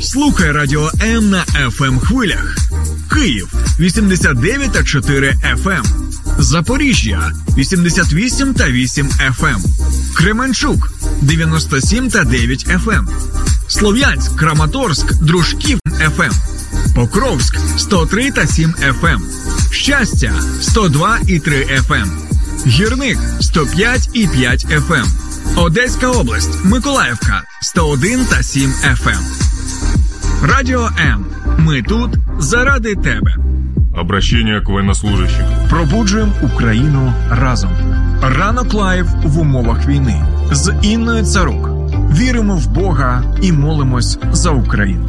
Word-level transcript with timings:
Слухай 0.00 0.52
радіо 0.52 0.90
М 1.02 1.30
на 1.30 1.44
fm 1.44 1.98
хвилях. 1.98 2.56
Київ 3.12 3.52
89,4 3.80 5.34
FM. 5.56 5.84
Запоріжжя 6.38 7.32
88 7.58 8.54
та 8.54 8.70
8 8.70 9.08
FM. 9.08 9.56
Кременчук 10.14 10.92
97 11.22 12.10
та 12.10 12.24
9 12.24 12.66
FM. 12.66 13.06
Слов'янськ, 13.68 14.36
Краматорськ, 14.36 15.14
Дружків 15.14 15.78
ФМ. 16.16 16.34
Покровськ 16.94 17.56
103 17.78 18.30
та 18.30 18.46
7 18.46 18.74
FM. 19.02 19.20
Щастя 19.70 20.34
102 20.60 21.18
і 21.28 21.38
3 21.38 21.64
FM. 21.88 22.08
Гірник 22.66 23.18
105 23.40 24.08
і 24.12 24.26
5 24.26 24.66
FM. 24.66 25.06
Одеська 25.56 26.08
область, 26.08 26.64
Миколаївка 26.64 27.42
101 27.62 28.24
та 28.24 28.42
7 28.42 28.70
FM. 28.70 29.20
Радіо 30.42 30.90
М. 31.00 31.26
Ми 31.58 31.82
тут 31.82 32.10
заради 32.38 32.94
тебе. 32.94 33.34
Обращение 34.00 34.60
к 34.60 34.72
военнослужащим. 34.72 35.46
Пробуджуємо 35.70 36.32
Україну 36.42 37.12
разом. 37.30 37.70
Ранок 38.22 38.74
live 38.74 39.06
в 39.24 39.38
умовах 39.38 39.86
війни 39.86 40.24
з 40.52 40.74
Інною 40.82 41.24
Царук. 41.24 41.70
Віримо 42.18 42.56
в 42.56 42.66
Бога 42.66 43.22
і 43.42 43.52
молимось 43.52 44.18
за 44.32 44.50
Україну. 44.50 45.08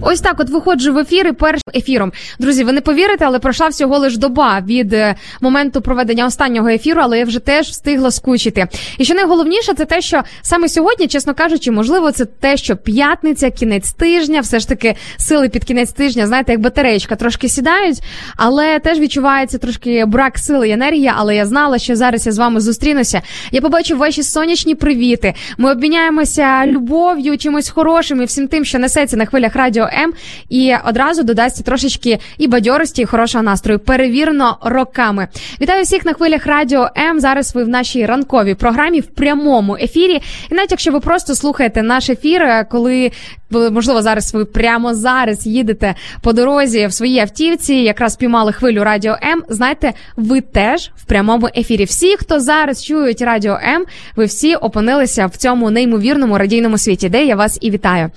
Ось 0.00 0.20
так, 0.20 0.40
от 0.40 0.50
виходжу 0.50 0.92
в 0.92 0.98
ефір 0.98 1.26
і 1.26 1.32
першим 1.32 1.62
ефіром. 1.74 2.12
Друзі, 2.38 2.64
ви 2.64 2.72
не 2.72 2.80
повірите, 2.80 3.24
але 3.24 3.38
пройшла 3.38 3.68
всього 3.68 3.98
лиш 3.98 4.16
доба 4.16 4.60
від 4.66 4.92
е, 4.92 5.14
моменту 5.40 5.80
проведення 5.80 6.26
останнього 6.26 6.68
ефіру, 6.68 7.00
але 7.04 7.18
я 7.18 7.24
вже 7.24 7.38
теж 7.38 7.68
встигла 7.68 8.10
скучити. 8.10 8.66
І 8.98 9.04
що 9.04 9.14
найголовніше, 9.14 9.74
це 9.74 9.84
те, 9.84 10.00
що 10.00 10.22
саме 10.42 10.68
сьогодні, 10.68 11.08
чесно 11.08 11.34
кажучи, 11.34 11.70
можливо, 11.70 12.12
це 12.12 12.24
те, 12.24 12.56
що 12.56 12.76
п'ятниця, 12.76 13.50
кінець 13.50 13.92
тижня, 13.92 14.40
все 14.40 14.58
ж 14.58 14.68
таки 14.68 14.94
сили 15.16 15.48
під 15.48 15.64
кінець 15.64 15.92
тижня, 15.92 16.26
знаєте, 16.26 16.52
як 16.52 16.60
батареєчка 16.60 17.16
трошки 17.16 17.48
сідають, 17.48 17.98
але 18.36 18.78
теж 18.78 18.98
відчувається 18.98 19.58
трошки 19.58 20.04
брак 20.04 20.38
сили 20.38 20.68
і 20.68 20.72
енергії. 20.72 21.12
Але 21.16 21.36
я 21.36 21.46
знала, 21.46 21.78
що 21.78 21.96
зараз 21.96 22.26
я 22.26 22.32
з 22.32 22.38
вами 22.38 22.60
зустрінуся. 22.60 23.22
Я 23.52 23.60
побачу 23.60 23.96
ваші 23.96 24.22
сонячні 24.22 24.74
привіти. 24.74 25.34
Ми 25.58 25.72
обміняємося 25.72 26.66
любов'ю, 26.66 27.38
чимось 27.38 27.68
хорошим 27.68 28.22
і 28.22 28.24
всім 28.24 28.48
тим, 28.48 28.64
що 28.64 28.78
несеться 28.78 29.16
на 29.16 29.26
хвилях 29.26 29.56
радіо 29.56 29.85
М, 29.92 30.12
і 30.48 30.74
одразу 30.84 31.22
додасться 31.22 31.62
трошечки 31.62 32.18
і 32.38 32.46
бадьорості, 32.48 33.02
і 33.02 33.04
хорошого 33.04 33.44
настрою. 33.44 33.78
Перевірно 33.78 34.58
роками. 34.62 35.28
Вітаю 35.60 35.82
всіх 35.84 36.04
на 36.04 36.12
хвилях 36.12 36.46
радіо 36.46 36.88
М. 36.98 37.20
Зараз 37.20 37.54
ви 37.54 37.64
в 37.64 37.68
нашій 37.68 38.06
ранковій 38.06 38.54
програмі 38.54 39.00
в 39.00 39.06
прямому 39.06 39.76
ефірі. 39.76 40.22
І 40.50 40.54
навіть 40.54 40.70
якщо 40.70 40.92
ви 40.92 41.00
просто 41.00 41.34
слухаєте 41.34 41.82
наш 41.82 42.10
ефір, 42.10 42.42
е, 42.42 42.66
коли 42.70 43.10
можливо 43.50 44.02
зараз 44.02 44.34
ви 44.34 44.44
прямо 44.44 44.94
зараз 44.94 45.46
їдете 45.46 45.94
по 46.22 46.32
дорозі 46.32 46.86
в 46.86 46.92
своїй 46.92 47.18
автівці, 47.20 47.74
якраз 47.74 48.16
піймали 48.16 48.52
хвилю 48.52 48.84
радіо 48.84 49.16
М. 49.22 49.42
Знаєте, 49.48 49.92
ви 50.16 50.40
теж 50.40 50.90
в 50.96 51.04
прямому 51.04 51.48
ефірі. 51.56 51.84
Всі, 51.84 52.16
хто 52.16 52.40
зараз 52.40 52.84
чують 52.84 53.22
радіо 53.22 53.58
М, 53.62 53.84
ви 54.16 54.24
всі 54.24 54.54
опинилися 54.54 55.26
в 55.26 55.36
цьому 55.36 55.70
неймовірному 55.70 56.38
радійному 56.38 56.78
світі, 56.78 57.08
де 57.08 57.24
я 57.24 57.36
вас 57.36 57.58
і 57.60 57.70
вітаю. 57.70 58.10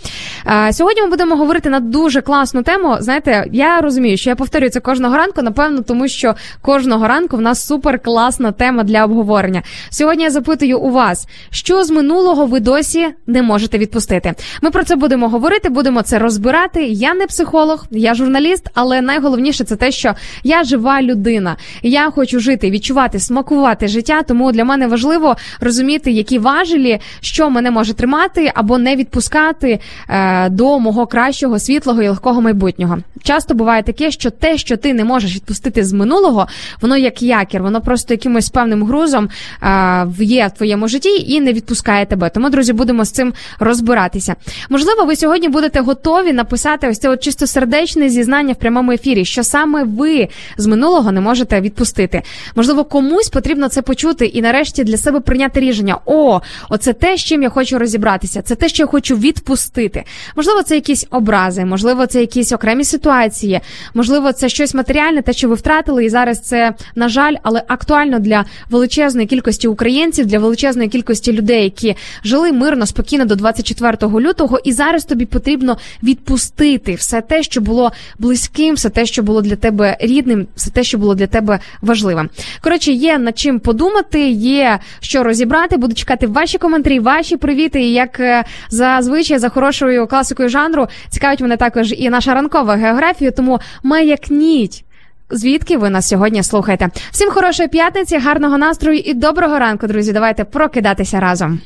Е, 0.48 0.74
Сьогодні 0.74 1.02
ми 1.02 1.10
будемо 1.10 1.36
говорити 1.36 1.59
на 1.66 1.80
дуже 1.80 2.22
класну 2.22 2.64
тему. 2.64 2.98
Знаєте, 3.00 3.46
я 3.52 3.82
розумію, 3.82 4.18
що 4.18 4.30
я 4.30 4.36
повторюю 4.36 4.70
це 4.70 4.80
кожного 4.80 5.18
ранку, 5.18 5.42
напевно, 5.42 5.82
тому 5.82 6.08
що 6.08 6.36
кожного 6.62 7.08
ранку 7.08 7.38
в 7.38 7.42
нас 7.42 7.68
супер 7.68 8.00
класна 8.00 8.52
тема 8.52 8.84
для 8.84 9.06
обговорення. 9.06 9.64
Сьогодні 9.90 10.24
я 10.24 10.30
запитую 10.30 10.80
у 10.80 10.90
вас, 10.90 11.28
що 11.50 11.84
з 11.84 11.92
минулого 11.92 12.46
ви 12.46 12.60
досі 12.60 13.08
не 13.28 13.42
можете 13.42 13.78
відпустити. 13.78 14.34
Ми 14.62 14.72
про 14.72 14.84
це 14.84 14.96
будемо 14.96 15.30
говорити, 15.30 15.70
будемо 15.70 16.02
це 16.02 16.20
розбирати. 16.20 16.84
Я 16.84 17.14
не 17.14 17.28
психолог, 17.28 17.86
я 17.92 18.14
журналіст, 18.14 18.70
але 18.74 19.02
найголовніше 19.02 19.64
це 19.64 19.76
те, 19.76 19.92
що 19.92 20.14
я 20.44 20.64
жива 20.64 21.02
людина. 21.02 21.56
Я 21.84 22.12
хочу 22.12 22.40
жити, 22.40 22.72
відчувати, 22.72 23.20
смакувати 23.20 23.88
життя. 23.88 24.22
Тому 24.24 24.52
для 24.52 24.66
мене 24.66 24.88
важливо 24.88 25.36
розуміти, 25.60 26.12
які 26.12 26.40
важелі, 26.40 27.00
що 27.22 27.50
мене 27.50 27.72
може 27.72 27.94
тримати 27.94 28.52
або 28.56 28.78
не 28.78 28.96
відпускати 28.96 29.80
е, 30.10 30.50
до 30.50 30.80
мого 30.80 31.08
кращого 31.08 31.49
світлого 31.58 32.04
і 32.04 32.08
легкого 32.08 32.42
майбутнього. 32.42 32.98
Часто 33.24 33.54
буває 33.54 33.84
таке, 33.84 34.12
що 34.12 34.30
те, 34.30 34.58
що 34.58 34.78
ти 34.78 34.94
не 34.94 35.04
можеш 35.04 35.36
відпустити 35.36 35.86
з 35.86 35.94
минулого, 35.94 36.48
воно 36.82 36.98
як 36.98 37.22
якір, 37.22 37.64
воно 37.64 37.82
просто 37.82 38.14
якимось 38.14 38.50
певним 38.50 38.84
грузом 38.84 39.30
е, 39.64 40.08
є 40.20 40.48
в 40.48 40.52
твоєму 40.58 40.88
житті 40.88 41.10
і 41.28 41.42
не 41.42 41.54
відпускає 41.54 42.06
тебе. 42.06 42.30
Тому, 42.30 42.50
друзі, 42.50 42.74
будемо 42.74 43.06
з 43.06 43.12
цим 43.12 43.34
розбиратися. 43.60 44.36
Можливо, 44.70 45.06
ви 45.06 45.16
сьогодні 45.16 45.50
будете 45.50 45.80
готові 45.80 46.34
написати 46.34 46.90
ось 46.90 47.00
це 47.00 47.10
от 47.10 47.20
чисто 47.24 47.48
сердечне 47.48 48.10
зізнання 48.10 48.54
в 48.54 48.56
прямому 48.56 48.92
ефірі, 48.92 49.26
що 49.26 49.44
саме 49.44 49.84
ви 49.84 50.28
з 50.58 50.68
минулого 50.68 51.12
не 51.12 51.22
можете 51.22 51.62
відпустити. 51.62 52.22
Можливо, 52.56 52.84
комусь 52.84 53.30
потрібно 53.30 53.70
це 53.70 53.82
почути 53.82 54.26
і 54.26 54.42
нарешті 54.42 54.84
для 54.84 54.98
себе 54.98 55.20
прийняти 55.20 55.60
рішення: 55.60 55.98
о, 56.06 56.42
оце 56.70 56.94
те, 56.94 57.18
з 57.18 57.22
чим 57.22 57.44
я 57.44 57.50
хочу 57.50 57.80
розібратися, 57.80 58.42
це 58.42 58.56
те, 58.56 58.70
що 58.70 58.84
я 58.84 58.88
хочу 58.88 59.16
відпустити. 59.16 60.04
Можливо, 60.36 60.64
це 60.64 60.76
якісь 60.76 61.08
образи, 61.10 61.39
можливо, 61.48 62.06
це 62.06 62.22
якісь 62.22 62.52
окремі 62.52 62.84
ситуації, 62.84 63.60
можливо, 63.94 64.32
це 64.32 64.50
щось 64.50 64.74
матеріальне, 64.74 65.22
те, 65.22 65.34
що 65.34 65.50
ви 65.50 65.56
втратили, 65.56 66.06
і 66.06 66.10
зараз 66.10 66.40
це 66.40 66.74
на 66.96 67.10
жаль, 67.10 67.36
але 67.44 67.64
актуально 67.68 68.20
для 68.20 68.46
величезної 68.70 69.28
кількості 69.28 69.68
українців, 69.68 70.26
для 70.26 70.40
величезної 70.40 70.90
кількості 70.90 71.34
людей, 71.34 71.64
які 71.64 71.96
жили 72.24 72.52
мирно, 72.52 72.86
спокійно 72.86 73.26
до 73.26 73.36
24 73.36 73.98
лютого, 74.02 74.60
і 74.64 74.72
зараз 74.72 75.06
тобі 75.06 75.26
потрібно 75.26 75.78
відпустити 76.04 76.96
все 76.96 77.22
те, 77.22 77.44
що 77.44 77.62
було 77.62 77.92
близьким, 78.18 78.76
все 78.76 78.90
те, 78.90 79.06
що 79.06 79.24
було 79.24 79.42
для 79.42 79.56
тебе 79.56 79.98
рідним, 80.00 80.48
все 80.56 80.72
те, 80.72 80.84
що 80.84 80.98
було 80.98 81.16
для 81.16 81.28
тебе 81.28 81.60
важливим. 81.82 82.30
Коротше, 82.62 82.92
є 82.92 83.18
над 83.18 83.40
чим 83.40 83.60
подумати, 83.60 84.30
є 84.30 84.80
що 85.00 85.24
розібрати. 85.24 85.78
Буду 85.78 85.94
чекати 85.94 86.28
ваші 86.28 86.58
коментарі, 86.58 87.00
ваші 87.00 87.38
привіти. 87.38 87.82
І 87.82 87.94
як 87.94 88.20
е, 88.20 88.44
зазвичай 88.70 89.38
за 89.38 89.50
хорошою 89.50 90.08
класикою 90.08 90.50
жанру 90.50 90.88
цікавить 91.30 91.42
мене 91.42 91.58
також 91.58 91.94
і 91.98 92.10
наша 92.10 92.34
ранкова 92.34 92.76
географія, 92.76 93.32
тому 93.32 93.60
маякніть. 93.84 94.86
Звідки 95.30 95.78
ви 95.78 95.90
нас 95.90 96.08
сьогодні 96.08 96.44
слухаєте? 96.44 96.90
Всім 97.12 97.30
хорошої 97.30 97.70
п'ятниці, 97.70 98.18
гарного 98.18 98.58
настрою 98.58 99.00
і 99.00 99.14
доброго 99.14 99.60
ранку, 99.60 99.88
друзі. 99.88 100.14
Давайте 100.14 100.44
прокидатися 100.44 101.20
разом. 101.20 101.60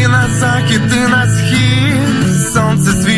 І 0.00 0.06
на 0.06 0.28
захід, 0.28 0.80
і 0.96 1.10
на 1.10 1.26
схід, 1.26 2.52
сонце 2.52 2.92
світить 2.92 3.11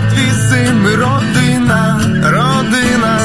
я 0.00 0.10
твій 0.10 0.32
родина, 0.96 2.00
родина. 2.24 3.18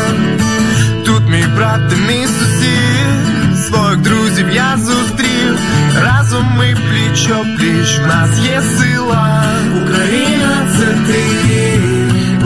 Тут 1.05 1.29
мій 1.29 1.45
брат, 1.55 1.89
ти 1.89 1.95
мій 1.95 2.27
сусід, 2.27 3.67
своїх 3.67 3.97
друзів 3.97 4.49
я 4.53 4.77
зустрів. 4.77 5.59
Разом 6.03 6.45
ми 6.57 6.75
пліч 6.75 7.29
пліч, 7.57 7.99
в 7.99 8.07
нас 8.07 8.39
є 8.39 8.61
сила. 8.61 9.43
Україна 9.83 10.67
це 10.77 10.85
ти, 11.07 11.79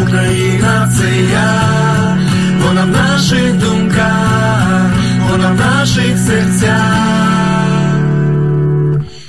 Україна 0.04 0.92
це 0.98 1.22
я, 1.32 2.18
вона 2.64 2.84
в 2.84 2.90
наших 2.90 3.54
думках, 3.54 4.92
вона 5.32 5.52
в 5.52 5.58
наших 5.58 6.18
серцях. 6.18 7.20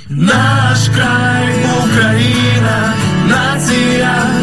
Наш 0.09 0.89
край, 0.95 1.55
Україна, 1.83 2.93
нація 3.29 4.40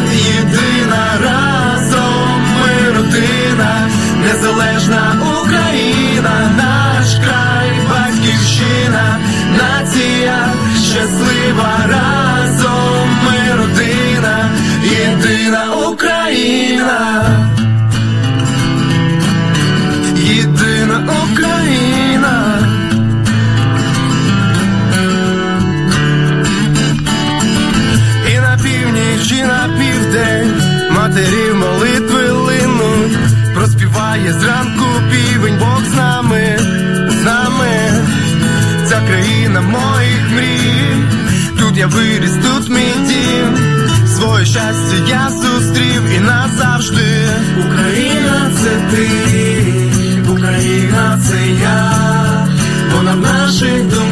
незалежна 4.29 5.21
Україна, 5.41 6.51
наш 6.57 7.15
край, 7.15 7.71
батьківщина, 7.89 9.19
нація 9.57 10.53
щаслива, 10.75 11.79
разом 11.87 13.09
ми 13.25 13.55
родина, 13.55 14.49
єдина 14.83 15.75
Україна, 15.91 17.23
єдина 20.15 21.07
Україна. 21.23 22.59
І 28.33 28.39
на 28.39 28.57
північ, 28.63 29.31
і 29.31 29.43
на 29.43 29.69
південь 29.79 30.61
матерів 30.91 31.65
линуть, 31.81 32.08
проспіває 34.19 34.33
зранку 34.33 34.85
півень, 35.11 35.57
Бог 35.59 35.83
з 35.85 35.95
нами, 35.95 36.57
з 37.09 37.25
нами, 37.25 38.05
ця 38.89 39.01
країна 39.07 39.61
моїх 39.61 40.29
мрій, 40.33 41.03
тут 41.59 41.77
я 41.77 41.87
виріс, 41.87 42.31
тут 42.31 42.69
мій 42.69 42.93
дім. 43.07 43.57
Своє 44.07 44.45
щастя 44.45 44.95
я 45.09 45.29
зустрів 45.29 46.03
і 46.15 46.19
назавжди. 46.19 47.27
Україна 47.67 48.51
це 48.55 48.95
ти, 48.95 49.07
Україна 50.31 51.19
це 51.27 51.37
я, 51.61 51.91
вона 52.95 53.11
в 53.11 53.19
наших 53.19 53.83
думках, 53.83 54.08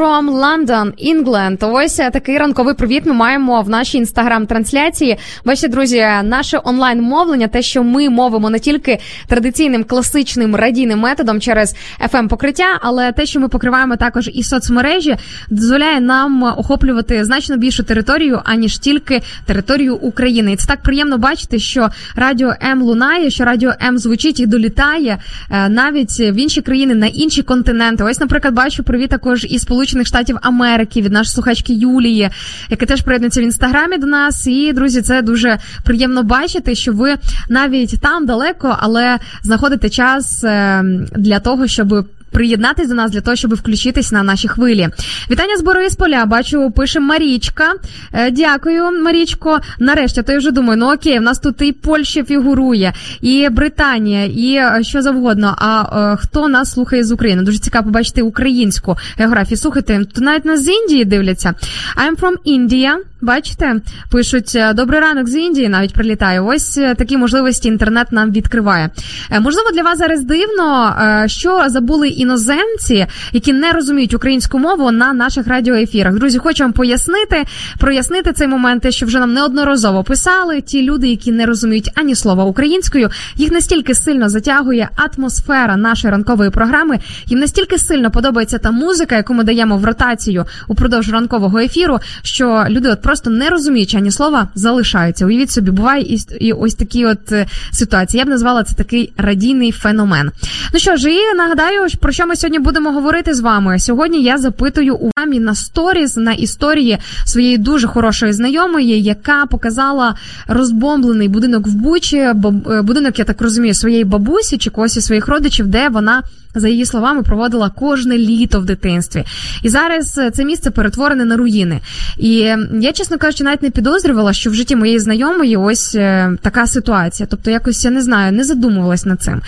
from 0.00 0.30
London, 0.30 0.92
England. 1.14 1.72
Ось 1.72 2.00
е, 2.00 2.10
такий 2.10 2.38
ранковий 2.38 2.74
привіт. 2.74 3.02
Ми 3.06 3.12
маємо 3.12 3.62
в 3.62 3.68
нашій 3.68 3.98
інстаграм-трансляції. 3.98 5.16
Бачите, 5.44 5.68
друзі, 5.68 6.06
наше 6.24 6.60
онлайн 6.64 7.02
мовлення, 7.02 7.48
те, 7.48 7.62
що 7.62 7.82
ми 7.82 8.08
мовимо 8.08 8.50
не 8.50 8.58
тільки 8.58 8.98
традиційним 9.26 9.84
класичним 9.84 10.56
радійним 10.56 10.98
методом 10.98 11.40
через 11.40 11.76
fm 12.12 12.28
покриття, 12.28 12.78
але 12.80 13.12
те, 13.12 13.26
що 13.26 13.40
ми 13.40 13.48
покриваємо 13.48 13.96
також 13.96 14.30
і 14.34 14.42
соцмережі, 14.42 15.16
дозволяє 15.50 16.00
нам 16.00 16.42
охоплювати 16.42 17.24
значно 17.24 17.56
більшу 17.56 17.82
територію, 17.82 18.40
аніж 18.44 18.78
тільки 18.78 19.22
територію 19.46 19.96
України. 19.96 20.52
І 20.52 20.56
це 20.56 20.66
так 20.66 20.82
приємно 20.82 21.18
бачити, 21.18 21.58
що 21.58 21.88
радіо 22.16 22.54
М 22.62 22.82
лунає, 22.82 23.30
що 23.30 23.44
радіо 23.44 23.72
М 23.82 23.98
звучить 23.98 24.40
і 24.40 24.46
долітає 24.46 25.18
е, 25.50 25.68
навіть 25.68 26.20
в 26.20 26.34
інші 26.34 26.60
країни 26.60 26.94
на 26.94 27.06
інші 27.06 27.42
континенти. 27.42 28.04
Ось, 28.04 28.20
наприклад, 28.20 28.54
бачу 28.54 28.82
привіт 28.82 29.10
також 29.10 29.44
і 29.44 29.60
із 29.60 29.64
Сполучених 29.90 30.06
Штатів 30.06 30.36
Америки 30.42 31.02
від 31.02 31.12
нашої 31.12 31.34
слухачки 31.34 31.72
Юлії, 31.72 32.30
яка 32.68 32.86
теж 32.86 33.02
приєднується 33.02 33.40
в 33.40 33.44
інстаграмі 33.44 33.98
до 33.98 34.06
нас. 34.06 34.46
І 34.46 34.72
друзі, 34.72 35.02
це 35.02 35.22
дуже 35.22 35.58
приємно 35.84 36.22
бачити, 36.22 36.74
що 36.74 36.92
ви 36.92 37.16
навіть 37.48 38.00
там 38.00 38.26
далеко, 38.26 38.76
але 38.80 39.18
знаходите 39.42 39.90
час 39.90 40.44
е, 40.44 40.84
для 41.16 41.40
того, 41.40 41.66
щоб. 41.66 42.06
Приєднатись 42.30 42.88
до 42.88 42.94
нас 42.94 43.10
для 43.10 43.20
того, 43.20 43.36
щоб 43.36 43.54
включитись 43.54 44.12
на 44.12 44.22
наші 44.22 44.48
хвилі. 44.48 44.88
Вітання 45.30 45.56
з 45.56 45.62
Борисполя. 45.62 46.26
Бачу, 46.26 46.70
пише 46.70 47.00
Марічка. 47.00 47.74
Е, 48.12 48.30
Дякую, 48.30 49.02
Марічко. 49.02 49.60
Нарешті, 49.78 50.22
то 50.22 50.32
я 50.32 50.38
вже 50.38 50.50
думаю, 50.50 50.78
ну 50.78 50.92
окей, 50.92 51.18
в 51.18 51.22
нас 51.22 51.38
тут 51.38 51.62
і 51.62 51.72
Польща 51.72 52.24
фігурує, 52.24 52.92
і 53.20 53.48
Британія, 53.48 54.24
і 54.24 54.54
е, 54.54 54.82
що 54.82 55.02
завгодно. 55.02 55.54
А 55.58 56.12
е, 56.12 56.16
хто 56.16 56.48
нас 56.48 56.72
слухає 56.72 57.04
з 57.04 57.12
України? 57.12 57.42
Дуже 57.42 57.58
цікаво 57.58 57.84
побачити 57.84 58.22
українську 58.22 58.96
географію. 59.18 59.58
Слухайте, 59.58 59.98
тут 59.98 60.24
навіть 60.24 60.44
нас 60.44 60.64
з 60.64 60.68
Індії 60.68 61.04
дивляться. 61.04 61.54
I'm 61.96 62.16
from 62.16 62.34
India. 62.46 63.09
Бачите, 63.22 63.76
пишуть 64.10 64.52
е, 64.54 64.72
добрий 64.72 65.00
ранок 65.00 65.28
з 65.28 65.36
Індії. 65.36 65.68
Навіть 65.68 65.94
прилітає. 65.94 66.40
Ось 66.40 66.78
е, 66.78 66.94
такі 66.94 67.16
можливості 67.16 67.68
інтернет 67.68 68.12
нам 68.12 68.30
відкриває. 68.32 68.90
Е, 69.30 69.40
Можливо, 69.40 69.70
для 69.74 69.82
вас 69.82 69.98
зараз 69.98 70.24
дивно, 70.24 70.96
що 71.26 71.64
забули 71.66 72.08
іноземці, 72.08 73.06
які 73.32 73.52
не 73.52 73.72
розуміють 73.72 74.14
українську 74.14 74.58
мову 74.58 74.90
на 74.90 75.12
наших 75.12 75.46
радіоефірах. 75.46 76.14
Друзі, 76.14 76.38
хочу 76.38 76.64
вам 76.64 76.72
пояснити, 76.72 77.44
прояснити 77.78 78.32
цей 78.32 78.48
момент, 78.48 78.90
що 78.90 79.06
вже 79.06 79.18
нам 79.18 79.32
неодноразово 79.32 80.04
писали. 80.04 80.60
Ті 80.60 80.82
люди, 80.82 81.08
які 81.08 81.32
не 81.32 81.46
розуміють 81.46 81.90
ані 81.94 82.14
слова 82.14 82.44
українською, 82.44 83.10
їх 83.36 83.52
настільки 83.52 83.94
сильно 83.94 84.28
затягує 84.28 84.88
атмосфера 84.96 85.76
нашої 85.76 86.12
ранкової 86.12 86.50
програми. 86.50 86.98
Їм 87.26 87.38
настільки 87.38 87.78
сильно 87.78 88.10
подобається 88.10 88.58
та 88.58 88.70
музика, 88.70 89.16
яку 89.16 89.34
ми 89.34 89.44
даємо 89.44 89.76
в 89.76 89.84
ротацію 89.84 90.44
упродовж 90.68 91.10
ранкового 91.10 91.58
ефіру, 91.58 91.98
що 92.22 92.66
люди 92.68 92.90
от 92.90 93.02
просто 93.10 93.30
не 93.30 93.50
розуміючи 93.50 93.96
ані 93.96 94.10
слова, 94.10 94.48
залишаються. 94.54 95.26
Уявіть 95.26 95.50
собі, 95.50 95.70
буває 95.70 96.02
і, 96.02 96.18
і 96.40 96.52
ось 96.52 96.74
такі 96.74 97.06
от 97.06 97.32
е, 97.32 97.46
ситуації. 97.72 98.18
Я 98.18 98.24
б 98.24 98.28
назвала 98.28 98.64
це 98.64 98.74
такий 98.74 99.12
радійний 99.16 99.72
феномен. 99.72 100.30
Ну 100.74 100.80
що 100.80 100.96
ж, 100.96 101.10
і 101.10 101.34
нагадаю, 101.36 101.86
про 102.00 102.12
що 102.12 102.26
ми 102.26 102.36
сьогодні 102.36 102.58
будемо 102.58 102.92
говорити 102.92 103.34
з 103.34 103.40
вами. 103.40 103.78
Сьогодні 103.78 104.22
я 104.22 104.38
запитую 104.38 104.96
у 104.96 105.10
вамі 105.18 105.40
на 105.40 105.54
сторіз 105.54 106.16
на 106.16 106.32
історії 106.32 106.98
своєї 107.24 107.58
дуже 107.58 107.86
хорошої 107.86 108.32
знайомої, 108.32 109.02
яка 109.02 109.46
показала 109.46 110.14
розбомблений 110.46 111.28
будинок 111.28 111.66
в 111.66 111.74
Бучі, 111.74 112.16
е, 112.16 112.34
будинок, 112.82 113.18
я 113.18 113.24
так 113.24 113.42
розумію, 113.42 113.74
своєї 113.74 114.04
бабусі 114.04 114.58
чи 114.58 114.70
когось 114.70 114.96
із 114.96 115.04
своїх 115.04 115.28
родичів, 115.28 115.66
де 115.66 115.88
вона. 115.88 116.22
За 116.54 116.68
її 116.68 116.86
словами, 116.86 117.22
проводила 117.22 117.70
кожне 117.70 118.18
літо 118.18 118.60
в 118.60 118.64
дитинстві, 118.64 119.24
і 119.62 119.68
зараз 119.68 120.18
е, 120.18 120.30
це 120.30 120.44
місце 120.44 120.70
перетворене 120.70 121.24
на 121.24 121.36
руїни. 121.36 121.80
І 122.18 122.32
я, 122.80 122.92
чесно 122.92 123.18
кажучи, 123.18 123.44
навіть 123.44 123.62
не 123.62 123.70
підозрювала, 123.70 124.32
що 124.32 124.50
в 124.50 124.54
житті 124.54 124.76
моєї 124.76 124.98
знайомої 124.98 125.56
ось 125.56 125.94
е, 125.94 126.36
така 126.42 126.66
ситуація. 126.66 127.26
Тобто, 127.30 127.50
якось 127.50 127.84
я 127.84 127.90
не 127.90 128.02
знаю, 128.02 128.32
не 128.32 128.44
задумувалась 128.44 129.06
над 129.06 129.22
цим. 129.22 129.40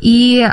І 0.00 0.38
е, 0.38 0.52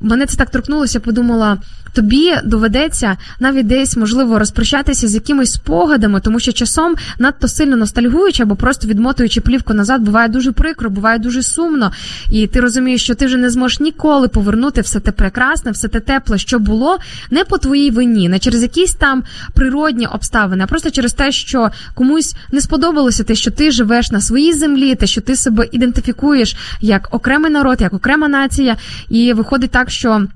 мене 0.00 0.26
це 0.26 0.36
так 0.36 0.50
торкнулося, 0.50 1.00
подумала. 1.00 1.58
Тобі 1.94 2.34
доведеться 2.44 3.16
навіть 3.40 3.66
десь 3.66 3.96
можливо 3.96 4.38
розпрощатися 4.38 5.08
з 5.08 5.14
якимись 5.14 5.52
спогадами, 5.52 6.20
тому 6.20 6.40
що 6.40 6.52
часом 6.52 6.94
надто 7.18 7.48
сильно 7.48 7.76
ностальгуючи 7.76 8.42
або 8.42 8.56
просто 8.56 8.88
відмотуючи 8.88 9.40
плівку 9.40 9.74
назад, 9.74 10.02
буває 10.02 10.28
дуже 10.28 10.52
прикро, 10.52 10.90
буває 10.90 11.18
дуже 11.18 11.42
сумно, 11.42 11.92
і 12.30 12.46
ти 12.46 12.60
розумієш, 12.60 13.02
що 13.02 13.14
ти 13.14 13.26
вже 13.26 13.36
не 13.36 13.50
зможеш 13.50 13.80
ніколи 13.80 14.28
повернути 14.28 14.80
все 14.80 15.00
те 15.00 15.12
прекрасне, 15.12 15.70
все 15.70 15.88
те 15.88 16.00
тепле, 16.00 16.38
що 16.38 16.58
було, 16.58 16.98
не 17.30 17.44
по 17.44 17.58
твоїй 17.58 17.90
вині, 17.90 18.28
не 18.28 18.38
через 18.38 18.62
якісь 18.62 18.94
там 18.94 19.22
природні 19.54 20.06
обставини, 20.06 20.64
а 20.64 20.66
просто 20.66 20.90
через 20.90 21.12
те, 21.12 21.32
що 21.32 21.70
комусь 21.94 22.34
не 22.52 22.60
сподобалося 22.60 23.24
те, 23.24 23.34
що 23.34 23.50
ти 23.50 23.70
живеш 23.70 24.10
на 24.10 24.20
своїй 24.20 24.52
землі, 24.52 24.94
те, 24.94 25.06
що 25.06 25.20
ти 25.20 25.36
себе 25.36 25.68
ідентифікуєш 25.72 26.56
як 26.80 27.08
окремий 27.10 27.50
народ, 27.50 27.80
як 27.80 27.92
окрема 27.92 28.28
нація, 28.28 28.76
і 29.08 29.32
виходить 29.32 29.70
так, 29.70 29.90
що. 29.90 30.26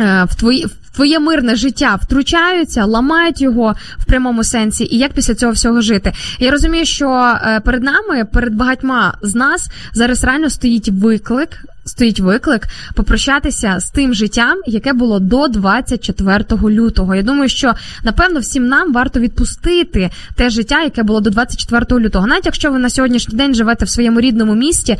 е, 0.00 0.24
В 0.30 0.34
твої 0.34 0.66
твоє 0.96 1.18
мирне 1.18 1.56
життя 1.56 1.98
втручаються, 2.02 2.84
ламають 2.84 3.40
його 3.40 3.74
в 3.98 4.04
прямому 4.04 4.44
сенсі, 4.44 4.88
і 4.90 4.98
як 4.98 5.12
після 5.12 5.34
цього 5.34 5.52
всього 5.52 5.80
жити? 5.80 6.12
Я 6.38 6.50
розумію, 6.50 6.84
що 6.84 7.08
е, 7.10 7.60
перед 7.60 7.82
нами, 7.82 8.24
перед 8.24 8.54
багатьма 8.54 9.14
з 9.22 9.34
нас 9.34 9.70
зараз 9.92 10.24
реально 10.24 10.50
стоїть 10.50 10.88
виклик. 10.88 11.48
Стоїть 11.86 12.20
виклик 12.20 12.62
попрощатися 12.94 13.80
з 13.80 13.90
тим 13.90 14.14
життям, 14.14 14.60
яке 14.66 14.92
було 14.92 15.18
до 15.20 15.48
24 15.48 16.44
лютого. 16.62 17.14
Я 17.14 17.22
думаю, 17.22 17.48
що 17.48 17.74
напевно 18.04 18.40
всім 18.40 18.68
нам 18.68 18.92
варто 18.92 19.20
відпустити 19.20 20.10
те 20.34 20.50
життя, 20.50 20.82
яке 20.82 21.02
було 21.02 21.20
до 21.20 21.30
24 21.30 22.00
лютого. 22.00 22.26
Навіть 22.26 22.46
якщо 22.46 22.70
ви 22.70 22.78
на 22.78 22.90
сьогоднішній 22.90 23.36
день 23.36 23.54
живете 23.54 23.84
в 23.84 23.88
своєму 23.88 24.20
рідному 24.20 24.54
місті, 24.54 24.96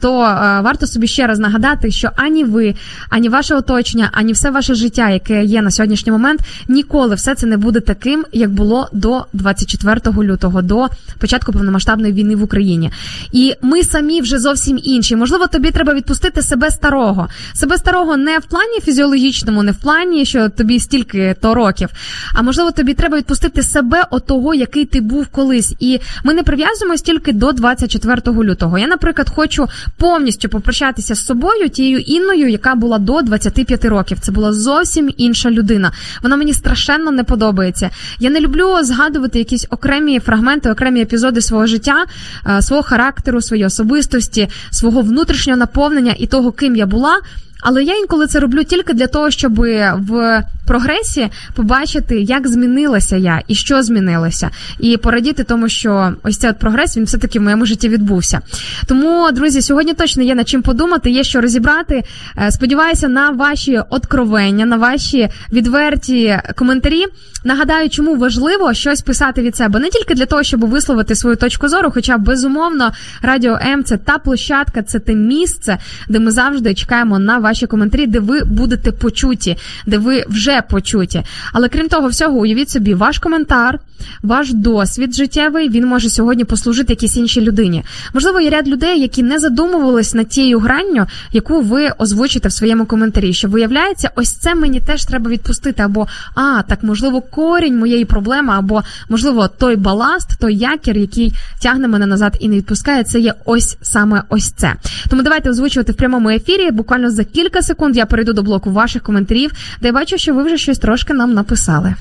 то 0.00 0.22
е, 0.22 0.60
варто 0.60 0.86
собі 0.86 1.06
ще 1.06 1.26
раз 1.26 1.38
нагадати, 1.38 1.90
що 1.90 2.10
ані 2.16 2.44
ви, 2.44 2.74
ані 3.10 3.28
ваше 3.28 3.54
оточення, 3.54 4.10
ані 4.12 4.32
все 4.32 4.50
ваше 4.50 4.74
життя, 4.74 5.10
яке 5.10 5.35
є 5.44 5.62
на 5.62 5.70
сьогоднішній 5.70 6.12
момент, 6.12 6.40
ніколи 6.68 7.14
все 7.14 7.34
це 7.34 7.46
не 7.46 7.56
буде 7.56 7.80
таким, 7.80 8.24
як 8.32 8.50
було 8.50 8.88
до 8.92 9.24
24 9.32 10.00
лютого, 10.22 10.62
до 10.62 10.88
початку 11.18 11.52
повномасштабної 11.52 12.12
війни 12.12 12.36
в 12.36 12.42
Україні. 12.42 12.90
І 13.32 13.54
ми 13.62 13.82
самі 13.82 14.20
вже 14.20 14.38
зовсім 14.38 14.80
інші. 14.82 15.16
Можливо, 15.16 15.46
тобі 15.46 15.70
треба 15.70 15.94
відпустити 15.94 16.42
себе 16.42 16.70
старого. 16.70 17.28
Себе 17.54 17.76
старого 17.76 18.16
не 18.16 18.38
в 18.38 18.44
плані 18.44 18.80
фізіологічному, 18.82 19.62
не 19.62 19.72
в 19.72 19.76
плані, 19.76 20.24
що 20.24 20.48
тобі 20.48 20.80
стільки 20.80 21.36
то 21.40 21.54
років. 21.54 21.88
А 22.34 22.42
можливо, 22.42 22.70
тобі 22.70 22.94
треба 22.94 23.18
відпустити 23.18 23.62
себе 23.62 24.04
от 24.10 24.26
того, 24.26 24.54
який 24.54 24.84
ти 24.84 25.00
був 25.00 25.26
колись. 25.26 25.74
І 25.80 26.00
ми 26.24 26.34
не 26.34 26.42
прив'язуємось 26.42 27.02
тільки 27.02 27.32
до 27.32 27.52
24 27.52 28.20
лютого. 28.26 28.78
Я, 28.78 28.86
наприклад, 28.86 29.30
хочу 29.34 29.66
повністю 29.96 30.48
попрощатися 30.48 31.14
з 31.14 31.24
собою, 31.24 31.68
тією 31.68 31.98
інною, 31.98 32.48
яка 32.48 32.74
була 32.74 32.98
до 32.98 33.22
25 33.22 33.84
років. 33.84 34.18
Це 34.20 34.32
була 34.32 34.52
зовсім 34.52 35.10
інша 35.16 35.25
людина. 35.50 35.92
Вона 36.22 36.36
мені 36.36 36.52
страшенно 36.52 37.10
не 37.10 37.24
подобається. 37.24 37.90
Я 38.18 38.30
не 38.30 38.40
люблю 38.40 38.78
згадувати 38.82 39.38
якісь 39.38 39.66
окремі 39.70 40.20
фрагменти, 40.20 40.70
окремі 40.70 41.00
епізоди 41.00 41.40
свого 41.40 41.66
життя, 41.66 42.04
е, 42.46 42.62
свого 42.62 42.82
характеру, 42.82 43.40
своєї 43.40 43.66
особистості, 43.66 44.48
свого 44.70 45.00
внутрішнього 45.00 45.58
наповнення 45.58 46.14
і 46.18 46.26
того, 46.26 46.52
ким 46.52 46.76
я 46.76 46.86
була. 46.86 47.20
Але 47.62 47.84
я 47.84 47.96
інколи 47.96 48.26
це 48.26 48.40
роблю 48.40 48.64
тільки 48.64 48.92
для 48.92 49.06
того, 49.06 49.30
щоб 49.30 49.54
в 49.94 50.42
прогресі 50.66 51.28
побачити, 51.54 52.20
як 52.20 52.48
змінилася 52.48 53.16
я 53.16 53.42
і 53.48 53.54
що 53.54 53.82
змінилося, 53.82 54.50
і 54.80 54.96
порадіти 54.96 55.44
тому, 55.44 55.68
що 55.68 56.12
ось 56.22 56.38
цей 56.38 56.50
от 56.50 56.58
прогрес 56.58 56.96
він 56.96 57.04
все 57.04 57.18
таки 57.18 57.38
в 57.38 57.42
моєму 57.42 57.66
житті 57.66 57.88
відбувся. 57.88 58.40
Тому, 58.86 59.32
друзі, 59.32 59.62
сьогодні 59.62 59.94
точно 59.94 60.22
є 60.22 60.34
над 60.34 60.48
чим 60.48 60.62
подумати, 60.62 61.10
є 61.10 61.24
що 61.24 61.40
розібрати. 61.40 62.04
Е, 62.38 62.50
Сподіваюся 62.50 63.08
на 63.08 63.30
ваші 63.30 63.80
откровення, 63.90 64.66
на 64.66 64.76
ваші 64.76 65.28
відверті 65.52 66.38
коментарі. 66.56 67.04
Нагадаю, 67.44 67.90
чому 67.90 68.16
важливо 68.16 68.74
щось 68.74 69.02
писати 69.02 69.42
від 69.42 69.56
себе 69.56 69.80
не 69.80 69.88
тільки 69.90 70.14
для 70.14 70.26
того, 70.26 70.42
щоб 70.42 70.60
висловити 70.64 71.14
свою 71.14 71.36
точку 71.36 71.68
зору, 71.68 71.90
хоча 71.94 72.18
безумовно 72.18 72.92
радіо 73.22 73.58
М 73.66 73.84
це 73.84 73.96
та 73.96 74.18
площадка, 74.18 74.82
це 74.82 74.98
те 74.98 75.14
місце, 75.14 75.78
де 76.08 76.18
ми 76.18 76.30
завжди 76.30 76.74
чекаємо 76.74 77.18
на 77.18 77.38
ваші 77.38 77.66
коментарі, 77.66 78.06
де 78.06 78.20
ви 78.20 78.44
будете 78.44 78.92
почуті, 78.92 79.56
де 79.86 79.98
ви 79.98 80.24
вже 80.28 80.55
почуті. 80.62 81.22
Але 81.52 81.68
крім 81.68 81.88
того 81.88 82.08
всього, 82.08 82.38
уявіть 82.38 82.70
собі, 82.70 82.94
ваш 82.94 83.18
коментар, 83.18 83.78
ваш 84.22 84.52
досвід 84.52 85.14
життєвий, 85.14 85.68
він 85.68 85.86
може 85.86 86.08
сьогодні 86.10 86.44
послужити 86.44 86.92
якійсь 86.92 87.16
іншій 87.16 87.40
людині. 87.40 87.84
Можливо, 88.14 88.40
є 88.40 88.50
ряд 88.50 88.68
людей, 88.68 89.00
які 89.00 89.22
не 89.22 89.38
задумувались 89.38 90.14
над 90.14 90.28
тією 90.28 90.58
гранню, 90.58 91.06
яку 91.32 91.60
ви 91.60 91.90
озвучите 91.98 92.48
в 92.48 92.52
своєму 92.52 92.86
коментарі. 92.86 93.32
Що 93.32 93.48
виявляється, 93.48 94.10
ось 94.16 94.32
це 94.32 94.54
мені 94.54 94.80
теж 94.80 95.04
треба 95.04 95.30
відпустити. 95.30 95.82
Або 95.82 96.06
а, 96.34 96.62
так 96.68 96.82
можливо, 96.82 97.20
корінь 97.20 97.78
моєї 97.78 98.04
проблеми, 98.04 98.52
або 98.56 98.82
можливо, 99.08 99.48
той 99.48 99.76
баласт, 99.76 100.38
той 100.40 100.56
якір, 100.56 100.96
який 100.96 101.32
тягне 101.62 101.88
мене 101.88 102.06
назад 102.06 102.36
і 102.40 102.48
не 102.48 102.56
відпускає, 102.56 103.04
це 103.04 103.20
є 103.20 103.34
ось 103.44 103.76
саме 103.82 104.22
ось 104.28 104.50
це. 104.50 104.74
Тому 105.10 105.22
давайте 105.22 105.50
озвучувати 105.50 105.92
в 105.92 105.96
прямому 105.96 106.30
ефірі. 106.30 106.70
Буквально 106.70 107.10
за 107.10 107.24
кілька 107.24 107.62
секунд 107.62 107.96
я 107.96 108.06
перейду 108.06 108.32
до 108.32 108.42
блоку 108.42 108.70
ваших 108.70 109.02
коментарів, 109.02 109.52
де 109.80 109.86
я 109.86 109.92
бачу, 109.92 110.18
що 110.18 110.34
ви 110.34 110.42
вже 110.46 110.58
щось 110.58 110.78
трошки 110.78 111.14
нам 111.14 111.34
написали. 111.34 111.94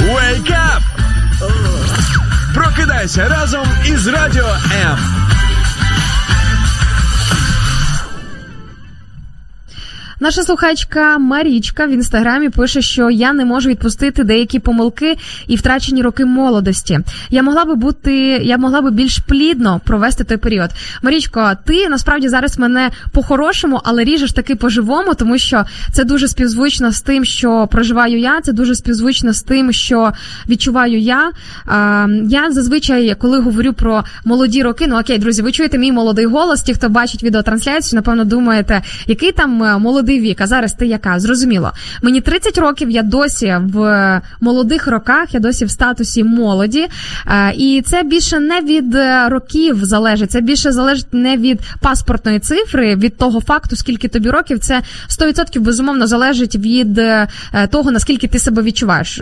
Wake 0.00 0.50
up! 0.50 0.82
Прокидайся 2.54 3.28
разом 3.28 3.66
із 3.86 4.06
радіо 4.06 4.56
М. 4.82 4.98
Наша 10.22 10.42
слухачка 10.42 11.18
Марічка 11.18 11.86
в 11.86 11.90
інстаграмі 11.90 12.48
пише, 12.48 12.82
що 12.82 13.10
я 13.10 13.32
не 13.32 13.44
можу 13.44 13.68
відпустити 13.68 14.24
деякі 14.24 14.58
помилки 14.58 15.16
і 15.46 15.56
втрачені 15.56 16.02
роки 16.02 16.24
молодості. 16.24 17.00
Я 17.30 17.42
могла 17.42 17.64
би 17.64 17.74
бути, 17.74 18.14
я 18.42 18.58
могла 18.58 18.80
би 18.80 18.90
більш 18.90 19.18
плідно 19.18 19.80
провести 19.84 20.24
той 20.24 20.36
період. 20.36 20.70
Марічко, 21.02 21.52
ти 21.64 21.88
насправді 21.88 22.28
зараз 22.28 22.58
мене 22.58 22.90
по-хорошому, 23.12 23.80
але 23.84 24.04
ріжеш 24.04 24.32
таки 24.32 24.56
по-живому, 24.56 25.14
тому 25.14 25.38
що 25.38 25.64
це 25.92 26.04
дуже 26.04 26.28
співзвучно 26.28 26.92
з 26.92 27.00
тим, 27.00 27.24
що 27.24 27.68
проживаю 27.70 28.18
я. 28.18 28.40
Це 28.40 28.52
дуже 28.52 28.74
співзвучно 28.74 29.32
з 29.32 29.42
тим, 29.42 29.72
що 29.72 30.12
відчуваю 30.48 30.98
я. 30.98 31.30
Я 32.28 32.50
зазвичай, 32.50 33.16
коли 33.18 33.40
говорю 33.40 33.72
про 33.72 34.04
молоді 34.24 34.62
роки, 34.62 34.86
ну 34.88 35.00
окей, 35.00 35.18
друзі, 35.18 35.42
ви 35.42 35.52
чуєте 35.52 35.78
мій 35.78 35.92
молодий 35.92 36.26
голос. 36.26 36.62
Ті, 36.62 36.74
хто 36.74 36.88
бачить 36.88 37.22
відеотрансляцію, 37.22 37.98
напевно, 37.98 38.24
думаєте, 38.24 38.82
який 39.06 39.32
там 39.32 39.62
е, 39.62 39.78
молодий 39.78 40.11
вік, 40.20 40.40
а 40.40 40.46
зараз 40.46 40.72
ти 40.72 40.86
яка? 40.86 41.20
Зрозуміло. 41.20 41.72
Мені 42.02 42.20
30 42.20 42.58
років, 42.58 42.90
я 42.90 43.02
досі 43.02 43.56
в 43.62 44.20
молодих 44.40 44.86
роках, 44.86 45.34
я 45.34 45.40
досі 45.40 45.64
в 45.64 45.70
статусі 45.70 46.24
молоді. 46.24 46.86
Е, 47.26 47.52
І 47.56 47.82
це 47.86 48.02
більше 48.02 48.40
не 48.40 48.60
від 48.60 48.94
е, 48.94 49.28
років 49.28 49.84
залежить, 49.84 50.30
це 50.30 50.40
більше 50.40 50.72
залежить 50.72 51.12
не 51.12 51.36
від 51.36 51.60
паспортної 51.80 52.38
цифри, 52.38 52.96
від 52.96 53.16
того 53.16 53.40
факту, 53.40 53.76
скільки 53.76 54.08
тобі 54.08 54.30
років. 54.30 54.58
Це 54.58 54.82
100% 55.08 55.60
безумовно 55.60 56.06
залежить 56.06 56.56
від 56.56 56.98
е, 56.98 57.28
того, 57.70 57.90
наскільки 57.90 58.28
ти 58.28 58.38
себе 58.38 58.62
відчуваєш. 58.62 59.20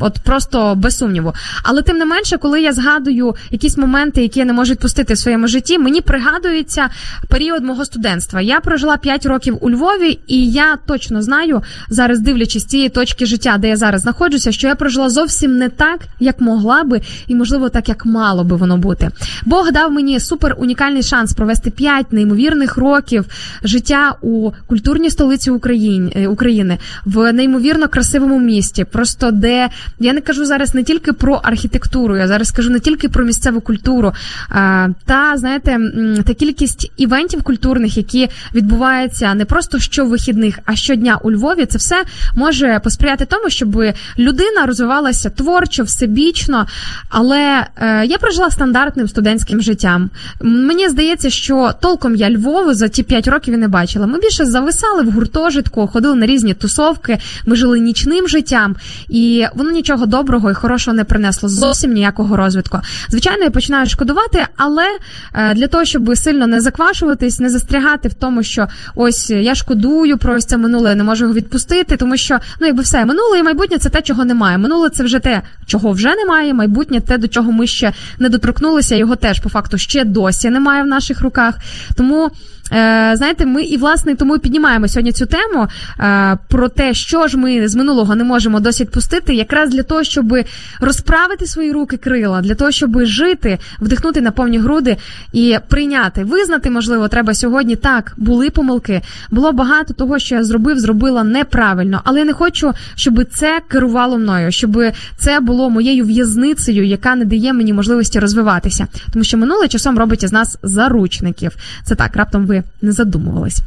От 0.00 0.18
просто 0.24 0.74
без 0.74 0.98
сумніву. 0.98 1.32
Але 1.62 1.82
тим 1.82 1.96
не 1.96 2.04
менше, 2.04 2.36
коли 2.36 2.62
я 2.62 2.72
згадую 2.72 3.34
якісь 3.50 3.76
моменти, 3.76 4.22
які 4.22 4.38
я 4.38 4.44
не 4.44 4.52
можу 4.52 4.72
відпустити 4.72 5.14
в 5.14 5.18
своєму 5.18 5.46
житті, 5.46 5.78
мені 5.78 6.00
пригадується 6.00 6.88
період 7.28 7.64
мого 7.64 7.84
студентства. 7.84 8.40
Я 8.40 8.60
прожила 8.60 8.96
5 8.96 9.26
років 9.26 9.58
у 9.60 9.70
Львові, 9.70 10.18
і 10.26 10.50
я 10.50 10.78
точно 10.86 11.22
знаю, 11.22 11.62
зараз 11.88 12.20
дивлячись 12.20 12.64
цієї 12.64 12.88
точки 12.88 13.26
життя, 13.26 13.56
де 13.58 13.68
я 13.68 13.76
зараз 13.76 14.00
знаходжуся, 14.00 14.52
що 14.52 14.66
я 14.68 14.74
прожила 14.74 15.08
зовсім 15.10 15.56
не 15.56 15.68
так, 15.68 16.00
як 16.20 16.40
могла 16.40 16.84
би, 16.84 17.00
і 17.26 17.34
можливо 17.34 17.68
так, 17.68 17.88
як 17.88 18.06
мало 18.06 18.44
би 18.44 18.56
воно 18.56 18.76
бути. 18.76 19.10
Бог 19.44 19.72
дав 19.72 19.92
мені 19.92 20.20
супер 20.20 20.56
унікальний 20.58 21.02
шанс 21.02 21.32
провести 21.32 21.70
5 21.70 22.12
неймовірних 22.12 22.76
років 22.76 23.24
життя 23.64 24.14
у 24.22 24.50
культурній 24.66 25.10
столиці 25.10 25.50
України, 25.50 26.12
е, 26.16 26.28
України 26.28 26.78
в 27.04 27.32
неймовірно 27.32 27.88
красивому 27.88 28.38
місті. 28.38 28.84
Просто 28.84 29.30
де 29.30 29.68
я 30.00 30.12
не 30.12 30.20
кажу 30.20 30.44
зараз 30.44 30.74
не 30.74 30.82
тільки 30.82 31.12
про 31.12 31.34
архітектуру, 31.34 32.16
я 32.16 32.28
зараз 32.28 32.50
кажу 32.50 32.70
не 32.70 32.80
тільки 32.80 33.08
про 33.08 33.24
місцеву 33.24 33.60
культуру, 33.60 34.12
та 35.04 35.32
знаєте, 35.36 35.78
та 36.26 36.34
кількість 36.34 36.92
івентів 36.96 37.42
культурних, 37.42 37.96
які 37.96 38.28
відбуваються 38.54 39.34
не 39.34 39.44
просто 39.44 39.78
щовихідних, 40.10 40.58
а 40.64 40.76
щодня 40.76 41.18
у 41.22 41.32
Львові. 41.32 41.66
Це 41.66 41.78
все 41.78 42.04
може 42.34 42.80
посприяти 42.84 43.24
тому, 43.24 43.50
щоб 43.50 43.82
людина 44.18 44.66
розвивалася 44.66 45.30
творчо, 45.30 45.82
всебічно. 45.82 46.66
Але 47.08 47.66
е, 47.76 48.06
я 48.06 48.18
прожила 48.18 48.50
стандартним 48.50 49.08
студентським 49.08 49.60
життям. 49.60 50.10
Мені 50.40 50.88
здається, 50.88 51.30
що 51.30 51.72
толком 51.80 52.16
я 52.16 52.30
Львову 52.30 52.74
за 52.74 52.88
ті 52.88 53.02
5 53.02 53.28
років 53.28 53.54
і 53.54 53.56
не 53.56 53.68
бачила. 53.68 54.06
Ми 54.06 54.18
більше 54.18 54.44
зависали 54.44 55.02
в 55.02 55.10
гуртожитку, 55.10 55.86
ходили 55.86 56.14
на 56.14 56.26
різні 56.26 56.54
тусовки, 56.54 57.18
ми 57.46 57.56
жили 57.56 57.80
нічним 57.80 58.28
життям, 58.28 58.76
і 59.08 59.46
воно 59.54 59.70
нічого 59.70 60.06
доброго 60.06 60.50
і 60.50 60.54
хорошого 60.54 60.96
не 60.96 61.04
принесло 61.04 61.48
зовсім 61.48 61.92
ніякого 61.92 62.36
розвитку. 62.36 62.78
Звичайно, 63.08 63.44
я 63.44 63.50
починаю 63.50 63.86
шкодувати, 63.86 64.46
але 64.56 64.86
е, 65.34 65.54
для 65.54 65.66
того, 65.66 65.84
щоб 65.84 66.16
сильно 66.16 66.46
не 66.46 66.60
заквашуватись, 66.60 67.40
не 67.40 67.50
застрягати 67.50 68.08
в 68.08 68.14
тому, 68.14 68.42
що 68.42 68.68
ось 68.94 69.30
я 69.30 69.54
шкодую 69.54 69.99
про 70.16 70.34
ось 70.34 70.44
це 70.44 70.56
минуле, 70.56 70.94
не 70.94 71.04
можу 71.04 71.24
його 71.24 71.34
відпустити, 71.34 71.96
тому 71.96 72.16
що 72.16 72.38
ну 72.60 72.66
якби 72.66 72.82
все 72.82 73.04
минуле 73.04 73.38
і 73.38 73.42
майбутнє 73.42 73.78
це 73.78 73.88
те, 73.88 74.02
чого 74.02 74.24
немає. 74.24 74.58
Минуле 74.58 74.90
це 74.90 75.04
вже 75.04 75.18
те, 75.18 75.42
чого 75.66 75.92
вже 75.92 76.14
немає. 76.14 76.54
Майбутнє 76.54 77.00
те, 77.00 77.18
до 77.18 77.28
чого 77.28 77.52
ми 77.52 77.66
ще 77.66 77.92
не 78.18 78.28
доторкнулися. 78.28 78.96
Його 78.96 79.16
теж 79.16 79.40
по 79.40 79.48
факту 79.48 79.78
ще 79.78 80.04
досі 80.04 80.50
немає 80.50 80.82
в 80.82 80.86
наших 80.86 81.20
руках. 81.20 81.54
Тому. 81.96 82.30
Е, 82.72 83.12
знаєте, 83.16 83.46
ми 83.46 83.62
і 83.62 83.76
власне 83.76 84.14
тому 84.14 84.38
піднімаємо 84.38 84.88
сьогодні 84.88 85.12
цю 85.12 85.26
тему 85.26 85.68
е, 86.00 86.38
про 86.48 86.68
те, 86.68 86.94
що 86.94 87.28
ж 87.28 87.38
ми 87.38 87.68
з 87.68 87.74
минулого 87.74 88.14
не 88.14 88.24
можемо 88.24 88.60
досі 88.60 88.82
відпустити, 88.82 89.34
якраз 89.34 89.70
для 89.70 89.82
того, 89.82 90.04
щоб 90.04 90.34
розправити 90.80 91.46
свої 91.46 91.72
руки 91.72 91.96
крила, 91.96 92.40
для 92.40 92.54
того, 92.54 92.70
щоб 92.70 93.04
жити, 93.04 93.58
вдихнути 93.80 94.20
на 94.20 94.30
повні 94.30 94.58
груди 94.58 94.96
і 95.32 95.58
прийняти, 95.68 96.24
визнати, 96.24 96.70
можливо, 96.70 97.08
треба 97.08 97.34
сьогодні 97.34 97.76
так, 97.76 98.14
були 98.16 98.50
помилки, 98.50 99.00
було 99.30 99.52
багато 99.52 99.94
того, 99.94 100.18
що 100.18 100.34
я 100.34 100.44
зробив, 100.44 100.78
зробила 100.78 101.24
неправильно, 101.24 102.00
але 102.04 102.18
я 102.18 102.24
не 102.24 102.32
хочу, 102.32 102.72
щоб 102.94 103.24
це 103.24 103.60
керувало 103.68 104.18
мною, 104.18 104.52
щоб 104.52 104.82
це 105.16 105.40
було 105.40 105.70
моєю 105.70 106.04
в'язницею, 106.04 106.86
яка 106.86 107.14
не 107.14 107.24
дає 107.24 107.52
мені 107.52 107.72
можливості 107.72 108.18
розвиватися, 108.18 108.86
тому 109.12 109.24
що 109.24 109.38
минуле 109.38 109.68
часом 109.68 109.98
робить 109.98 110.22
із 110.22 110.32
нас 110.32 110.58
заручників. 110.62 111.56
Це 111.84 111.94
так, 111.94 112.16
раптом 112.16 112.46
ви 112.46 112.59
не 112.82 112.92
задумувались. 112.92 113.62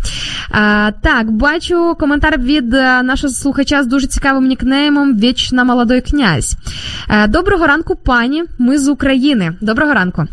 А, 0.52 0.92
так, 1.02 1.32
бачу 1.32 1.96
коментар 2.00 2.40
від 2.40 2.74
е, 2.74 3.04
нашого 3.04 3.34
слухача 3.34 3.84
з 3.84 3.88
дуже 3.88 4.08
цікавим 4.08 4.48
нікнеймом 4.48 5.20
Вічна 5.20 5.64
молодой 5.64 6.02
князь. 6.02 6.56
Е, 7.10 7.28
Доброго 7.28 7.68
ранку, 7.68 7.96
пані. 7.96 8.44
Ми 8.58 8.78
з 8.78 8.88
України. 8.88 9.54
Доброго 9.62 9.94
ранку. 9.94 10.28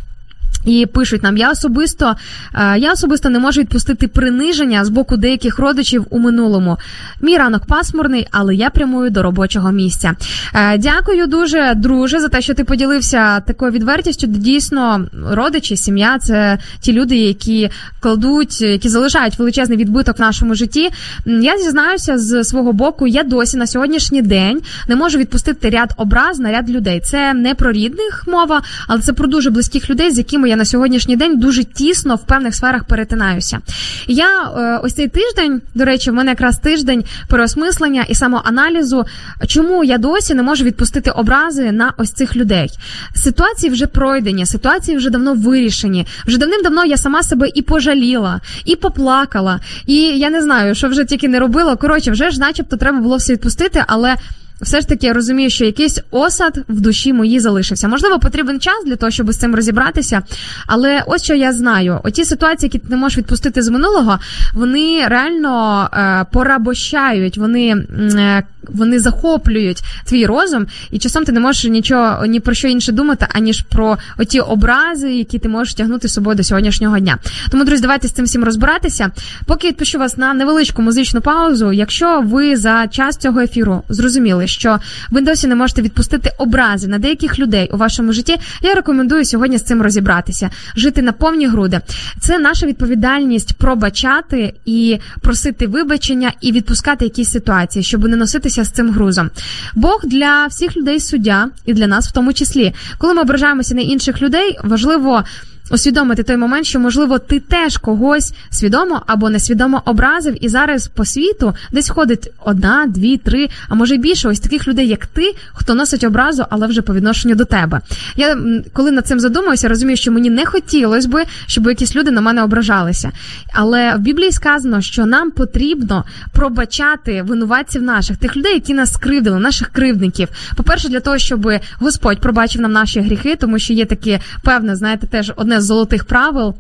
І 0.65 0.87
пишуть 0.87 1.23
нам, 1.23 1.37
я 1.37 1.51
особисто 1.51 2.17
е, 2.55 2.79
я 2.79 2.93
особисто 2.93 3.29
не 3.29 3.39
можу 3.39 3.61
відпустити 3.61 4.09
приниження 4.09 4.85
з 4.85 4.89
боку 4.89 5.17
деяких 5.17 5.59
родичів 5.59 6.07
у 6.11 6.19
минулому. 6.19 6.79
Мій 7.23 7.39
ранок 7.39 7.67
пасмурний, 7.67 8.27
але 8.31 8.55
я 8.55 8.71
прямую 8.71 9.11
до 9.11 9.23
робочого 9.23 9.73
місця. 9.73 10.13
Е, 10.55 10.79
Дякую 10.79 11.27
дуже, 11.27 11.75
друже, 11.77 12.21
за 12.21 12.29
те, 12.29 12.41
що 12.41 12.55
ти 12.55 12.65
поділився 12.65 13.41
такою 13.41 13.73
відвертістю. 13.73 14.27
Дійсно, 14.27 15.07
родичі, 15.31 15.77
сім'я 15.77 16.19
це 16.19 16.59
ті 16.81 16.93
люди, 16.93 17.17
які 17.17 17.71
кладуть, 18.01 18.61
які 18.61 18.89
залишають 18.89 19.39
величезний 19.39 19.79
відбиток 19.79 20.19
в 20.19 20.21
нашому 20.21 20.55
житті. 20.55 20.91
Я 21.27 21.59
зізнаюся 21.59 22.19
з 22.19 22.45
свого 22.45 22.73
боку, 22.73 23.07
я 23.07 23.23
досі 23.23 23.57
на 23.57 23.67
сьогоднішній 23.67 24.23
день 24.23 24.61
не 24.89 24.97
можу 24.97 25.19
відпустити 25.19 25.71
ряд 25.71 25.95
образ 25.97 26.39
на 26.39 26.53
ряд 26.53 26.71
людей. 26.71 27.01
Це 27.01 27.35
не 27.35 27.55
про 27.55 27.73
рідних 27.73 28.25
мова, 28.27 28.63
але 28.87 29.01
це 29.01 29.13
про 29.13 29.27
дуже 29.27 29.51
близьких 29.51 29.91
людей, 29.91 30.11
з 30.11 30.19
якими 30.19 30.50
я 30.51 30.57
на 30.57 30.65
сьогоднішній 30.65 31.17
день 31.17 31.39
дуже 31.39 31.65
тісно 31.65 32.17
в 32.17 32.27
певних 32.27 32.55
сферах 32.55 32.85
перетинаюся. 32.85 33.59
Я 34.07 34.43
е, 34.43 34.81
ось 34.83 34.95
цей 34.95 35.09
тиждень, 35.09 35.63
до 35.75 35.85
речі, 35.85 36.11
в 36.11 36.15
мене 36.15 36.31
якраз 36.31 36.59
тиждень 36.59 37.05
переосмислення 37.29 38.05
і 38.09 38.15
самоаналізу, 38.15 39.05
чому 39.47 39.85
я 39.85 39.99
досі 39.99 40.35
не 40.35 40.43
можу 40.43 40.65
відпустити 40.65 41.11
образи 41.11 41.73
на 41.73 41.93
ось 41.97 42.13
цих 42.13 42.37
людей. 42.37 42.69
Ситуації 43.15 43.73
вже 43.73 43.87
пройдені, 43.87 44.47
ситуації 44.47 44.97
вже 44.97 45.11
давно 45.11 45.35
вирішені. 45.35 46.07
Вже 46.27 46.39
давним-давно 46.39 46.85
я 46.85 46.97
сама 46.97 47.23
себе 47.23 47.49
і 47.55 47.63
пожаліла, 47.63 48.41
і 48.65 48.77
поплакала, 48.77 49.61
і 49.87 49.97
я 49.97 50.31
не 50.31 50.43
знаю, 50.43 50.75
що 50.75 50.89
вже 50.89 51.05
тільки 51.05 51.29
не 51.29 51.39
робила. 51.39 51.77
Коротше, 51.77 52.11
вже 52.11 52.31
ж, 52.31 52.41
начебто, 52.41 52.77
треба 52.77 52.99
було 52.99 53.17
все 53.17 53.33
відпустити, 53.33 53.85
але. 53.87 54.17
Все 54.61 54.81
ж 54.81 54.89
таки 54.89 55.07
я 55.07 55.13
розумію, 55.13 55.51
що 55.51 55.65
якийсь 55.65 56.01
осад 56.11 56.65
в 56.69 56.81
душі 56.81 57.13
моїй 57.13 57.41
залишився. 57.41 57.89
Можливо, 57.89 58.19
потрібен 58.19 58.61
час 58.61 58.85
для 58.87 58.97
того, 58.97 59.11
щоб 59.11 59.33
з 59.33 59.37
цим 59.37 59.55
розібратися. 59.55 60.23
Але 60.67 61.03
ось 61.07 61.23
що 61.23 61.35
я 61.35 61.53
знаю: 61.53 62.01
оті 62.05 62.25
ситуації, 62.25 62.67
які 62.67 62.79
ти 62.79 62.87
не 62.91 62.97
можеш 62.97 63.19
відпустити 63.19 63.63
з 63.63 63.69
минулого, 63.69 64.19
вони 64.55 65.05
реально 65.07 65.89
е, 65.93 66.27
порабощають, 66.33 67.39
вони, 67.39 67.87
е, 68.17 68.43
вони 68.69 68.99
захоплюють 68.99 69.83
твій 70.05 70.27
розум, 70.27 70.67
і 70.91 70.99
часом 70.99 71.25
ти 71.25 71.33
не 71.33 71.41
можеш 71.41 71.65
нічого 71.65 72.27
ні 72.27 72.41
про 72.41 72.55
що 72.55 72.69
інше 72.69 72.93
думати, 72.93 73.27
аніж 73.31 73.63
про 73.63 73.99
оті 74.19 74.41
образи, 74.41 75.13
які 75.13 75.39
ти 75.39 75.49
можеш 75.49 75.75
тягнути 75.75 76.09
з 76.09 76.13
собою 76.13 76.37
до 76.37 76.45
сьогоднішнього 76.45 76.99
дня. 76.99 77.19
Тому, 77.51 77.65
друзі, 77.65 77.83
давайте 77.83 78.09
з 78.09 78.13
цим 78.13 78.25
всім 78.25 78.45
розбиратися. 78.45 79.11
Поки 79.47 79.69
відпущу 79.69 79.99
вас 79.99 80.17
на 80.17 80.35
невеличку 80.35 80.83
музичну 80.83 81.21
паузу. 81.21 81.73
Якщо 81.73 82.21
ви 82.21 82.57
за 82.57 82.87
час 82.87 83.17
цього 83.17 83.41
ефіру 83.41 83.83
зрозуміли, 83.89 84.47
що 84.51 84.79
ви 85.11 85.21
досі 85.21 85.47
не 85.47 85.55
можете 85.55 85.83
відпустити 85.83 86.31
образи 86.39 86.89
на 86.89 86.99
деяких 86.99 87.39
людей 87.39 87.71
у 87.73 87.77
вашому 87.77 88.13
житті, 88.13 88.37
я 88.63 88.75
рекомендую 88.75 89.25
сьогодні 89.25 89.59
з 89.59 89.63
цим 89.63 89.83
розібратися, 89.83 90.51
жити 90.77 91.03
на 91.03 91.13
повні 91.13 91.47
груди. 91.47 91.81
Це 92.21 92.39
наша 92.39 92.67
відповідальність 92.67 93.55
пробачати 93.55 94.55
і 94.65 94.99
просити 95.21 95.67
вибачення 95.67 96.33
і 96.41 96.53
відпускати 96.53 97.05
якісь 97.05 97.31
ситуації, 97.31 97.83
щоб 97.83 98.05
не 98.05 98.17
носитися 98.17 98.65
з 98.65 98.71
цим 98.71 98.91
грузом. 98.91 99.31
Бог 99.75 100.01
для 100.05 100.47
всіх 100.47 100.77
людей 100.77 101.01
суддя 101.01 101.49
і 101.67 101.75
для 101.75 101.87
нас 101.87 102.09
в 102.09 102.13
тому 102.13 102.33
числі. 102.33 102.75
Коли 102.99 103.15
ми 103.15 103.23
ображаємося 103.23 103.75
на 103.75 103.81
інших 103.81 104.23
людей, 104.23 104.59
важливо. 104.65 105.25
Усвідомити 105.71 106.23
той 106.23 106.37
момент, 106.37 106.67
що 106.67 106.81
можливо 106.81 107.19
ти 107.19 107.41
теж 107.41 107.77
когось 107.77 108.33
свідомо 108.51 109.03
або 109.07 109.31
несвідомо 109.31 109.83
образив, 109.85 110.45
і 110.45 110.49
зараз 110.49 110.89
по 110.89 111.05
світу 111.05 111.55
десь 111.73 111.89
ходить 111.89 112.31
одна, 112.45 112.87
дві, 112.87 113.17
три, 113.17 113.49
а 113.69 113.75
може 113.75 113.95
й 113.95 113.99
більше 113.99 114.29
ось 114.29 114.41
таких 114.41 114.69
людей, 114.69 114.89
як 114.89 115.07
ти, 115.07 115.35
хто 115.53 115.75
носить 115.75 116.05
образу, 116.05 116.45
але 116.51 116.67
вже 116.67 116.83
по 116.83 116.95
відношенню 116.95 117.35
до 117.35 117.45
тебе. 117.45 117.81
Я 118.17 118.39
коли 118.73 118.91
над 118.91 119.07
цим 119.07 119.21
задумуюся, 119.21 119.69
розумію, 119.69 119.97
що 119.97 120.13
мені 120.13 120.31
не 120.31 120.47
хотілося 120.47 121.09
би, 121.09 121.25
щоб 121.47 121.67
якісь 121.67 121.97
люди 121.97 122.11
на 122.11 122.21
мене 122.21 122.43
ображалися. 122.43 123.11
Але 123.55 123.95
в 123.95 123.99
Біблії 123.99 124.33
сказано, 124.33 124.81
що 124.81 125.07
нам 125.07 125.31
потрібно 125.31 126.05
пробачати 126.33 127.23
винуватців 127.23 127.83
наших, 127.83 128.17
тих 128.17 128.37
людей, 128.37 128.55
які 128.55 128.75
нас 128.75 128.93
скривдили, 128.93 129.39
наших 129.39 129.69
кривдників. 129.69 130.29
По-перше, 130.57 130.89
для 130.89 131.01
того, 131.01 131.19
щоб 131.19 131.53
Господь 131.79 132.21
пробачив 132.21 132.63
нам 132.63 132.73
наші 132.73 133.01
гріхи, 133.01 133.37
тому 133.37 133.59
що 133.59 133.73
є 133.73 133.85
таке 133.85 134.21
певне, 134.45 134.77
знаєте, 134.77 135.07
теж 135.07 135.33
одне 135.37 135.60
з 135.61 135.65
золотих 135.65 136.05
правил. 136.05 136.55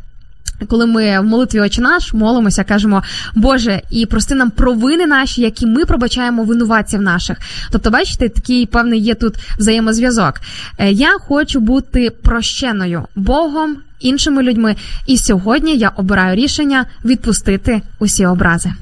Коли 0.68 0.86
ми 0.86 1.20
в 1.20 1.24
молитві 1.24 1.60
«Отче 1.60 1.80
наш 1.80 2.12
молимося, 2.12 2.64
кажемо 2.64 3.02
Боже, 3.34 3.82
і 3.90 4.06
прости 4.06 4.34
нам 4.34 4.50
провини 4.50 5.06
наші, 5.06 5.40
які 5.40 5.66
ми 5.66 5.84
пробачаємо 5.84 6.44
винуватців 6.44 7.02
наших. 7.02 7.38
Тобто, 7.70 7.90
бачите, 7.90 8.28
такий 8.28 8.66
певний 8.66 9.00
є 9.00 9.14
тут 9.14 9.34
взаємозв'язок. 9.58 10.40
Е, 10.78 10.90
Я 10.90 11.18
хочу 11.18 11.60
бути 11.60 12.10
прощеною 12.10 13.04
Богом, 13.16 13.76
іншими 14.00 14.42
людьми, 14.42 14.76
і 15.06 15.18
сьогодні 15.18 15.76
я 15.76 15.88
обираю 15.88 16.36
рішення 16.36 16.86
відпустити 17.04 17.82
усі 17.98 18.26
образи. 18.26 18.72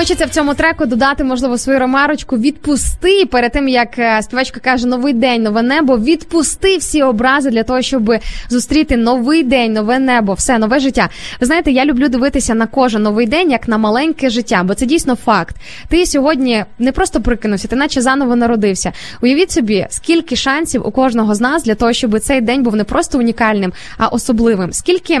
Хочеться 0.00 0.26
в 0.26 0.30
цьому 0.30 0.54
треку 0.54 0.86
додати, 0.86 1.24
можливо, 1.24 1.58
свою 1.58 1.78
ромарочку. 1.78 2.38
Відпусти 2.38 3.26
перед 3.26 3.52
тим, 3.52 3.68
як 3.68 3.98
е, 3.98 4.22
співачка 4.22 4.60
каже 4.60 4.86
новий 4.86 5.12
день, 5.12 5.42
нове 5.42 5.62
небо. 5.62 5.98
Відпусти 5.98 6.76
всі 6.76 7.02
образи 7.02 7.50
для 7.50 7.62
того, 7.62 7.82
щоб 7.82 8.12
зустріти 8.48 8.96
новий 8.96 9.42
день, 9.42 9.72
нове 9.72 9.98
небо, 9.98 10.32
все 10.32 10.58
нове 10.58 10.80
життя. 10.80 11.08
Ви 11.40 11.46
знаєте, 11.46 11.70
я 11.70 11.84
люблю 11.84 12.08
дивитися 12.08 12.54
на 12.54 12.66
кожен 12.66 13.02
новий 13.02 13.26
день 13.26 13.50
як 13.50 13.68
на 13.68 13.78
маленьке 13.78 14.30
життя, 14.30 14.62
бо 14.62 14.74
це 14.74 14.86
дійсно 14.86 15.14
факт. 15.14 15.56
Ти 15.88 16.06
сьогодні 16.06 16.64
не 16.78 16.92
просто 16.92 17.20
прикинувся, 17.20 17.68
ти 17.68 17.76
наче 17.76 18.00
заново 18.00 18.36
народився. 18.36 18.92
Уявіть 19.22 19.50
собі, 19.50 19.86
скільки 19.90 20.36
шансів 20.36 20.86
у 20.86 20.90
кожного 20.90 21.34
з 21.34 21.40
нас 21.40 21.64
для 21.64 21.74
того, 21.74 21.92
щоб 21.92 22.20
цей 22.20 22.40
день 22.40 22.62
був 22.62 22.76
не 22.76 22.84
просто 22.84 23.18
унікальним, 23.18 23.72
а 23.98 24.06
особливим. 24.06 24.72
Скільки 24.72 25.20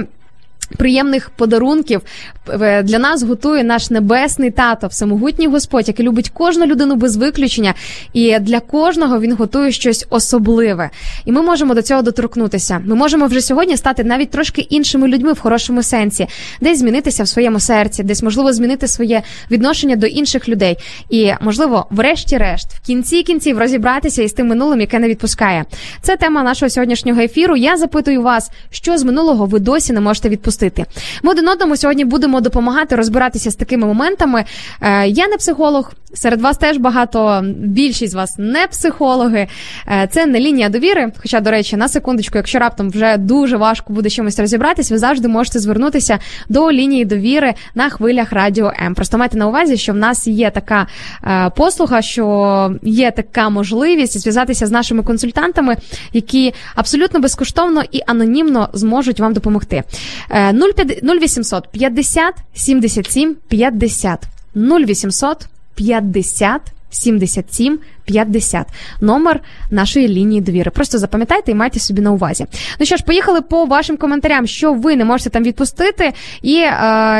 Приємних 0.76 1.30
подарунків 1.30 2.00
е, 2.48 2.82
для 2.82 2.98
нас 2.98 3.22
готує 3.22 3.64
наш 3.64 3.90
небесний 3.90 4.50
тато, 4.50 4.86
всемогутній 4.86 5.46
Господь, 5.46 5.88
який 5.88 6.06
любить 6.06 6.30
кожну 6.30 6.66
людину 6.66 6.96
без 6.96 7.16
виключення, 7.16 7.74
і 8.12 8.38
для 8.38 8.60
кожного 8.60 9.20
він 9.20 9.32
готує 9.36 9.72
щось 9.72 10.06
особливе. 10.10 10.90
І 11.24 11.32
ми 11.32 11.42
можемо 11.42 11.74
до 11.74 11.82
цього 11.82 12.02
доторкнутися. 12.02 12.80
Ми 12.84 12.94
можемо 12.94 13.26
вже 13.26 13.40
сьогодні 13.40 13.76
стати 13.76 14.04
навіть 14.04 14.30
трошки 14.30 14.60
іншими 14.60 15.08
людьми 15.08 15.32
в 15.32 15.38
хорошому 15.38 15.82
сенсі, 15.82 16.26
десь 16.60 16.78
змінитися 16.78 17.22
в 17.22 17.28
своєму 17.28 17.60
серці, 17.60 18.02
десь 18.02 18.22
можливо 18.22 18.52
змінити 18.52 18.88
своє 18.88 19.22
відношення 19.50 19.96
до 19.96 20.06
інших 20.06 20.48
людей. 20.48 20.76
І 21.10 21.32
можливо, 21.40 21.86
врешті-решт, 21.90 22.68
в 22.74 22.86
кінці 22.86 23.22
кінців 23.22 23.58
розібратися 23.58 24.22
із 24.22 24.32
тим 24.32 24.46
минулим, 24.46 24.80
яке 24.80 24.98
не 24.98 25.08
відпускає. 25.08 25.64
Це 26.02 26.16
тема 26.16 26.42
нашого 26.42 26.70
сьогоднішнього 26.70 27.20
ефіру. 27.20 27.56
Я 27.56 27.76
запитую 27.76 28.22
вас, 28.22 28.50
що 28.70 28.98
з 28.98 29.04
минулого 29.04 29.46
ви 29.46 29.58
досі 29.58 29.92
не 29.92 30.00
можете 30.00 30.28
відпустити. 30.28 30.59
Ми 31.22 31.30
один 31.30 31.48
одному 31.48 31.76
сьогодні 31.76 32.04
будемо 32.04 32.40
допомагати 32.40 32.96
розбиратися 32.96 33.50
з 33.50 33.54
такими 33.54 33.86
моментами. 33.86 34.44
Е, 34.80 35.06
Я 35.08 35.28
не 35.28 35.36
психолог, 35.36 35.92
серед 36.14 36.40
вас 36.40 36.56
теж 36.56 36.76
багато, 36.76 37.42
більшість 37.58 38.12
з 38.12 38.14
вас 38.14 38.34
не 38.38 38.66
психологи. 38.66 39.46
Е, 39.88 40.08
Це 40.12 40.26
не 40.26 40.40
лінія 40.40 40.68
довіри. 40.68 41.12
Хоча, 41.22 41.40
до 41.40 41.50
речі, 41.50 41.76
на 41.76 41.88
секундочку, 41.88 42.38
якщо 42.38 42.58
раптом 42.58 42.90
вже 42.90 43.16
дуже 43.16 43.56
важко 43.56 43.92
буде 43.92 44.10
чимось 44.10 44.38
розібратись, 44.38 44.90
ви 44.90 44.98
завжди 44.98 45.28
можете 45.28 45.58
звернутися 45.58 46.18
до 46.48 46.72
лінії 46.72 47.04
довіри 47.04 47.54
на 47.74 47.90
хвилях 47.90 48.32
радіо 48.32 48.72
М. 48.86 48.94
Просто 48.94 49.18
майте 49.18 49.38
на 49.38 49.46
увазі, 49.46 49.76
що 49.76 49.92
в 49.92 49.96
нас 49.96 50.26
є 50.26 50.50
така 50.50 50.86
е, 51.24 51.50
послуга, 51.56 52.02
що 52.02 52.74
є 52.82 53.10
така 53.10 53.48
можливість 53.48 54.18
зв'язатися 54.18 54.66
з 54.66 54.70
нашими 54.70 55.02
консультантами, 55.02 55.76
які 56.12 56.54
абсолютно 56.74 57.20
безкоштовно 57.20 57.82
і 57.92 58.00
анонімно 58.06 58.68
зможуть 58.72 59.20
вам 59.20 59.32
допомогти. 59.32 59.82
Е, 60.50 60.52
0800 60.52 61.62
50 61.72 62.34
77 62.54 63.36
50 63.48 64.18
0800 64.54 65.48
50 65.76 66.60
77 66.90 67.78
50. 68.10 68.66
Номер 69.00 69.40
нашої 69.70 70.08
лінії 70.08 70.40
довіри. 70.40 70.70
Просто 70.70 70.98
запам'ятайте 70.98 71.50
і 71.50 71.54
майте 71.54 71.80
собі 71.80 72.02
на 72.02 72.12
увазі. 72.12 72.46
Ну 72.80 72.86
що 72.86 72.96
ж, 72.96 73.04
поїхали 73.04 73.40
по 73.40 73.64
вашим 73.64 73.96
коментарям, 73.96 74.46
що 74.46 74.72
ви 74.72 74.96
не 74.96 75.04
можете 75.04 75.30
там 75.30 75.42
відпустити. 75.42 76.12
І 76.42 76.56
е, 76.56 76.70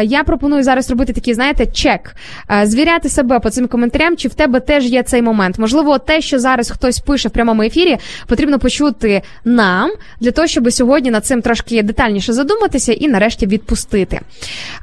я 0.04 0.24
пропоную 0.26 0.62
зараз 0.62 0.90
робити 0.90 1.12
такий, 1.12 1.34
знаєте, 1.34 1.66
чек, 1.66 2.16
е, 2.50 2.66
звіряти 2.66 3.08
себе 3.08 3.40
по 3.40 3.50
цим 3.50 3.68
коментарям, 3.68 4.16
чи 4.16 4.28
в 4.28 4.34
тебе 4.34 4.60
теж 4.60 4.86
є 4.86 5.02
цей 5.02 5.22
момент. 5.22 5.58
Можливо, 5.58 5.98
те, 5.98 6.20
що 6.20 6.38
зараз 6.38 6.70
хтось 6.70 6.98
пише 6.98 7.28
в 7.28 7.30
прямому 7.30 7.62
ефірі, 7.62 7.96
потрібно 8.26 8.58
почути 8.58 9.22
нам 9.44 9.90
для 10.20 10.30
того, 10.30 10.46
щоб 10.46 10.72
сьогодні 10.72 11.10
над 11.10 11.26
цим 11.26 11.42
трошки 11.42 11.82
детальніше 11.82 12.32
задуматися 12.32 12.92
і 12.92 13.08
нарешті 13.08 13.46
відпустити. 13.46 14.20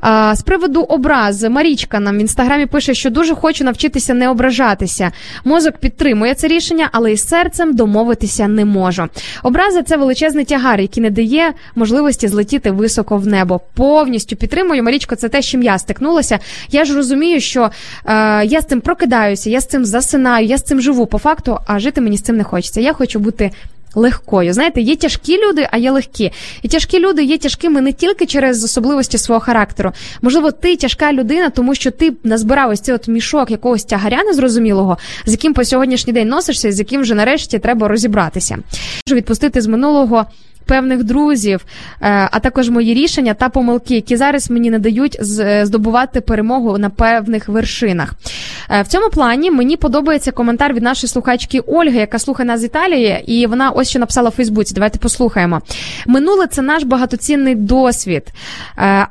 Е, 0.03 0.35
з 0.35 0.41
приводу 0.41 0.81
образ 0.81 1.43
Марічка 1.43 1.99
нам 1.99 2.17
в 2.17 2.21
інстаграмі 2.21 2.65
пише, 2.65 2.93
що 2.93 3.09
дуже 3.09 3.35
хочу 3.35 3.63
навчитися 3.63 4.13
не 4.13 4.29
ображатися. 4.29 5.11
Мозок 5.45 5.77
підтримує 5.97 6.33
це 6.33 6.47
рішення, 6.47 6.89
але 6.91 7.11
із 7.11 7.27
серцем 7.27 7.75
домовитися 7.75 8.47
не 8.47 8.65
можу. 8.65 9.07
Образа 9.43 9.83
це 9.83 9.97
величезний 9.97 10.45
тягар, 10.45 10.81
який 10.81 11.03
не 11.03 11.09
дає 11.09 11.53
можливості 11.75 12.27
злетіти 12.27 12.71
високо 12.71 13.17
в 13.17 13.27
небо. 13.27 13.61
Повністю 13.73 14.35
підтримую. 14.35 14.83
Марічко, 14.83 15.15
це 15.15 15.29
те, 15.29 15.41
з 15.41 15.45
чим 15.45 15.63
я 15.63 15.77
стикнулася. 15.77 16.39
Я 16.71 16.85
ж 16.85 16.95
розумію, 16.95 17.39
що 17.41 17.69
е, 18.05 18.45
я 18.45 18.61
з 18.61 18.65
цим 18.65 18.81
прокидаюся, 18.81 19.49
я 19.49 19.61
з 19.61 19.65
цим 19.65 19.85
засинаю, 19.85 20.45
я 20.45 20.57
з 20.57 20.63
цим 20.63 20.81
живу 20.81 21.05
по 21.05 21.17
факту, 21.17 21.57
а 21.67 21.79
жити 21.79 22.01
мені 22.01 22.17
з 22.17 22.21
цим 22.21 22.37
не 22.37 22.43
хочеться. 22.43 22.81
Я 22.81 22.93
хочу 22.93 23.19
бути. 23.19 23.51
Легкою, 23.97 24.53
знаєте, 24.53 24.81
є 24.81 24.95
тяжкі 24.95 25.37
люди, 25.37 25.67
а 25.71 25.77
є 25.77 25.91
легкі. 25.91 26.31
І 26.61 26.67
тяжкі 26.67 26.99
люди 26.99 27.23
є 27.23 27.37
тяжкими 27.37 27.81
не 27.81 27.93
тільки 27.93 28.25
через 28.25 28.63
особливості 28.63 29.17
свого 29.17 29.41
характеру. 29.41 29.91
Можливо, 30.21 30.51
ти 30.51 30.75
тяжка 30.75 31.13
людина, 31.13 31.49
тому 31.49 31.75
що 31.75 31.91
ти 31.91 32.13
назбирав 32.23 32.69
ось 32.69 32.81
цей 32.81 32.95
от 32.95 33.07
мішок 33.07 33.51
якогось 33.51 33.83
тягаря 33.83 34.23
незрозумілого, 34.23 34.97
з 35.25 35.31
яким 35.31 35.53
по 35.53 35.65
сьогоднішній 35.65 36.13
день 36.13 36.27
носишся, 36.27 36.71
з 36.71 36.79
яким 36.79 37.01
вже 37.01 37.15
нарешті 37.15 37.59
треба 37.59 37.87
розібратися. 37.87 38.57
Відпустити 39.11 39.61
з 39.61 39.67
минулого. 39.67 40.25
Певних 40.67 41.03
друзів, 41.03 41.65
е, 42.01 42.29
а 42.31 42.39
також 42.39 42.69
мої 42.69 42.93
рішення 42.93 43.33
та 43.33 43.49
помилки, 43.49 43.95
які 43.95 44.17
зараз 44.17 44.49
мені 44.49 44.69
не 44.69 44.79
дають 44.79 45.17
е, 45.39 45.65
здобувати 45.65 46.21
перемогу 46.21 46.77
на 46.77 46.89
певних 46.89 47.49
вершинах. 47.49 48.13
Е, 48.69 48.81
В 48.81 48.87
цьому 48.87 49.09
плані 49.09 49.51
мені 49.51 49.77
подобається 49.77 50.31
коментар 50.31 50.73
від 50.73 50.83
нашої 50.83 51.09
слухачки 51.09 51.59
Ольги, 51.59 51.99
яка 51.99 52.19
слухає 52.19 52.47
нас 52.47 52.61
з 52.61 52.63
Італії, 52.63 53.23
і 53.27 53.47
вона 53.47 53.69
ось 53.69 53.89
що 53.89 53.99
написала 53.99 54.29
в 54.29 54.33
Фейсбуці. 54.33 54.73
Давайте 54.73 54.99
послухаємо. 54.99 55.61
Минуле 56.07 56.47
це 56.47 56.61
наш 56.61 56.83
багатоцінний 56.83 57.55
досвід, 57.55 58.23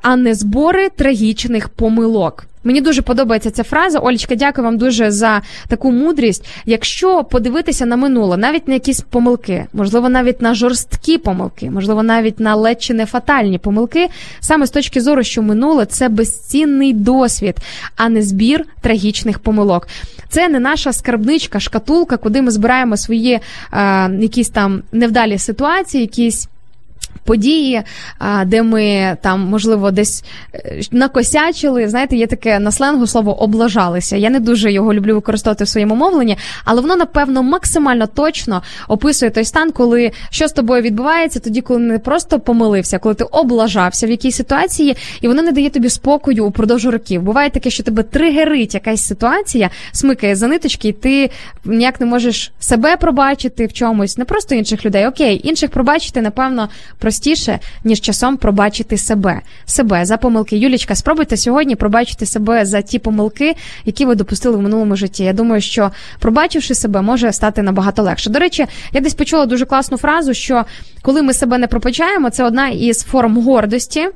а 0.03 0.17
не 0.17 0.35
збори 0.35 0.89
трагічних 0.89 1.69
помилок. 1.69 2.47
Мені 2.67 2.81
дуже 2.81 3.03
подобається 3.03 3.51
ця 3.51 3.63
фраза. 3.63 3.99
Олечка, 3.99 4.35
дякую 4.35 4.65
вам 4.65 4.79
дуже 4.79 5.11
за 5.11 5.43
таку 5.69 5.93
мудрість. 5.93 6.47
Якщо 6.65 7.25
подивитися 7.25 7.87
на 7.87 7.97
минуле, 7.97 8.37
навіть 8.37 8.69
на 8.69 8.75
якісь 8.75 9.01
помилки, 9.01 9.67
можливо, 9.73 10.09
навіть 10.09 10.43
на 10.43 10.55
жорсткі 10.55 11.19
помилки, 11.19 11.71
можливо, 11.71 12.03
навіть 12.03 12.41
на 12.41 12.55
ледь 12.55 12.83
чи 12.83 12.95
не 12.95 13.07
фатальні 13.07 13.59
помилки, 13.59 14.09
саме 14.41 14.67
з 14.67 14.71
точки 14.71 15.01
зору, 15.01 15.23
що 15.23 15.43
минуле 15.43 15.87
це 15.87 16.09
безцінний 16.09 16.93
досвід, 16.93 17.57
а 17.97 18.09
не 18.09 18.23
збір 18.23 18.65
трагічних 18.81 19.39
помилок. 19.39 19.89
Це 20.29 20.49
не 20.49 20.61
наша 20.61 20.93
скарбничка, 20.93 21.61
шкатулка, 21.61 22.17
куди 22.17 22.43
ми 22.43 22.51
збираємо 22.51 22.97
свої 22.97 23.33
е, 23.33 23.41
якісь 24.21 24.49
там 24.49 24.83
невдалі 24.93 25.39
ситуації, 25.39 26.01
якісь 26.01 26.49
події, 27.25 27.83
де 28.47 28.63
ми 28.63 29.17
там, 29.23 29.41
можливо, 29.41 29.91
десь 29.91 30.25
е, 30.55 30.81
накосячили. 30.91 31.89
Знаєте, 31.89 32.17
є 32.17 32.27
таке 32.27 32.59
на 32.59 32.71
сленгу 32.71 33.07
слово 33.07 33.43
облажалися. 33.43 34.17
Я 34.17 34.31
не 34.31 34.41
дуже 34.41 34.73
його 34.73 34.95
люблю 34.95 35.15
використовувати 35.15 35.65
в 35.65 35.69
своєму 35.69 35.95
мовленні, 35.95 36.37
але 36.65 36.81
воно, 36.81 36.97
напевно, 36.97 37.43
максимально 37.43 38.07
точно 38.07 38.63
описує 38.89 39.31
той 39.31 39.45
стан, 39.45 39.71
коли 39.71 40.13
що 40.31 40.49
з 40.49 40.53
тобою 40.53 40.83
відбувається, 40.83 41.41
тоді, 41.41 41.61
коли 41.61 41.81
не 41.81 41.99
просто 41.99 42.41
помилився, 42.41 42.99
коли 42.99 43.15
ти 43.15 43.25
облажався 43.25 44.07
в 44.07 44.11
якійсь 44.11 44.37
ситуації, 44.37 44.97
і 45.21 45.29
воно 45.29 45.43
не 45.43 45.53
дає 45.53 45.71
тобі 45.71 45.91
спокою 45.91 46.47
упродовж 46.47 46.87
років. 46.87 47.23
Буває 47.23 47.51
таке, 47.51 47.71
що 47.71 47.83
тебе 47.83 48.03
тригерить 48.03 48.75
якась 48.75 49.07
ситуація, 49.07 49.71
смикає 49.93 50.37
за 50.37 50.47
ниточки, 50.47 50.89
і 50.89 50.93
ти 50.93 51.31
ніяк 51.65 52.01
не 52.01 52.07
можеш 52.07 52.53
себе 52.61 52.97
пробачити 52.97 53.67
в 53.67 53.73
чомусь, 53.73 54.19
не 54.19 54.25
просто 54.25 54.55
інших 54.55 54.85
людей. 54.85 55.07
Окей, 55.07 55.41
інших 55.49 55.71
пробачити, 55.71 56.23
напевно, 56.23 56.69
простіше, 57.07 57.59
ніж 57.85 58.01
часом 58.01 58.37
пробачити 58.37 58.99
себе. 58.99 59.41
Себе 59.65 60.05
за 60.05 60.17
помилки. 60.17 60.57
Юлічка, 60.57 60.95
спробуйте 60.95 61.37
сьогодні 61.37 61.77
пробачити 61.77 62.27
себе 62.27 62.65
за 62.65 62.83
ті 62.83 62.99
помилки, 62.99 63.55
які 63.85 64.05
ви 64.07 64.15
допустили 64.15 64.57
в 64.57 64.61
минулому 64.61 64.97
житті. 64.97 65.25
Я 65.25 65.33
думаю, 65.33 65.61
що 65.61 65.91
пробачивши 66.19 66.75
себе, 66.75 67.03
може 67.03 67.33
стати 67.33 67.63
набагато 67.63 68.03
легше. 68.03 68.31
До 68.31 68.39
речі, 68.39 68.67
я 68.93 69.01
десь 69.01 69.15
почула 69.15 69.47
дуже 69.47 69.65
класну 69.67 69.99
фразу, 69.99 70.35
що 70.35 70.65
коли 71.07 71.23
ми 71.23 71.33
себе 71.33 71.59
не 71.59 71.67
пробачаємо, 71.67 72.31
це 72.31 72.45
одна 72.45 72.69
із 72.69 73.03
форм 73.03 73.37
гордості. 73.39 74.09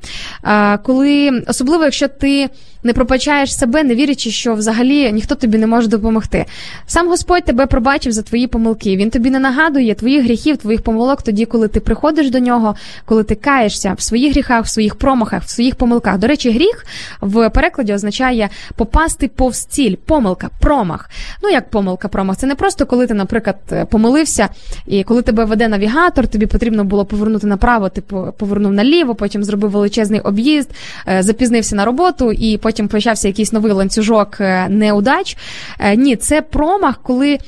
Коли 0.83 1.42
особливо, 1.46 1.85
якщо 1.85 2.09
ти 2.09 2.48
не 2.83 2.92
пробачаєш 2.92 3.59
себе, 3.59 3.83
не 3.85 3.94
вірячи, 3.94 4.31
що 4.31 4.55
взагалі 4.55 5.12
ніхто 5.12 5.35
тобі 5.35 5.59
не 5.59 5.66
може 5.66 5.88
допомогти. 5.88 6.44
Сам 6.87 7.09
Господь 7.09 7.44
тебе 7.44 7.66
пробачив 7.66 8.12
за 8.12 8.22
твої 8.22 8.46
помилки. 8.46 8.96
Він 8.96 9.11
тобі 9.11 9.31
не 9.31 9.38
нагадує 9.38 9.94
твоїх 9.94 10.24
гріхів, 10.24 10.57
твоїх 10.57 10.83
помилок 10.83 11.22
тоді, 11.22 11.46
коли 11.46 11.68
ти 11.68 11.81
приходиш 11.81 12.31
до 12.31 12.38
нього, 12.38 12.74
коли 13.05 13.24
ти 13.24 13.35
каєшся 13.35 13.94
в 13.98 14.03
своїх 14.03 14.33
гріхах, 14.33 14.64
в 14.64 14.68
своїх 14.68 14.94
промахах, 14.94 15.42
в 15.42 15.50
своїх 15.50 15.74
помилках. 15.74 16.18
До 16.18 16.26
речі, 16.26 16.50
гріх 16.50 16.87
в 17.20 17.50
перекладі 17.50 17.94
означає 17.94 18.48
попасти 18.76 19.29
повз 19.29 19.64
ціль, 19.64 19.94
помилка, 20.07 20.48
промах. 20.61 21.11
Ну 21.42 21.48
як 21.48 21.70
помилка, 21.70 22.09
промах. 22.09 22.37
Це 22.37 22.46
не 22.46 22.55
просто 22.55 22.87
коли 22.87 23.07
ти, 23.07 23.14
наприклад, 23.14 23.57
помилився, 23.90 24.48
і 24.87 25.05
коли 25.05 25.22
тебе 25.22 25.44
веде 25.44 25.68
навігатор, 25.68 26.29
тобі 26.29 26.46
потрібно 26.46 26.79
було 26.84 27.04
повернути 27.04 27.46
направо, 27.46 27.88
ти 27.88 28.00
по- 28.00 28.32
повернув 28.38 28.72
наліво, 28.72 29.14
потім 29.14 29.44
зробив 29.44 29.70
величезний 29.70 30.20
об'їзд, 30.20 30.70
е, 31.08 31.22
запізнився 31.22 31.76
на 31.76 31.84
роботу, 31.84 32.32
і 32.32 32.58
потім 32.58 32.88
почався 32.88 33.28
якийсь 33.28 33.52
новий 33.52 33.72
ланцюжок 33.72 34.36
е, 34.40 34.68
неудач. 34.68 35.36
Е, 35.78 35.96
Ні, 35.96 36.16
це 36.16 36.42
промах, 36.42 37.00
коли. 37.02 37.38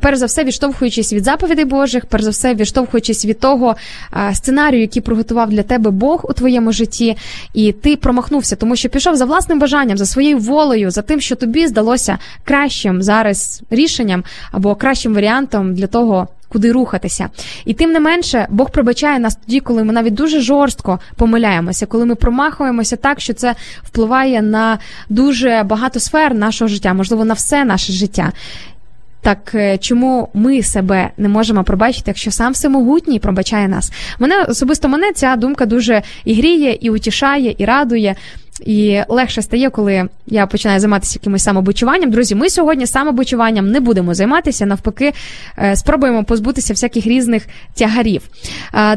Перш 0.00 0.18
за 0.18 0.26
все, 0.26 0.44
відштовхуючись 0.44 1.12
від 1.12 1.24
заповідей 1.24 1.64
Божих, 1.64 2.06
перш 2.06 2.24
за 2.24 2.30
все, 2.30 2.54
відштовхуючись 2.54 3.24
від 3.24 3.40
того 3.40 3.76
сценарію, 4.32 4.80
який 4.80 5.02
приготував 5.02 5.50
для 5.50 5.62
тебе 5.62 5.90
Бог 5.90 6.20
у 6.30 6.32
твоєму 6.32 6.72
житті, 6.72 7.16
і 7.54 7.72
ти 7.72 7.96
промахнувся, 7.96 8.56
тому 8.56 8.76
що 8.76 8.88
пішов 8.88 9.16
за 9.16 9.24
власним 9.24 9.58
бажанням, 9.58 9.98
за 9.98 10.06
своєю 10.06 10.38
волею, 10.38 10.90
за 10.90 11.02
тим, 11.02 11.20
що 11.20 11.36
тобі 11.36 11.66
здалося 11.66 12.18
кращим 12.44 13.02
зараз 13.02 13.62
рішенням 13.70 14.24
або 14.52 14.74
кращим 14.74 15.14
варіантом 15.14 15.74
для 15.74 15.86
того. 15.86 16.28
Куди 16.54 16.72
рухатися, 16.72 17.28
і 17.64 17.74
тим 17.74 17.92
не 17.92 18.00
менше, 18.00 18.46
Бог 18.50 18.70
пробачає 18.70 19.18
нас 19.18 19.36
тоді, 19.36 19.60
коли 19.60 19.84
ми 19.84 19.92
навіть 19.92 20.14
дуже 20.14 20.40
жорстко 20.40 21.00
помиляємося, 21.16 21.86
коли 21.86 22.04
ми 22.04 22.14
промахуємося 22.14 22.96
так, 22.96 23.20
що 23.20 23.34
це 23.34 23.54
впливає 23.82 24.42
на 24.42 24.78
дуже 25.08 25.62
багато 25.66 26.00
сфер 26.00 26.34
нашого 26.34 26.68
життя, 26.68 26.94
можливо, 26.94 27.24
на 27.24 27.34
все 27.34 27.64
наше 27.64 27.92
життя. 27.92 28.32
Так 29.20 29.52
е, 29.54 29.78
чому 29.78 30.28
ми 30.34 30.62
себе 30.62 31.10
не 31.16 31.28
можемо 31.28 31.64
пробачити, 31.64 32.04
якщо 32.06 32.30
сам 32.30 32.52
всемогутній 32.52 33.18
пробачає 33.18 33.68
нас? 33.68 33.92
Мене 34.18 34.42
особисто 34.42 34.88
мене 34.88 35.12
ця 35.12 35.36
думка 35.36 35.66
дуже 35.66 36.02
і 36.24 36.34
гріє, 36.34 36.78
і 36.80 36.90
утішає, 36.90 37.54
і 37.58 37.64
радує. 37.64 38.14
І 38.60 39.00
легше 39.08 39.42
стає, 39.42 39.70
коли 39.70 40.08
я 40.26 40.46
починаю 40.46 40.80
займатися 40.80 41.18
якимось 41.22 41.42
самобичуванням. 41.42 42.10
Друзі, 42.10 42.34
ми 42.34 42.50
сьогодні 42.50 42.86
самобичуванням 42.86 43.70
не 43.70 43.80
будемо 43.80 44.14
займатися. 44.14 44.66
Навпаки, 44.66 45.12
е, 45.58 45.76
спробуємо 45.76 46.24
позбутися 46.24 46.72
всяких 46.72 47.06
різних 47.06 47.46
тягарів. 47.74 48.22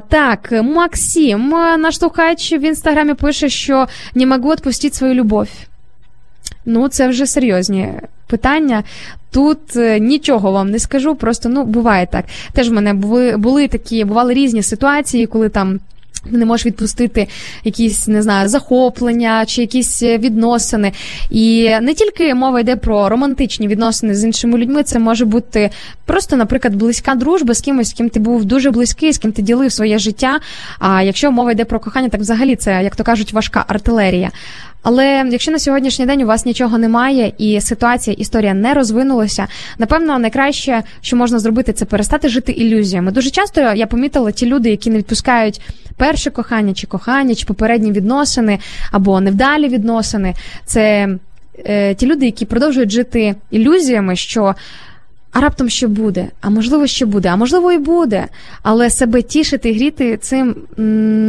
Так, 0.09 0.51
Максим, 0.63 1.55
е, 1.55 1.77
наш 1.77 1.97
слухач 1.97 2.53
в 2.53 2.63
інстаграмі 2.63 3.13
пише, 3.13 3.49
що 3.49 3.87
не 4.15 4.25
можу 4.25 4.41
відпустити 4.41 4.95
свою 4.95 5.13
любов. 5.13 5.47
Ну, 6.65 6.87
це 6.87 7.07
вже 7.07 7.25
серйозні 7.25 7.89
питання. 8.27 8.83
Тут 9.31 9.75
е, 9.75 9.99
нічого 9.99 10.51
вам 10.51 10.71
не 10.71 10.79
скажу, 10.79 11.15
просто 11.15 11.49
ну 11.49 11.63
буває 11.63 12.07
так. 12.11 12.25
Теж 12.53 12.69
в 12.69 12.73
мене 12.73 12.93
були, 12.93 13.37
були 13.37 13.67
такі, 13.67 14.05
бували 14.05 14.33
різні 14.33 14.63
ситуації, 14.63 15.27
коли 15.27 15.49
там. 15.49 15.79
Не 16.31 16.45
можеш 16.45 16.65
відпустити 16.65 17.27
якісь 17.63 18.07
не 18.07 18.21
знаю 18.21 18.49
захоплення 18.49 19.45
чи 19.45 19.61
якісь 19.61 20.03
е, 20.03 20.17
відносини. 20.17 20.91
І 21.29 21.69
не 21.81 21.93
тільки 21.93 22.35
мова 22.35 22.59
йде 22.59 22.75
про 22.75 23.09
романтичні 23.09 23.67
відносини 23.67 24.15
з 24.15 24.23
іншими 24.23 24.57
людьми, 24.57 24.83
це 24.83 24.99
може 24.99 25.25
бути 25.25 25.69
просто, 26.05 26.35
наприклад, 26.35 26.75
близька 26.75 27.15
дружба 27.15 27.53
з 27.53 27.61
кимось, 27.61 27.89
з 27.89 27.93
ким 27.93 28.09
ти 28.09 28.19
був 28.19 28.45
дуже 28.45 28.71
близький, 28.71 29.13
з 29.13 29.17
ким 29.17 29.31
ти 29.31 29.41
ділив 29.41 29.71
своє 29.71 29.99
життя. 29.99 30.39
А 30.79 31.01
якщо 31.01 31.31
мова 31.31 31.51
йде 31.51 31.65
про 31.65 31.79
кохання, 31.79 32.09
так 32.09 32.21
взагалі 32.21 32.55
це, 32.55 32.83
як 32.83 32.95
то 32.95 33.03
кажуть, 33.03 33.33
важка 33.33 33.65
артилерія. 33.67 34.31
Але 34.89 35.29
якщо 35.31 35.51
на 35.51 35.59
сьогоднішній 35.59 36.05
день 36.05 36.21
у 36.21 36.25
вас 36.25 36.45
нічого 36.45 36.77
немає 36.77 37.33
і 37.37 37.61
ситуація, 37.61 38.15
історія 38.19 38.53
не 38.53 38.73
розвинулася, 38.73 39.47
напевно, 39.77 40.19
найкраще, 40.19 40.83
що 41.01 41.15
можна 41.15 41.39
зробити, 41.39 41.73
це 41.73 41.85
перестати 41.85 42.29
жити 42.29 42.51
ілюзіями. 42.51 43.11
Дуже 43.11 43.29
часто 43.29 43.61
я 43.61 43.87
помітила 43.87 44.31
ті 44.31 44.45
люди, 44.45 44.69
які 44.69 44.89
не 44.89 44.97
відпускають 44.97 45.61
перше 45.97 46.31
кохання, 46.31 46.73
чи 46.73 46.87
кохання, 46.87 47.35
чи 47.35 47.45
попередні 47.45 47.91
відносини, 47.91 48.59
або 48.91 49.21
невдалі 49.21 49.67
відносини. 49.67 50.33
Це 50.65 51.09
е, 51.65 51.95
ті 51.95 52.05
люди, 52.05 52.25
які 52.25 52.45
продовжують 52.45 52.91
жити 52.91 53.35
ілюзіями, 53.51 54.15
що. 54.15 54.55
А 55.31 55.39
раптом 55.39 55.69
ще 55.69 55.87
буде, 55.87 56.27
а 56.41 56.49
можливо, 56.49 56.87
ще 56.87 57.05
буде, 57.05 57.29
а 57.29 57.35
можливо, 57.35 57.71
і 57.71 57.77
буде. 57.77 58.27
Але 58.63 58.89
себе 58.89 59.21
тішити 59.21 59.73
гріти 59.73 60.17
цим 60.17 60.55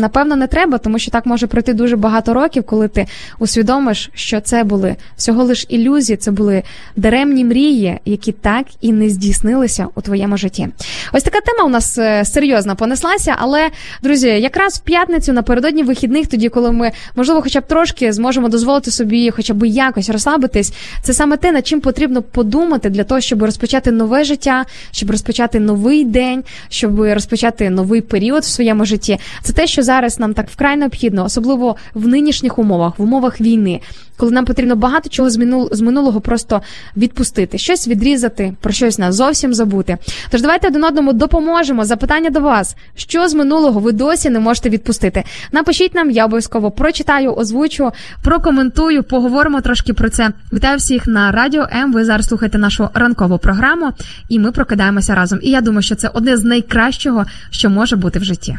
напевно 0.01 0.37
не 0.37 0.47
треба, 0.47 0.79
тому 0.79 0.99
що 0.99 1.11
так 1.11 1.27
може 1.27 1.47
пройти 1.47 1.73
дуже 1.73 1.97
багато 1.97 2.35
років, 2.35 2.65
коли 2.65 2.89
ти 2.89 3.07
усвідомиш, 3.39 4.11
що 4.15 4.41
це 4.41 4.65
були 4.65 4.97
всього 5.17 5.45
лиш 5.45 5.67
ілюзії, 5.69 6.17
це 6.17 6.31
були 6.31 6.63
даремні 6.97 7.45
мрії, 7.45 7.99
які 8.05 8.33
так 8.33 8.67
і 8.81 8.93
не 8.93 9.09
здійснилися 9.09 9.87
у 9.95 10.01
твоєму 10.01 10.37
житті. 10.37 10.69
Ось 11.13 11.23
така 11.23 11.41
тема 11.41 11.65
у 11.65 11.69
нас 11.69 11.99
е, 11.99 12.25
серйозна 12.25 12.75
понеслася. 12.75 13.35
Але 13.39 13.71
друзі, 14.03 14.27
якраз 14.27 14.79
в 14.79 14.81
п'ятницю 14.81 15.33
напередодні 15.33 15.83
вихідних, 15.83 16.27
тоді, 16.27 16.49
коли 16.49 16.73
ми 16.73 16.93
можливо, 17.17 17.43
хоча 17.43 17.61
б 17.61 17.67
трошки 17.67 18.13
зможемо 18.13 18.49
дозволити 18.49 18.91
собі, 18.91 19.31
хоча 19.31 19.55
б 19.55 19.69
якось 19.69 20.11
розслабитись, 20.11 20.73
це 21.03 21.15
саме 21.15 21.37
те, 21.37 21.53
над 21.53 21.67
чим 21.67 21.81
потрібно 21.81 22.23
подумати 22.23 22.91
для 22.91 23.05
того, 23.05 23.21
щоб 23.21 23.43
розпочати 23.43 23.88
нове 23.93 24.25
життя, 24.25 24.65
щоб 24.91 25.11
розпочати 25.11 25.61
новий 25.61 26.05
день, 26.05 26.45
щоб 26.69 27.01
розпочати 27.01 27.71
новий 27.71 28.01
період 28.01 28.43
в 28.43 28.47
своєму 28.47 28.85
житті. 28.85 29.19
Це 29.43 29.53
те, 29.53 29.67
що 29.67 29.83
зараз 29.83 30.19
нам 30.19 30.35
так 30.35 30.51
вкрай 30.51 30.77
необхідно, 30.77 31.25
особливо 31.25 31.77
в 31.95 32.09
нинішніх 32.09 32.59
умовах, 32.59 32.99
в 32.99 33.03
умовах 33.03 33.41
війни, 33.41 33.81
коли 34.19 34.33
нам 34.33 34.45
потрібно 34.45 34.77
багато 34.77 35.09
чого 35.09 35.31
з 35.71 35.81
минулого 35.81 36.21
просто 36.21 36.63
відпустити, 36.97 37.59
щось 37.59 37.89
відрізати, 37.89 38.55
про 38.61 38.73
щось 38.73 38.99
на 38.99 39.13
зовсім 39.13 39.55
забути. 39.55 39.99
Тож 40.31 40.43
давайте 40.43 40.69
один 40.69 40.85
одному 40.85 41.13
допоможемо. 41.13 41.85
Запитання 41.85 42.31
до 42.31 42.41
вас: 42.41 42.77
що 42.97 43.29
з 43.29 43.35
минулого 43.35 43.81
ви 43.81 43.93
досі 43.93 44.31
не 44.31 44.41
можете 44.41 44.69
відпустити? 44.69 45.25
Напишіть 45.53 45.95
нам, 45.95 46.11
я 46.11 46.25
обов'язково 46.25 46.71
прочитаю, 46.71 47.35
озвучу, 47.35 47.93
прокоментую, 48.23 49.03
поговоримо 49.03 49.61
трошки 49.61 49.95
про 49.95 50.11
це. 50.11 50.31
Вітаю 50.53 50.79
всіх 50.79 51.07
на 51.07 51.33
радіо 51.33 51.69
М. 51.73 51.93
Ви 51.93 52.05
зараз 52.05 52.27
слухаєте 52.27 52.59
нашу 52.59 52.89
ранкову 52.95 53.39
програму, 53.39 53.93
і 54.29 54.39
ми 54.39 54.53
прокидаємося 54.53 55.15
разом. 55.15 55.39
І 55.43 55.51
я 55.51 55.61
думаю, 55.61 55.83
що 55.83 55.95
це 55.95 56.09
одне 56.09 56.37
з 56.37 56.45
найкращого, 56.45 57.25
що 57.51 57.71
може 57.71 57.97
бути 57.97 58.19
в 58.19 58.25
житті. 58.25 58.57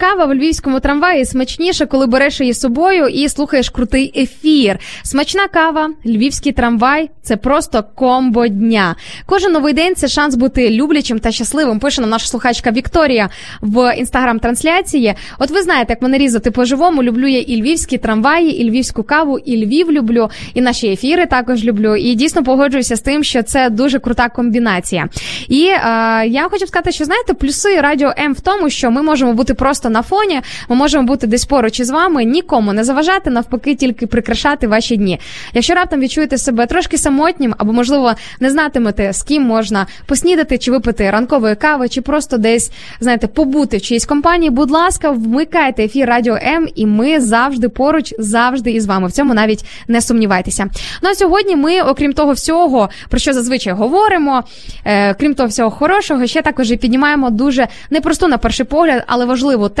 Кава 0.00 0.24
в 0.24 0.34
львівському 0.34 0.80
трамваї 0.80 1.24
смачніше, 1.24 1.86
коли 1.86 2.06
береш 2.06 2.40
її 2.40 2.52
з 2.52 2.60
собою 2.60 3.06
і 3.06 3.28
слухаєш 3.28 3.70
крутий 3.70 4.12
ефір. 4.22 4.78
Смачна 5.02 5.48
кава, 5.48 5.90
львівський 6.06 6.52
трамвай 6.52 7.10
це 7.22 7.36
просто 7.36 7.84
комбо 7.94 8.48
дня. 8.48 8.96
Кожен 9.26 9.52
новий 9.52 9.72
день 9.74 9.94
це 9.94 10.08
шанс 10.08 10.34
бути 10.34 10.70
люблячим 10.70 11.18
та 11.18 11.30
щасливим. 11.30 11.78
Пише 11.78 12.00
нам 12.00 12.10
наша 12.10 12.26
слухачка 12.26 12.70
Вікторія 12.70 13.28
в 13.60 13.96
інстаграм-трансляції. 13.96 15.14
От 15.38 15.50
ви 15.50 15.62
знаєте, 15.62 15.92
як 15.92 16.02
мене 16.02 16.18
різати 16.18 16.50
по-живому. 16.50 17.02
Люблю 17.02 17.26
я 17.26 17.40
і 17.40 17.62
львівські 17.62 17.98
трамваї, 17.98 18.60
і 18.62 18.70
львівську 18.70 19.02
каву, 19.02 19.38
і 19.38 19.66
Львів 19.66 19.92
люблю, 19.92 20.30
і 20.54 20.60
наші 20.60 20.88
ефіри 20.88 21.26
також 21.26 21.64
люблю. 21.64 21.96
І 21.96 22.14
дійсно 22.14 22.44
погоджуюся 22.44 22.96
з 22.96 23.00
тим, 23.00 23.24
що 23.24 23.42
це 23.42 23.70
дуже 23.70 23.98
крута 23.98 24.28
комбінація. 24.28 25.08
І 25.48 25.66
е, 25.66 25.78
я 26.26 26.48
хочу 26.50 26.66
сказати, 26.66 26.92
що 26.92 27.04
знаєте, 27.04 27.34
плюси 27.34 27.80
радіо 27.80 28.12
М 28.18 28.32
в 28.32 28.40
тому, 28.40 28.70
що 28.70 28.90
ми 28.90 29.02
можемо 29.02 29.32
бути 29.32 29.54
просто 29.54 29.89
на 29.90 30.02
фоні. 30.02 30.40
Ми 30.68 30.76
можемо 30.76 31.04
бути 31.04 31.26
десь 31.26 31.44
поруч 31.44 31.80
із 31.80 31.90
вами, 31.90 32.24
нікому 32.24 32.72
не 32.72 32.84
заважати, 32.84 33.30
навпаки, 33.30 33.74
тільки 33.74 34.06
прикрашати 34.06 34.66
ваші 34.66 34.96
дні. 34.96 35.20
Якщо 35.54 35.74
раптом 35.74 36.00
відчуєте 36.00 36.38
себе 36.38 36.66
трошки 36.66 36.98
самотнім, 36.98 37.54
або 37.58 37.72
можливо 37.72 38.12
не 38.40 38.50
знатимете, 38.50 39.12
з 39.12 39.22
ким 39.22 39.42
можна 39.42 39.86
поснідати 40.06 40.58
чи 40.58 40.70
випити 40.70 41.10
ранкової 41.10 41.54
кави, 41.54 41.88
чи 41.88 42.00
просто 42.00 42.38
десь 42.38 42.70
знаєте, 43.00 43.26
побути 43.26 43.76
в 43.76 43.82
чиїсь 43.82 44.06
компанії. 44.06 44.50
Будь 44.50 44.70
ласка, 44.70 45.10
вмикайте 45.10 45.84
ефір 45.84 46.08
Радіо 46.08 46.38
М, 46.42 46.68
і 46.74 46.86
ми 46.86 47.20
завжди 47.20 47.68
поруч, 47.68 48.14
завжди 48.18 48.70
із 48.70 48.86
вами. 48.86 49.08
В 49.08 49.12
цьому 49.12 49.34
навіть 49.34 49.64
не 49.88 50.00
сумнівайтеся. 50.00 50.66
Ну 51.02 51.10
а 51.10 51.14
сьогодні 51.14 51.56
ми, 51.56 51.82
окрім 51.82 52.12
того 52.12 52.32
всього, 52.32 52.88
про 53.08 53.18
що 53.18 53.32
зазвичай 53.32 53.72
говоримо, 53.72 54.44
е, 54.84 55.14
крім 55.14 55.34
того 55.34 55.48
всього 55.48 55.70
хорошого, 55.70 56.26
ще 56.26 56.42
також 56.42 56.70
і 56.70 56.76
піднімаємо 56.76 57.30
дуже 57.30 57.68
непросту 57.90 58.28
на 58.28 58.38
перший 58.38 58.66
погляд, 58.66 59.04
але 59.06 59.24
важливу 59.24 59.68
тему, 59.68 59.79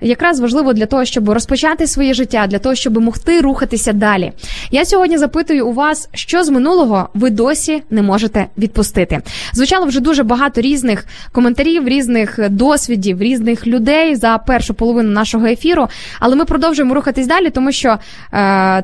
якраз 0.00 0.40
важливо 0.40 0.72
для 0.72 0.86
того, 0.86 1.04
щоб 1.04 1.30
розпочати 1.30 1.86
своє 1.86 2.14
життя, 2.14 2.46
для 2.46 2.58
того, 2.58 2.74
щоб 2.74 3.00
могти 3.00 3.40
рухатися 3.40 3.92
далі. 3.92 4.32
Я 4.70 4.84
сьогодні 4.84 5.18
запитую 5.18 5.66
у 5.66 5.72
вас, 5.72 6.08
що 6.14 6.44
з 6.44 6.48
минулого 6.48 7.08
ви 7.14 7.30
досі 7.30 7.82
не 7.90 8.02
можете 8.02 8.46
відпустити. 8.58 9.20
Звучало 9.52 9.86
вже 9.86 10.00
дуже 10.00 10.22
багато 10.22 10.60
різних 10.60 11.06
коментарів, 11.32 11.88
різних 11.88 12.50
досвідів, 12.50 13.22
різних 13.22 13.66
людей 13.66 14.14
за 14.14 14.38
першу 14.38 14.74
половину 14.74 15.10
нашого 15.10 15.46
ефіру. 15.46 15.88
Але 16.20 16.36
ми 16.36 16.44
продовжуємо 16.44 16.94
рухатись 16.94 17.26
далі, 17.26 17.50
тому 17.50 17.72
що 17.72 17.88
е, 17.88 17.98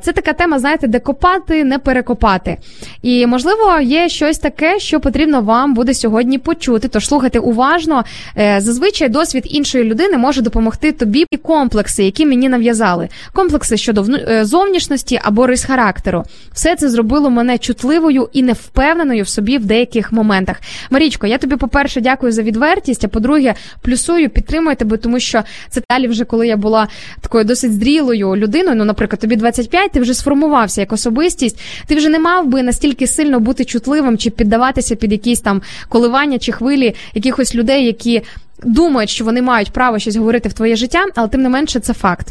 це 0.03 0.13
така 0.13 0.33
тема, 0.33 0.59
знаєте, 0.59 0.87
де 0.87 0.99
копати, 0.99 1.65
не 1.65 1.79
перекопати. 1.79 2.57
І 3.03 3.27
можливо, 3.27 3.81
є 3.81 4.09
щось 4.09 4.39
таке, 4.39 4.79
що 4.79 5.01
потрібно 5.01 5.41
вам 5.41 5.75
буде 5.75 5.95
сьогодні 5.95 6.39
почути. 6.39 6.89
Тож 6.89 7.09
слухайте 7.09 7.39
уважно. 7.39 8.05
Е, 8.39 8.61
зазвичай 8.61 9.09
досвід 9.09 9.45
іншої 9.51 9.85
людини 9.85 10.19
може 10.19 10.42
допомогти 10.43 10.93
тобі 10.93 11.27
і 11.31 11.37
комплекси, 11.37 12.05
які 12.05 12.27
мені 12.27 12.49
нав'язали. 12.49 13.09
Комплекси 13.33 13.77
щодо 13.77 14.07
е, 14.15 14.45
зовнішності 14.45 15.21
або 15.23 15.47
рис 15.47 15.65
характеру. 15.65 16.25
Все 16.53 16.77
це 16.77 16.91
зробило 16.91 17.31
мене 17.31 17.59
чутливою 17.59 18.29
і 18.33 18.43
невпевненою 18.43 19.23
в 19.23 19.29
собі 19.29 19.59
в 19.59 19.65
деяких 19.65 20.13
моментах. 20.13 20.57
Марічко, 20.91 21.27
я 21.27 21.39
тобі, 21.39 21.57
по-перше, 21.57 22.01
дякую 22.01 22.33
за 22.33 22.43
відвертість. 22.43 23.05
А 23.05 23.09
по-друге, 23.09 23.55
плюсую, 23.83 24.31
підтримую 24.31 24.77
тебе, 24.77 24.97
тому 24.97 25.21
що 25.21 25.43
це 25.71 25.83
далі, 25.91 26.09
вже 26.09 26.25
коли 26.25 26.47
я 26.47 26.57
була 26.57 26.89
такою 27.21 27.45
досить 27.45 27.75
зрілою 27.75 28.37
людиною. 28.37 28.77
Ну, 28.77 28.85
наприклад, 28.85 29.21
тобі 29.21 29.37
25, 29.37 29.93
ти 29.93 30.01
вже 30.01 30.15
сформувався 30.15 30.81
як 30.81 30.93
особистість. 30.93 31.61
Ти 31.87 31.95
вже 31.95 32.09
не 32.09 32.19
мав 32.19 32.47
би 32.47 32.63
настільки 32.63 33.07
сильно 33.07 33.41
бути 33.41 33.65
чутливим 33.65 34.19
чи 34.19 34.31
піддаватися 34.31 34.97
під 34.97 35.13
якісь 35.13 35.41
там 35.41 35.63
коливання 35.89 36.39
чи 36.39 36.53
хвилі 36.53 36.95
якихось 37.15 37.55
людей, 37.55 37.87
які 37.87 38.23
думають, 38.65 39.11
що 39.11 39.25
вони 39.25 39.43
мають 39.43 39.73
право 39.73 39.99
щось 39.99 40.17
говорити 40.17 40.49
в 40.49 40.53
твоє 40.53 40.77
життя, 40.77 41.07
але 41.15 41.29
тим 41.29 41.43
не 41.43 41.49
менше 41.49 41.81
це 41.81 41.93
факт. 41.95 42.29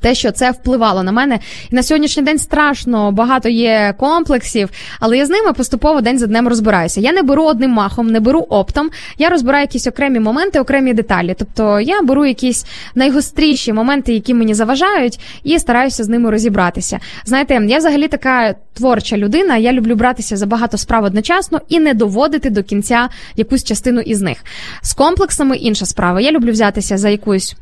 Те, 0.00 0.14
що 0.14 0.30
це 0.30 0.50
впливало 0.50 1.02
на 1.02 1.12
мене, 1.12 1.38
і 1.70 1.74
на 1.74 1.82
сьогоднішній 1.82 2.22
день 2.22 2.38
страшно 2.38 3.12
багато 3.12 3.48
є 3.48 3.94
комплексів, 3.98 4.70
але 5.00 5.16
я 5.16 5.26
з 5.26 5.30
ними 5.30 5.52
поступово 5.52 6.00
день 6.00 6.18
за 6.18 6.26
днем 6.26 6.48
розбираюся. 6.48 7.00
Я 7.00 7.12
не 7.12 7.22
беру 7.22 7.44
одним 7.44 7.70
махом, 7.70 8.06
не 8.06 8.20
беру 8.20 8.40
оптом. 8.40 8.90
Я 9.18 9.28
розбираю 9.28 9.62
якісь 9.62 9.86
окремі 9.86 10.20
моменти, 10.20 10.60
окремі 10.60 10.94
деталі. 10.94 11.34
Тобто 11.38 11.80
я 11.80 12.02
беру 12.02 12.26
якісь 12.26 12.66
найгостріші 12.94 13.72
моменти, 13.72 14.12
які 14.12 14.34
мені 14.34 14.54
заважають, 14.54 15.20
і 15.44 15.58
стараюся 15.58 16.04
з 16.04 16.08
ними 16.08 16.30
розібратися. 16.30 16.98
Знаєте, 17.24 17.60
я 17.68 17.78
взагалі 17.78 18.08
така 18.08 18.54
творча 18.74 19.16
людина. 19.16 19.56
Я 19.56 19.72
люблю 19.72 19.94
братися 19.94 20.36
за 20.36 20.46
багато 20.46 20.78
справ 20.78 21.04
одночасно 21.04 21.60
і 21.68 21.80
не 21.80 21.94
доводити 21.94 22.50
до 22.50 22.62
кінця 22.62 23.08
якусь 23.36 23.64
частину 23.64 24.00
із 24.00 24.20
них. 24.20 24.44
З 24.82 24.92
комплексами 24.92 25.56
інша 25.56 25.86
справа. 25.86 26.20
Я 26.20 26.32
люблю 26.32 26.52
взятися 26.52 26.98
за 26.98 27.08
якусь 27.08 27.56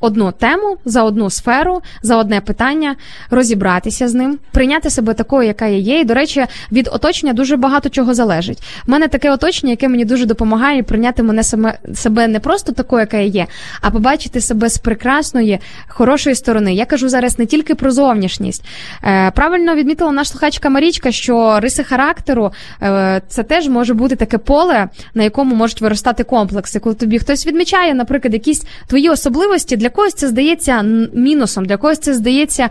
одну 0.00 0.32
тему, 0.32 0.76
за 0.84 1.02
одну 1.02 1.30
сферу, 1.30 1.82
за 2.02 2.16
одне 2.16 2.40
питання, 2.40 2.96
розібратися 3.30 4.08
з 4.08 4.14
ним, 4.14 4.38
прийняти 4.52 4.90
себе 4.90 5.14
такою, 5.14 5.48
яка 5.48 5.66
я 5.66 5.78
є. 5.78 6.00
І, 6.00 6.04
до 6.04 6.14
речі, 6.14 6.46
від 6.72 6.88
оточення 6.92 7.32
дуже 7.32 7.56
багато 7.56 7.88
чого 7.88 8.14
залежить. 8.14 8.62
У 8.88 8.90
мене 8.90 9.08
таке 9.08 9.30
оточення, 9.30 9.70
яке 9.70 9.88
мені 9.88 10.04
дуже 10.04 10.26
допомагає 10.26 10.82
прийняти 10.82 11.22
мене 11.22 11.42
саме 11.42 11.78
себе 11.94 12.28
не 12.28 12.40
просто 12.40 12.72
такою, 12.72 13.00
яка 13.00 13.16
я 13.16 13.24
є, 13.24 13.46
а 13.80 13.90
побачити 13.90 14.40
себе 14.40 14.68
з 14.68 14.78
прекрасної, 14.78 15.58
хорошої 15.88 16.36
сторони. 16.36 16.74
Я 16.74 16.86
кажу 16.86 17.08
зараз 17.08 17.38
не 17.38 17.46
тільки 17.46 17.74
про 17.74 17.90
зовнішність. 17.90 18.64
Е, 19.04 19.30
правильно 19.30 19.74
відмітила 19.74 20.12
наша 20.12 20.30
слухачка 20.30 20.70
Марічка, 20.70 21.12
що 21.12 21.60
риси 21.60 21.84
характеру 21.84 22.52
е, 22.82 23.22
це 23.28 23.42
теж 23.42 23.68
може 23.68 23.94
бути 23.94 24.16
таке 24.16 24.38
поле, 24.38 24.88
на 25.14 25.22
якому 25.22 25.54
можуть 25.54 25.80
виростати 25.80 26.24
комплекси. 26.24 26.80
Коли 26.80 26.94
тобі 26.94 27.18
хтось 27.18 27.46
відмічає, 27.46 27.94
наприклад, 27.94 28.34
якісь 28.34 28.66
твої 28.86 29.10
особливості, 29.10 29.76
для 29.76 29.88
когось 29.96 30.14
це 30.14 30.28
здається 30.28 30.82
мінусом, 31.12 31.64
для 31.64 31.76
когось 31.76 31.98
це 31.98 32.14
здається. 32.14 32.70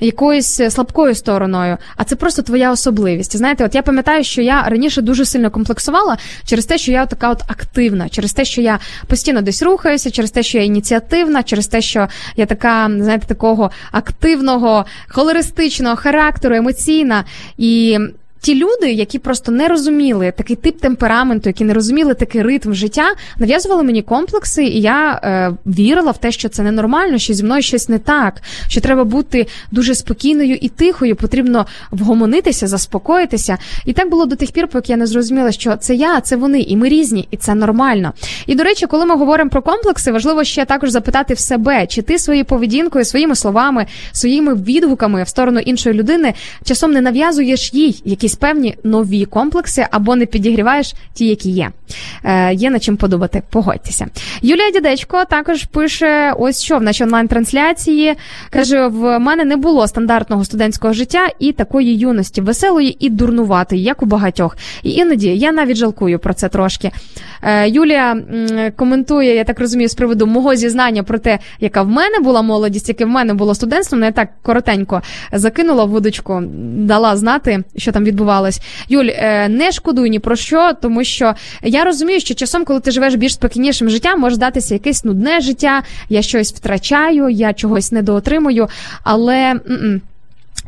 Якоюсь 0.00 0.60
е, 0.60 0.70
слабкою 0.70 1.14
стороною, 1.14 1.78
а 1.96 2.04
це 2.04 2.16
просто 2.16 2.42
твоя 2.42 2.72
особливість. 2.72 3.36
Знаєте, 3.36 3.64
от 3.64 3.74
я 3.74 3.82
пам'ятаю, 3.82 4.24
що 4.24 4.42
я 4.42 4.62
раніше 4.62 5.02
дуже 5.02 5.24
сильно 5.24 5.50
комплексувала 5.50 6.18
через 6.44 6.66
те, 6.66 6.78
що 6.78 6.92
я 6.92 7.06
така 7.06 7.30
от 7.30 7.42
активна, 7.48 8.08
через 8.08 8.32
те, 8.32 8.44
що 8.44 8.60
я 8.60 8.78
постійно 9.06 9.42
десь 9.42 9.62
рухаюся, 9.62 10.10
через 10.10 10.30
те, 10.30 10.42
що 10.42 10.58
я 10.58 10.64
ініціативна, 10.64 11.42
через 11.42 11.66
те, 11.66 11.80
що 11.80 12.08
я 12.36 12.46
така, 12.46 12.90
знаєте, 12.98 13.26
такого 13.26 13.70
активного, 13.92 14.84
холеристичного 15.08 15.96
характеру, 15.96 16.56
емоційна 16.56 17.24
і. 17.58 17.98
Ті 18.46 18.54
люди, 18.54 18.92
які 18.92 19.18
просто 19.18 19.52
не 19.52 19.68
розуміли 19.68 20.32
такий 20.36 20.56
тип 20.56 20.80
темпераменту, 20.80 21.48
які 21.48 21.64
не 21.64 21.74
розуміли 21.74 22.14
такий 22.14 22.42
ритм 22.42 22.72
життя, 22.72 23.04
нав'язували 23.38 23.82
мені 23.82 24.02
комплекси, 24.02 24.64
і 24.64 24.80
я 24.80 25.20
е, 25.24 25.52
вірила 25.66 26.10
в 26.10 26.18
те, 26.18 26.32
що 26.32 26.48
це 26.48 26.62
ненормально, 26.62 27.18
що 27.18 27.34
зі 27.34 27.44
мною 27.44 27.62
щось 27.62 27.88
не 27.88 27.98
так, 27.98 28.42
що 28.68 28.80
треба 28.80 29.04
бути 29.04 29.46
дуже 29.70 29.94
спокійною 29.94 30.54
і 30.54 30.68
тихою, 30.68 31.16
потрібно 31.16 31.66
вгомонитися, 31.90 32.66
заспокоїтися. 32.66 33.58
І 33.84 33.92
так 33.92 34.10
було 34.10 34.26
до 34.26 34.36
тих 34.36 34.52
пір, 34.52 34.68
поки 34.68 34.92
я 34.92 34.96
не 34.96 35.06
зрозуміла, 35.06 35.52
що 35.52 35.76
це 35.76 35.94
я, 35.94 36.20
це 36.20 36.36
вони, 36.36 36.60
і 36.60 36.76
ми 36.76 36.88
різні, 36.88 37.28
і 37.30 37.36
це 37.36 37.54
нормально. 37.54 38.12
І 38.46 38.54
до 38.54 38.64
речі, 38.64 38.86
коли 38.86 39.06
ми 39.06 39.16
говоримо 39.16 39.50
про 39.50 39.62
комплекси, 39.62 40.12
важливо 40.12 40.44
ще 40.44 40.64
також 40.64 40.90
запитати 40.90 41.34
в 41.34 41.38
себе, 41.38 41.86
чи 41.86 42.02
ти 42.02 42.18
своєю 42.18 42.44
поведінкою, 42.44 43.04
своїми 43.04 43.36
словами, 43.36 43.86
своїми 44.12 44.54
відгуками 44.54 45.22
в 45.22 45.28
сторону 45.28 45.60
іншої 45.60 45.94
людини 45.94 46.34
часом 46.64 46.92
не 46.92 47.00
нав'язуєш 47.00 47.74
їй 47.74 48.02
якісь 48.04 48.35
певні 48.36 48.76
нові 48.84 49.24
комплекси 49.24 49.86
або 49.90 50.16
не 50.16 50.26
підігріваєш 50.26 50.94
ті, 51.14 51.26
які 51.26 51.50
є. 51.50 51.70
Е, 52.24 52.54
є 52.54 52.70
над 52.70 52.82
чим 52.82 52.96
подумати, 52.96 53.42
погодьтеся. 53.50 54.06
Юлія 54.42 54.70
Дідечко 54.70 55.24
також 55.30 55.64
пише: 55.64 56.34
ось 56.38 56.62
що 56.62 56.78
в 56.78 56.82
нашій 56.82 57.04
онлайн-трансляції. 57.04 58.14
Каже: 58.50 58.86
в 58.86 59.18
мене 59.18 59.44
не 59.44 59.56
було 59.56 59.88
стандартного 59.88 60.44
студентського 60.44 60.92
життя 60.92 61.28
і 61.38 61.52
такої 61.52 61.98
юності, 61.98 62.40
веселої 62.40 62.96
і 63.06 63.10
дурнуватої, 63.10 63.82
як 63.82 64.02
у 64.02 64.06
багатьох. 64.06 64.56
І 64.82 64.90
іноді 64.90 65.28
я 65.28 65.52
навіть 65.52 65.76
жалкую 65.76 66.18
про 66.18 66.34
це 66.34 66.48
трошки. 66.48 66.90
Е, 67.42 67.68
Юлія 67.68 68.16
коментує, 68.76 69.34
я 69.34 69.44
так 69.44 69.60
розумію, 69.60 69.88
з 69.88 69.94
приводу 69.94 70.26
мого 70.26 70.54
зізнання 70.54 71.02
про 71.02 71.18
те, 71.18 71.38
яка 71.60 71.82
в 71.82 71.88
мене 71.88 72.20
була 72.20 72.42
молодість, 72.42 72.88
яке 72.88 73.04
в 73.04 73.08
мене 73.08 73.34
було 73.34 73.54
студентство. 73.54 73.98
Ну, 73.98 74.04
я 74.04 74.12
так 74.12 74.28
коротенько 74.42 75.02
закинула 75.32 75.84
вудочку, 75.84 76.42
дала 76.76 77.16
знати, 77.16 77.64
що 77.76 77.92
там 77.92 78.04
відбувалось. 78.26 78.60
Юль, 78.88 79.08
е, 79.08 79.48
не 79.48 79.72
шкодуй 79.72 80.10
ні 80.10 80.18
про 80.18 80.36
що, 80.36 80.72
тому 80.82 81.04
що 81.04 81.34
я 81.62 81.84
розумію, 81.84 82.20
що 82.20 82.34
часом, 82.34 82.64
коли 82.64 82.80
ти 82.80 82.90
живеш 82.90 83.14
більш 83.14 83.34
спокійнішим 83.34 83.90
життям, 83.90 84.20
може 84.20 84.34
здатися 84.34 84.74
якесь 84.74 85.04
нудне 85.04 85.40
життя, 85.40 85.82
я 86.08 86.22
щось 86.22 86.52
втрачаю, 86.52 87.28
я 87.28 87.52
чогось 87.52 87.92
недоотримую, 87.92 88.68
але. 89.04 89.36
м-м. 89.50 90.00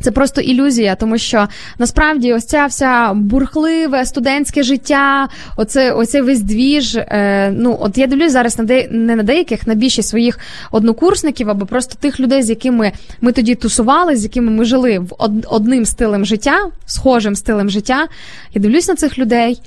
Це 0.00 0.10
просто 0.10 0.40
ілюзія, 0.40 0.94
тому 0.94 1.18
що 1.18 1.48
насправді 1.78 2.32
ось 2.32 2.46
ця 2.46 2.66
вся 2.66 3.12
бурхливе 3.14 4.04
студентське 4.06 4.62
життя, 4.62 5.28
оце, 5.56 5.92
оце 5.92 6.22
весь 6.22 6.40
двіж. 6.40 6.96
Е, 6.96 7.50
ну, 7.56 7.78
от 7.80 7.98
я 7.98 8.06
дивлюсь 8.06 8.32
зараз 8.32 8.58
на 8.58 8.64
де, 8.64 8.88
не 8.90 9.16
на 9.16 9.22
деяких, 9.22 9.66
на 9.66 9.74
більшість 9.74 10.08
своїх 10.08 10.38
однокурсників 10.70 11.50
або 11.50 11.66
просто 11.66 11.94
тих 12.00 12.20
людей, 12.20 12.42
з 12.42 12.50
якими 12.50 12.92
ми 13.20 13.32
тоді 13.32 13.54
тусували, 13.54 14.16
з 14.16 14.22
якими 14.22 14.50
ми 14.50 14.64
жили 14.64 14.98
в 14.98 15.14
од, 15.18 15.46
одним 15.48 15.84
стилем 15.84 16.24
життя, 16.24 16.70
схожим 16.86 17.36
стилем 17.36 17.70
життя. 17.70 18.08
Я 18.54 18.62
дивлюсь 18.62 18.88
на 18.88 18.94
цих 18.94 19.18
людей 19.18 19.60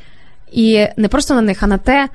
і 0.52 0.86
не 0.98 1.08
просто 1.08 1.34
на 1.34 1.42
них, 1.42 1.64
а 1.64 1.68
на 1.68 1.78
те, 1.78 2.10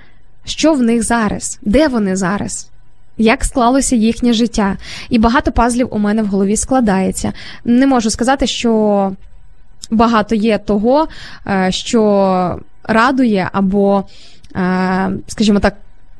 що 0.44 0.72
в 0.72 0.82
них 0.82 1.02
зараз, 1.02 1.58
де 1.62 1.88
вони 1.88 2.16
зараз. 2.16 2.70
Як 3.18 3.44
склалося 3.44 3.96
їхнє 3.96 4.32
життя, 4.32 4.76
і 5.10 5.18
багато 5.18 5.52
пазлів 5.52 5.88
у 5.90 5.98
мене 5.98 6.22
в 6.22 6.26
голові 6.26 6.56
складається. 6.56 7.32
Не 7.64 7.86
можу 7.86 8.10
сказати, 8.10 8.46
що 8.46 9.12
багато 9.90 10.34
є 10.34 10.58
того, 10.58 11.08
е, 11.46 11.68
що 11.72 12.60
радує, 12.84 13.48
або, 13.52 14.04
е, 14.56 15.10
скажімо 15.26 15.60
так, 15.60 15.74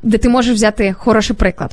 де 0.06 0.18
ти 0.18 0.28
можеш 0.28 0.54
взяти 0.54 0.94
хороший 0.98 1.36
приклад. 1.36 1.70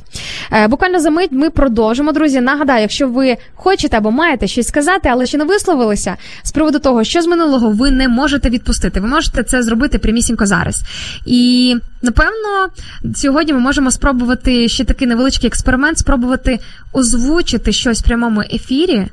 Е, 0.52 0.68
буквально 0.68 1.00
за 1.00 1.10
мить 1.10 1.32
ми 1.32 1.50
продовжимо, 1.50 2.12
друзі. 2.12 2.40
Нагадаю, 2.40 2.80
якщо 2.80 3.08
ви 3.08 3.36
хочете 3.54 3.96
або 3.96 4.10
маєте 4.10 4.46
щось 4.46 4.66
сказати, 4.66 5.08
але 5.12 5.26
ще 5.26 5.38
не 5.38 5.44
висловилися 5.44 6.16
з 6.42 6.52
приводу 6.52 6.78
того, 6.78 7.04
що 7.04 7.22
з 7.22 7.26
минулого 7.26 7.70
ви 7.70 7.90
не 7.90 8.08
можете 8.08 8.50
відпустити. 8.50 9.00
Ви 9.00 9.08
можете 9.08 9.42
це 9.42 9.62
зробити 9.62 9.98
прямісінько 9.98 10.46
зараз. 10.46 10.82
І 11.26 11.76
напевно, 12.02 12.68
сьогодні 13.14 13.52
ми 13.52 13.58
можемо 13.58 13.90
спробувати 13.90 14.68
ще 14.68 14.84
такий 14.84 15.08
невеличкий 15.08 15.48
експеримент, 15.48 15.98
спробувати 15.98 16.58
озвучити 16.92 17.72
щось 17.72 18.00
в 18.00 18.04
прямому 18.04 18.40
ефірі. 18.40 19.06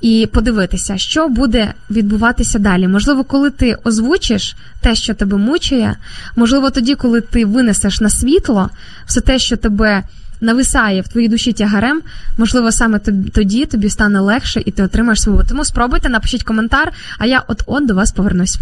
І 0.00 0.28
подивитися, 0.32 0.98
що 0.98 1.28
буде 1.28 1.74
відбуватися 1.90 2.58
далі. 2.58 2.88
Можливо, 2.88 3.24
коли 3.24 3.50
ти 3.50 3.76
озвучиш 3.84 4.56
те, 4.80 4.94
що 4.94 5.14
тебе 5.14 5.36
мучає, 5.36 5.96
можливо, 6.36 6.70
тоді, 6.70 6.94
коли 6.94 7.20
ти 7.20 7.44
винесеш 7.44 8.00
на 8.00 8.10
світло 8.10 8.70
все 9.06 9.20
те, 9.20 9.38
що 9.38 9.56
тебе 9.56 10.02
нависає 10.40 11.00
в 11.00 11.08
твоїй 11.08 11.28
душі 11.28 11.52
тягарем, 11.52 12.02
можливо, 12.38 12.72
саме 12.72 12.98
тоді 13.34 13.66
тобі 13.66 13.90
стане 13.90 14.20
легше 14.20 14.62
і 14.64 14.70
ти 14.70 14.82
отримаєш 14.82 15.22
свободу. 15.22 15.48
Тому 15.48 15.64
спробуйте, 15.64 16.08
напишіть 16.08 16.42
коментар, 16.42 16.92
а 17.18 17.26
я 17.26 17.42
от-от 17.48 17.86
до 17.86 17.94
вас 17.94 18.12
повернусь. 18.12 18.58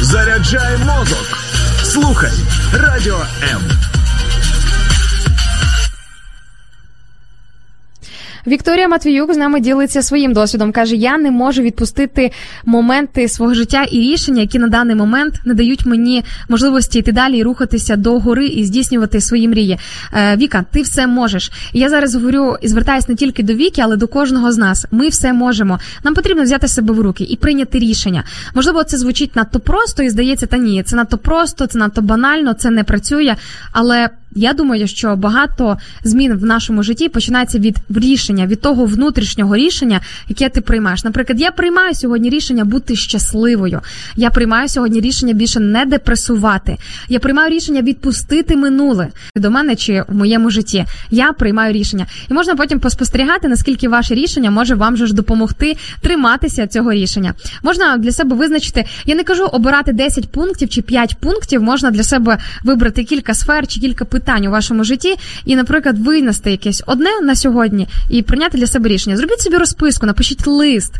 Заряджай 0.00 0.78
мозок. 0.78 1.38
Слухай 1.82 2.32
Радіо 2.72 3.26
М. 3.52 3.60
Вікторія 8.46 8.88
Матвіюк 8.88 9.34
з 9.34 9.36
нами 9.36 9.60
ділиться 9.60 10.02
своїм 10.02 10.32
досвідом. 10.32 10.72
каже: 10.72 10.96
я 10.96 11.18
не 11.18 11.30
можу 11.30 11.62
відпустити 11.62 12.30
моменти 12.64 13.28
свого 13.28 13.54
життя 13.54 13.82
і 13.82 13.98
рішення, 13.98 14.40
які 14.40 14.58
на 14.58 14.68
даний 14.68 14.96
момент 14.96 15.34
не 15.44 15.54
дають 15.54 15.86
мені 15.86 16.24
можливості 16.48 16.98
йти 16.98 17.12
далі 17.12 17.38
і 17.38 17.42
рухатися 17.42 17.96
до 17.96 18.18
гори 18.18 18.46
і 18.46 18.64
здійснювати 18.64 19.20
свої 19.20 19.48
мрії. 19.48 19.78
Е, 20.12 20.36
Віка, 20.36 20.64
ти 20.72 20.82
все 20.82 21.06
можеш. 21.06 21.52
Я 21.72 21.88
зараз 21.88 22.14
говорю 22.14 22.56
і 22.60 22.68
звертаюсь 22.68 23.08
не 23.08 23.14
тільки 23.14 23.42
до 23.42 23.54
Віки, 23.54 23.80
але 23.84 23.96
до 23.96 24.08
кожного 24.08 24.52
з 24.52 24.58
нас. 24.58 24.86
Ми 24.90 25.08
все 25.08 25.32
можемо. 25.32 25.78
Нам 26.02 26.14
потрібно 26.14 26.42
взяти 26.42 26.68
себе 26.68 26.94
в 26.94 27.00
руки 27.00 27.24
і 27.24 27.36
прийняти 27.36 27.78
рішення. 27.78 28.24
Можливо, 28.54 28.84
це 28.84 28.98
звучить 28.98 29.36
надто 29.36 29.60
просто 29.60 30.02
і 30.02 30.10
здається, 30.10 30.46
та 30.46 30.56
ні, 30.56 30.82
це 30.82 30.96
надто 30.96 31.18
просто, 31.18 31.66
це 31.66 31.78
надто 31.78 32.02
банально, 32.02 32.54
це 32.54 32.70
не 32.70 32.84
працює. 32.84 33.36
Але 33.72 34.08
я 34.34 34.52
думаю, 34.52 34.86
що 34.86 35.16
багато 35.16 35.78
змін 36.04 36.34
в 36.34 36.44
нашому 36.44 36.82
житті 36.82 37.08
починається 37.08 37.58
від 37.58 37.76
рішення, 37.94 38.46
від 38.46 38.60
того 38.60 38.84
внутрішнього 38.84 39.56
рішення, 39.56 40.00
яке 40.28 40.48
ти 40.48 40.60
приймаєш. 40.60 41.04
Наприклад, 41.04 41.40
я 41.40 41.50
приймаю 41.50 41.94
сьогодні 41.94 42.30
рішення 42.30 42.64
бути 42.64 42.96
щасливою. 42.96 43.80
Я 44.16 44.30
приймаю 44.30 44.68
сьогодні 44.68 45.00
рішення 45.00 45.32
більше 45.32 45.60
не 45.60 45.84
депресувати. 45.84 46.76
Я 47.08 47.18
приймаю 47.18 47.50
рішення 47.50 47.82
відпустити 47.82 48.56
минуле 48.56 49.08
до 49.36 49.50
мене 49.50 49.76
чи 49.76 50.04
в 50.08 50.14
моєму 50.14 50.50
житті. 50.50 50.84
Я 51.10 51.32
приймаю 51.32 51.72
рішення, 51.72 52.06
і 52.30 52.34
можна 52.34 52.56
потім 52.56 52.80
поспостерігати, 52.80 53.48
наскільки 53.48 53.88
ваше 53.88 54.14
рішення 54.14 54.50
може 54.50 54.74
вам 54.74 54.96
же 54.96 55.06
ж 55.06 55.14
допомогти 55.14 55.76
триматися 56.00 56.66
цього 56.66 56.92
рішення. 56.92 57.34
Можна 57.62 57.96
для 57.96 58.12
себе 58.12 58.36
визначити. 58.36 58.84
Я 59.06 59.14
не 59.14 59.24
кажу 59.24 59.44
обирати 59.44 59.92
10 59.92 60.32
пунктів 60.32 60.68
чи 60.68 60.82
5 60.82 61.16
пунктів. 61.20 61.62
Можна 61.62 61.90
для 61.90 62.02
себе 62.02 62.38
вибрати 62.64 63.04
кілька 63.04 63.34
сфер 63.34 63.66
чи 63.66 63.80
кілька 63.80 64.04
питань 64.04 64.23
у 64.48 64.50
вашому 64.50 64.84
житті, 64.84 65.16
і, 65.44 65.56
наприклад, 65.56 65.98
винести 65.98 66.50
якесь 66.50 66.82
одне 66.86 67.20
на 67.22 67.34
сьогодні 67.34 67.88
і 68.10 68.22
прийняти 68.22 68.58
для 68.58 68.66
себе 68.66 68.88
рішення. 68.88 69.16
Зробіть 69.16 69.40
собі 69.40 69.56
розписку, 69.56 70.06
напишіть 70.06 70.46
лист. 70.46 70.94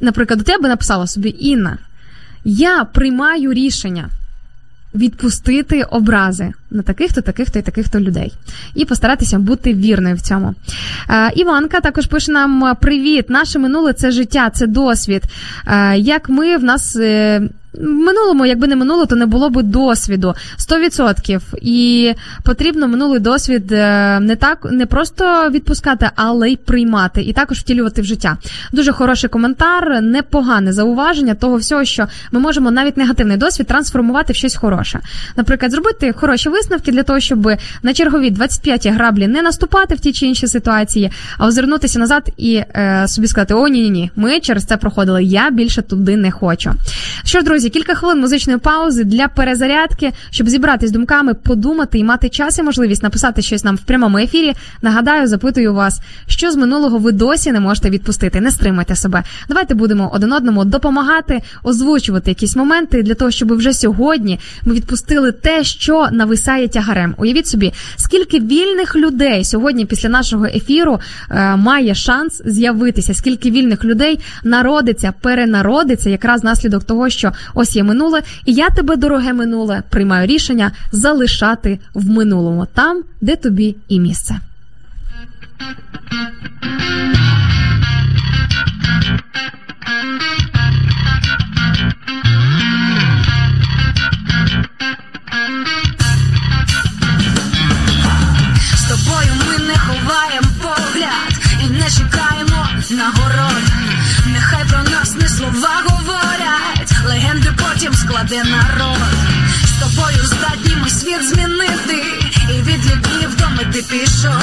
Наприклад, 0.00 0.38
до 0.38 0.44
тебе 0.44 0.68
написала 0.68 1.06
собі 1.06 1.36
Інна. 1.38 1.78
Я 2.44 2.84
приймаю 2.84 3.52
рішення 3.52 4.08
відпустити 4.94 5.82
образи 5.82 6.52
на 6.70 6.82
таких-то, 6.82 7.20
таких-то 7.20 7.58
і 7.58 7.62
таких-то 7.62 8.00
людей. 8.00 8.32
І 8.74 8.84
постаратися 8.84 9.38
бути 9.38 9.74
вірною 9.74 10.16
в 10.16 10.20
цьому. 10.20 10.54
Е, 11.10 11.32
Іванка 11.36 11.80
також 11.80 12.06
пише 12.06 12.32
нам: 12.32 12.76
Привіт! 12.80 13.30
Наше 13.30 13.58
минуле 13.58 13.92
це 13.92 14.10
життя, 14.10 14.50
це 14.50 14.66
досвід. 14.66 15.22
Е, 15.66 15.98
як 15.98 16.28
ми 16.28 16.56
в 16.56 16.64
нас. 16.64 16.96
е, 16.96 17.42
минулому, 17.80 18.46
якби 18.46 18.66
не 18.66 18.76
минуло, 18.76 19.06
то 19.06 19.16
не 19.16 19.26
було 19.26 19.50
б 19.50 19.62
досвіду 19.62 20.34
100%. 20.58 21.40
І 21.62 22.12
потрібно 22.42 22.88
минулий 22.88 23.20
досвід 23.20 23.72
е, 23.72 24.20
не 24.20 24.36
так 24.36 24.66
не 24.70 24.86
просто 24.86 25.50
відпускати, 25.50 26.10
але 26.14 26.50
й 26.50 26.56
приймати, 26.56 27.22
і 27.22 27.32
також 27.32 27.58
втілювати 27.58 28.02
в 28.02 28.04
життя. 28.04 28.36
Дуже 28.72 28.92
хороший 28.92 29.30
коментар, 29.30 30.02
непогане 30.02 30.72
зауваження 30.72 31.34
того 31.34 31.56
всього, 31.56 31.84
що 31.84 32.06
ми 32.32 32.40
можемо 32.40 32.70
навіть 32.70 32.96
негативний 32.96 33.36
досвід 33.36 33.66
трансформувати 33.66 34.32
в 34.32 34.36
щось 34.36 34.56
хороше. 34.56 35.00
Наприклад, 35.36 35.72
зробити 35.72 36.12
хороші 36.12 36.48
висновки 36.48 36.92
для 36.92 37.02
того, 37.02 37.20
щоб 37.20 37.50
на 37.82 37.94
чергові 37.94 38.30
25 38.30 38.86
граблі 38.86 39.26
не 39.26 39.42
наступати 39.42 39.94
в 39.94 40.00
ті 40.00 40.12
чи 40.12 40.26
інші 40.26 40.46
ситуації, 40.46 41.10
а 41.38 41.46
озирнутися 41.46 41.98
назад 41.98 42.32
і 42.36 42.54
е, 42.54 43.04
собі 43.08 43.26
сказати: 43.26 43.54
О, 43.54 43.68
ні, 43.68 43.82
ні, 43.82 43.90
ні, 43.90 44.10
ми 44.16 44.40
через 44.40 44.64
це 44.64 44.76
проходили. 44.76 45.24
Я 45.24 45.50
більше 45.50 45.82
туди 45.82 46.16
не 46.16 46.30
хочу. 46.30 46.72
Що 47.24 47.38
ж, 47.38 47.44
друзі, 47.44 47.63
кілька 47.70 47.94
хвилин 47.94 48.20
музичної 48.20 48.58
паузи 48.58 49.04
для 49.04 49.28
перезарядки, 49.28 50.12
щоб 50.30 50.48
зібратись 50.48 50.90
думками, 50.90 51.34
подумати 51.34 51.98
і 51.98 52.04
мати 52.04 52.28
час 52.28 52.58
і 52.58 52.62
можливість 52.62 53.02
написати 53.02 53.42
щось 53.42 53.64
нам 53.64 53.76
в 53.76 53.80
прямому 53.80 54.18
ефірі. 54.18 54.54
Нагадаю, 54.82 55.26
запитую 55.26 55.74
вас, 55.74 56.00
що 56.26 56.50
з 56.50 56.56
минулого 56.56 56.98
ви 56.98 57.12
досі 57.12 57.52
не 57.52 57.60
можете 57.60 57.90
відпустити. 57.90 58.40
Не 58.40 58.50
стримайте 58.50 58.96
себе. 58.96 59.22
Давайте 59.48 59.74
будемо 59.74 60.10
один 60.14 60.32
одному 60.32 60.64
допомагати, 60.64 61.42
озвучувати 61.62 62.30
якісь 62.30 62.56
моменти 62.56 63.02
для 63.02 63.14
того, 63.14 63.30
щоб 63.30 63.52
вже 63.52 63.72
сьогодні 63.72 64.40
ми 64.64 64.74
відпустили 64.74 65.32
те, 65.32 65.64
що 65.64 66.08
нависає 66.12 66.68
тягарем. 66.68 67.14
Уявіть 67.18 67.46
собі, 67.46 67.72
скільки 67.96 68.40
вільних 68.40 68.96
людей 68.96 69.44
сьогодні 69.44 69.84
після 69.86 70.08
нашого 70.08 70.46
ефіру 70.46 71.00
е, 71.30 71.56
має 71.56 71.94
шанс 71.94 72.42
з'явитися, 72.44 73.14
скільки 73.14 73.50
вільних 73.50 73.84
людей 73.84 74.20
народиться, 74.44 75.12
перенародиться, 75.20 76.10
якраз 76.10 76.44
наслідок 76.44 76.84
того, 76.84 77.08
що 77.08 77.32
ось 77.54 77.76
є 77.76 77.82
минуле, 77.82 78.22
і 78.44 78.52
я 78.52 78.70
тебе, 78.70 78.96
дороге 78.96 79.32
минуле, 79.32 79.82
приймаю 79.90 80.26
рішення 80.26 80.72
залишати 80.92 81.78
в 81.94 82.10
минулому, 82.10 82.66
там, 82.74 83.02
де 83.20 83.36
тобі 83.36 83.76
і 83.88 84.00
місце. 84.00 84.40
З 98.76 98.88
тобою 98.88 99.32
ми 99.48 99.66
не 99.66 99.74
ховаємо 99.78 100.53
не 101.84 101.90
чекаємо 101.90 102.68
нагород. 102.90 103.62
Нехай 104.26 104.64
про 104.64 104.82
нас 104.82 105.14
не 105.14 105.28
слова 105.28 105.82
говорять, 105.88 106.92
легенди 107.06 107.52
потім 107.58 107.94
складе 107.94 108.44
народ. 108.44 108.98
З 109.64 109.72
тобою 109.80 110.24
здатні 110.24 110.76
ми 110.76 110.88
світ 110.88 111.28
змінити, 111.28 112.02
і 112.50 112.62
від 112.62 112.86
любів 112.86 113.36
до 113.36 113.48
мети 113.48 113.84
пішов. 113.90 114.42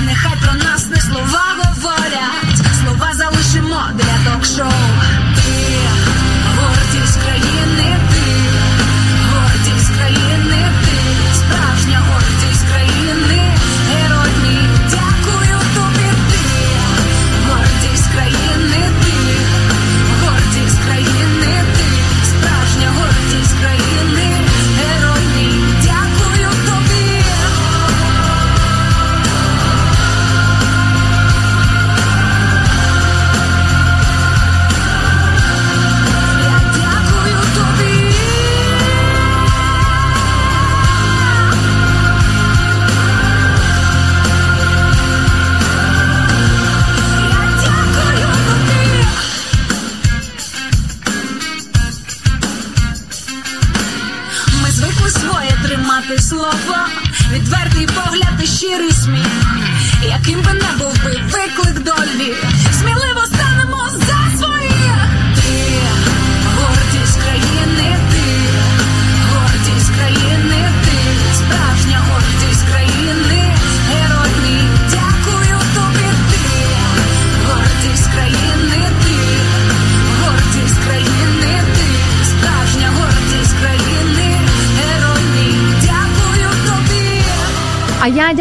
Нехай 0.00 0.32
про 0.42 0.54
нас 0.54 0.88
не 0.88 1.00
слова 1.00 1.44
говорять, 1.58 2.58
слова 2.82 3.14
залишимо 3.14 3.82
для 3.94 4.32
ток-шоу. 4.32 4.80
Ти 5.36 5.78
гордість 6.56 7.18
країни, 7.22 7.97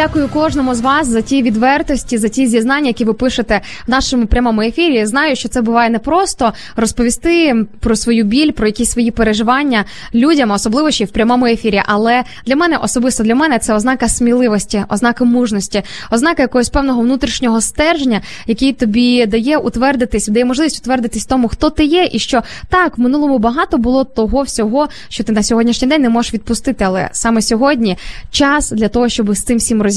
дякую 0.08 0.30
кожному 0.30 0.76
з 0.76 0.82
вас 0.82 1.08
за 1.08 1.22
ті 1.22 1.42
відвертості, 1.42 2.18
за 2.18 2.30
ті 2.30 2.48
зізнання, 2.48 2.88
які 2.88 3.06
ви 3.06 3.14
пишете 3.14 3.62
в 3.88 3.92
нашому 3.92 4.26
прямому 4.26 4.62
ефірі. 4.62 5.06
Знаю, 5.06 5.36
що 5.36 5.50
це 5.50 5.62
буває 5.62 5.90
непросто 5.90 6.54
розповісти 6.76 7.66
про 7.80 7.96
свою 7.96 8.24
біль, 8.24 8.52
про 8.52 8.68
якісь 8.68 8.92
свої 8.92 9.12
переживання 9.12 9.86
людям, 10.16 10.52
особливо 10.52 10.92
ще 10.92 11.06
в 11.06 11.12
прямому 11.12 11.46
ефірі. 11.46 11.82
Але 11.86 12.24
для 12.46 12.56
мене 12.56 12.78
особисто 12.78 13.24
для 13.24 13.36
мене 13.36 13.60
це 13.60 13.74
ознака 13.74 14.08
сміливості, 14.08 14.84
ознака 14.90 15.24
мужності, 15.24 15.84
ознака 16.12 16.42
якогось 16.42 16.70
певного 16.70 17.02
внутрішнього 17.02 17.62
стержня, 17.62 18.22
який 18.48 18.74
тобі 18.74 19.26
дає 19.26 19.58
утвердитись, 19.58 20.28
дає 20.28 20.46
можливість 20.46 20.80
утвердитись 20.80 21.26
тому, 21.26 21.48
хто 21.48 21.70
ти 21.70 21.86
є, 21.86 22.10
і 22.12 22.20
що 22.20 22.42
так 22.70 22.98
в 22.98 23.02
минулому 23.02 23.40
багато 23.40 23.78
було 23.78 24.04
того 24.04 24.42
всього, 24.42 24.88
що 25.10 25.24
ти 25.24 25.32
на 25.32 25.44
сьогоднішній 25.44 25.88
день 25.88 26.02
не 26.02 26.10
можеш 26.10 26.34
відпустити. 26.34 26.84
Але 26.84 27.10
саме 27.12 27.42
сьогодні 27.42 27.98
час 28.32 28.72
для 28.72 28.88
того, 28.88 29.10
щоб 29.10 29.34
з 29.34 29.44
цим 29.44 29.58
всім 29.58 29.82
розібратися. 29.82 29.97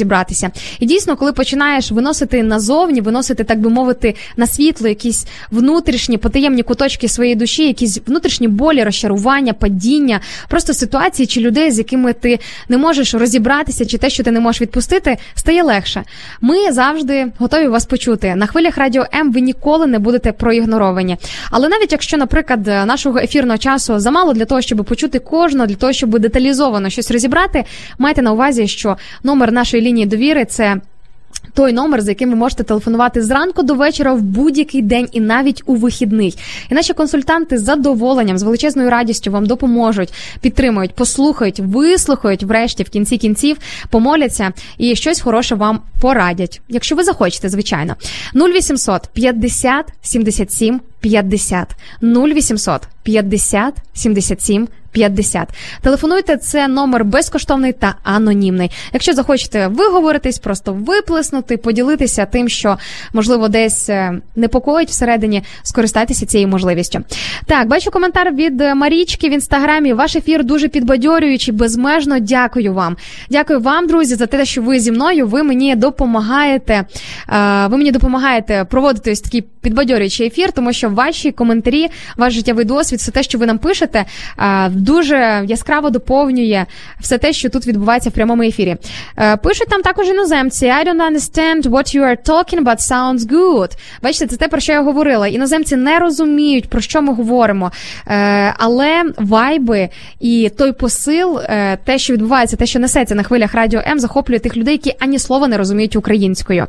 І 0.80 0.86
дійсно, 0.86 1.16
коли 1.16 1.32
починаєш 1.32 1.90
виносити 1.90 2.42
назовні, 2.42 3.00
виносити, 3.00 3.44
так 3.44 3.60
би 3.60 3.70
мовити, 3.70 4.14
на 4.36 4.46
світло 4.46 4.88
якісь 4.88 5.26
внутрішні 5.50 6.18
потаємні 6.18 6.62
куточки 6.62 7.08
своєї 7.08 7.36
душі, 7.36 7.66
якісь 7.66 8.00
внутрішні 8.06 8.48
болі, 8.48 8.84
розчарування, 8.84 9.52
падіння, 9.52 10.20
просто 10.48 10.74
ситуації 10.74 11.26
чи 11.26 11.40
людей, 11.40 11.70
з 11.70 11.78
якими 11.78 12.12
ти 12.12 12.38
не 12.68 12.78
можеш 12.78 13.14
розібратися, 13.14 13.86
чи 13.86 13.98
те, 13.98 14.10
що 14.10 14.22
ти 14.22 14.30
не 14.30 14.40
можеш 14.40 14.62
відпустити, 14.62 15.16
стає 15.34 15.62
легше. 15.62 16.02
Ми 16.40 16.72
завжди 16.72 17.26
готові 17.38 17.68
вас 17.68 17.84
почути. 17.84 18.34
На 18.34 18.46
хвилях 18.46 18.78
радіо 18.78 19.06
М 19.14 19.32
ви 19.32 19.40
ніколи 19.40 19.86
не 19.86 19.98
будете 19.98 20.32
проігноровані. 20.32 21.16
Але 21.50 21.68
навіть 21.68 21.92
якщо, 21.92 22.16
наприклад, 22.16 22.66
нашого 22.66 23.18
ефірного 23.18 23.58
часу 23.58 23.98
замало 23.98 24.32
для 24.32 24.44
того, 24.44 24.60
щоб 24.60 24.84
почути 24.84 25.18
кожного, 25.18 25.66
для 25.66 25.74
того, 25.74 25.92
щоб 25.92 26.18
деталізовано 26.18 26.90
щось 26.90 27.10
розібрати, 27.10 27.64
майте 27.98 28.22
на 28.22 28.32
увазі, 28.32 28.68
що 28.68 28.96
номер 29.22 29.52
нашої 29.52 29.82
лінії 29.82 29.89
довіри 29.92 30.44
це. 30.44 30.80
Той 31.54 31.72
номер, 31.72 32.02
за 32.02 32.10
яким 32.10 32.30
ви 32.30 32.36
можете 32.36 32.62
телефонувати 32.62 33.22
зранку 33.22 33.62
до 33.62 33.74
вечора 33.74 34.14
в 34.14 34.22
будь-який 34.22 34.82
день 34.82 35.08
і 35.12 35.20
навіть 35.20 35.62
у 35.66 35.74
вихідний. 35.74 36.38
І 36.70 36.74
наші 36.74 36.92
консультанти 36.92 37.58
з 37.58 37.62
задоволенням, 37.62 38.38
з 38.38 38.42
величезною 38.42 38.90
радістю 38.90 39.30
вам 39.30 39.46
допоможуть, 39.46 40.12
підтримують, 40.40 40.94
послухають, 40.94 41.60
вислухають, 41.60 42.42
врешті, 42.42 42.82
в 42.82 42.88
кінці 42.88 43.18
кінців, 43.18 43.56
помоляться 43.90 44.52
і 44.78 44.96
щось 44.96 45.20
хороше 45.20 45.54
вам 45.54 45.80
порадять, 46.00 46.60
якщо 46.68 46.96
ви 46.96 47.04
захочете, 47.04 47.48
звичайно. 47.48 47.94
0800 48.34 49.08
50 49.12 49.86
77 50.02 50.80
50 51.00 51.68
0800 52.02 52.80
50 53.02 53.74
77 53.94 54.66
50. 54.66 54.79
Телефонуйте, 55.82 56.36
це 56.36 56.68
номер 56.68 57.04
безкоштовний 57.04 57.72
та 57.72 57.94
анонімний. 58.02 58.70
Якщо 58.92 59.12
захочете 59.12 59.66
виговоритись, 59.66 60.38
просто 60.38 60.72
виплеснути, 60.72 61.56
поділитися 61.56 62.26
тим, 62.26 62.48
що 62.48 62.78
можливо 63.12 63.48
десь 63.48 63.88
е, 63.88 64.12
непокоїть 64.36 64.88
всередині, 64.88 65.42
скористайтеся 65.62 66.26
цією 66.26 66.48
можливістю. 66.48 67.00
Так, 67.46 67.68
бачу 67.68 67.90
коментар 67.90 68.34
від 68.34 68.60
е, 68.60 68.74
Марічки 68.74 69.28
в 69.28 69.32
інстаграмі. 69.32 69.92
Ваш 69.92 70.16
ефір 70.16 70.44
дуже 70.44 70.68
підбадьорюючий. 70.68 71.54
Безмежно 71.54 72.18
дякую 72.18 72.74
вам. 72.74 72.96
Дякую 73.30 73.60
вам, 73.60 73.86
друзі, 73.86 74.14
за 74.14 74.26
те, 74.26 74.44
що 74.44 74.62
ви 74.62 74.80
зі 74.80 74.92
мною. 74.92 75.26
Ви 75.26 75.42
мені 75.42 75.76
допомагаєте. 75.76 76.74
е, 77.32 77.66
Ви 77.66 77.76
мені 77.76 77.92
допомагаєте 77.92 78.64
проводити 78.70 79.12
ось 79.12 79.20
такий 79.20 79.44
підбадьорюючий 79.60 80.26
ефір, 80.26 80.52
тому 80.52 80.72
що 80.72 80.88
ваші 80.88 81.32
коментарі, 81.32 81.88
ваш 82.16 82.32
життєвий 82.34 82.64
досвід, 82.64 82.98
все 82.98 83.10
те, 83.10 83.22
що 83.22 83.38
ви 83.38 83.46
нам 83.46 83.58
пишете, 83.58 84.04
дуже 84.80 85.44
яскраво 85.46 85.90
доповнює 85.90 86.66
все 87.00 87.18
те, 87.18 87.32
що 87.32 87.48
тут 87.48 87.66
відбувається 87.66 88.10
в 88.10 88.12
прямому 88.12 88.42
ефірі. 88.42 88.76
Е, 89.18 89.36
Пишуть 89.36 89.68
там 89.68 89.82
також 89.82 90.08
іноземці. 90.08 90.66
I 90.66 90.86
don't 90.86 91.12
understand 91.12 91.62
what 91.62 91.96
you 91.96 92.02
are 92.02 92.16
talking 92.28 92.60
about 92.64 92.78
sounds 92.92 93.18
good. 93.18 93.70
Бачите, 94.02 94.26
це 94.26 94.36
те, 94.36 94.48
про 94.48 94.60
що 94.60 94.72
я 94.72 94.82
говорила. 94.82 95.28
Іноземці 95.28 95.76
не 95.76 95.98
розуміють, 95.98 96.68
про 96.68 96.80
що 96.80 97.02
ми 97.02 97.14
говоримо. 97.14 97.72
Е, 98.06 98.54
Але 98.58 99.02
вайби 99.18 99.88
і 100.20 100.50
той 100.58 100.72
посил, 100.72 101.38
е, 101.38 101.78
те, 101.84 101.98
що 101.98 102.12
відбувається, 102.12 102.56
те, 102.56 102.66
що 102.66 102.78
несеться 102.78 103.14
на 103.14 103.22
хвилях 103.22 103.54
радіо 103.54 103.80
М, 103.86 104.00
захоплює 104.00 104.38
тих 104.38 104.56
людей, 104.56 104.74
які 104.74 104.94
ані 105.00 105.18
слова 105.18 105.48
не 105.48 105.56
розуміють 105.56 105.96
українською. 105.96 106.66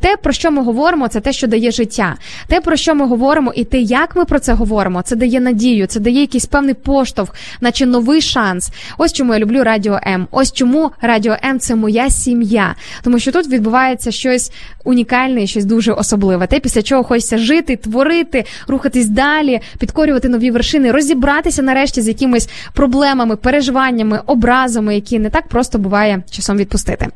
Те, 0.00 0.16
про 0.16 0.32
що 0.32 0.50
ми 0.50 0.62
говоримо, 0.62 1.08
це 1.08 1.20
те, 1.20 1.32
що 1.32 1.46
дає 1.46 1.70
життя. 1.70 2.14
Те, 2.48 2.60
про 2.60 2.76
що 2.76 2.94
ми 2.94 3.06
говоримо, 3.06 3.52
і 3.56 3.64
те, 3.64 3.78
як 3.78 4.16
ми 4.16 4.24
про 4.24 4.38
це 4.38 4.52
говоримо, 4.52 5.02
це 5.02 5.16
дає 5.16 5.40
надію, 5.40 5.86
це 5.86 6.00
дає 6.00 6.20
якийсь 6.20 6.46
певний 6.46 6.74
поштовх, 6.74 7.34
наче 7.60 7.86
новий 7.86 8.20
шанс. 8.20 8.70
Ось 8.98 9.12
чому 9.12 9.32
я 9.32 9.38
люблю 9.38 9.64
Радіо 9.64 10.00
М. 10.06 10.28
Ось 10.30 10.52
чому 10.52 10.90
Радіо 11.00 11.36
М 11.44 11.58
це 11.58 11.74
моя 11.74 12.10
сім'я. 12.10 12.74
Тому 13.02 13.18
що 13.18 13.32
тут 13.32 13.48
відбувається 13.48 14.10
щось 14.10 14.52
унікальне, 14.84 15.46
щось 15.46 15.64
дуже 15.64 15.92
особливе. 15.92 16.46
Те, 16.46 16.60
після 16.60 16.82
чого 16.82 17.04
хочеться 17.04 17.38
жити, 17.38 17.76
творити, 17.76 18.44
рухатись 18.66 19.08
далі, 19.08 19.60
підкорювати 19.78 20.28
нові 20.28 20.50
вершини, 20.50 20.92
розібратися 20.92 21.62
нарешті 21.62 22.02
з 22.02 22.08
якимись 22.08 22.48
проблемами, 22.72 23.36
переживаннями, 23.36 24.20
образами, 24.26 24.94
які 24.94 25.18
не 25.18 25.30
так 25.30 25.48
просто 25.48 25.78
буває 25.78 26.22
часом 26.30 26.56
відпустити. 26.56 27.06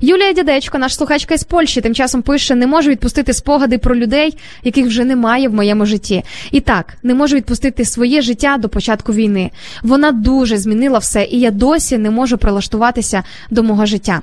Юлія 0.00 0.32
Дядечко, 0.32 0.78
наш 0.78 0.94
слухачка 0.96 1.34
із 1.34 1.44
Польщі, 1.44 1.80
тим 1.80 1.94
часом 1.94 2.22
пише: 2.22 2.54
не 2.54 2.66
можу 2.66 2.90
відпустити 2.90 3.32
спогади 3.32 3.78
про 3.78 3.96
людей, 3.96 4.36
яких 4.62 4.86
вже 4.86 5.04
немає 5.04 5.48
в 5.48 5.54
моєму 5.54 5.86
житті. 5.86 6.22
І 6.50 6.60
так, 6.60 6.94
не 7.02 7.14
можу 7.14 7.36
відпустити 7.36 7.84
своє 7.84 8.22
життя 8.22 8.56
до 8.56 8.68
початку 8.68 9.12
війни. 9.12 9.50
Вона 9.86 10.12
дуже 10.12 10.58
змінила 10.58 10.98
все, 10.98 11.24
і 11.24 11.40
я 11.40 11.50
досі 11.50 11.98
не 11.98 12.10
можу 12.10 12.38
прилаштуватися 12.38 13.22
до 13.50 13.62
мого 13.62 13.86
життя. 13.86 14.22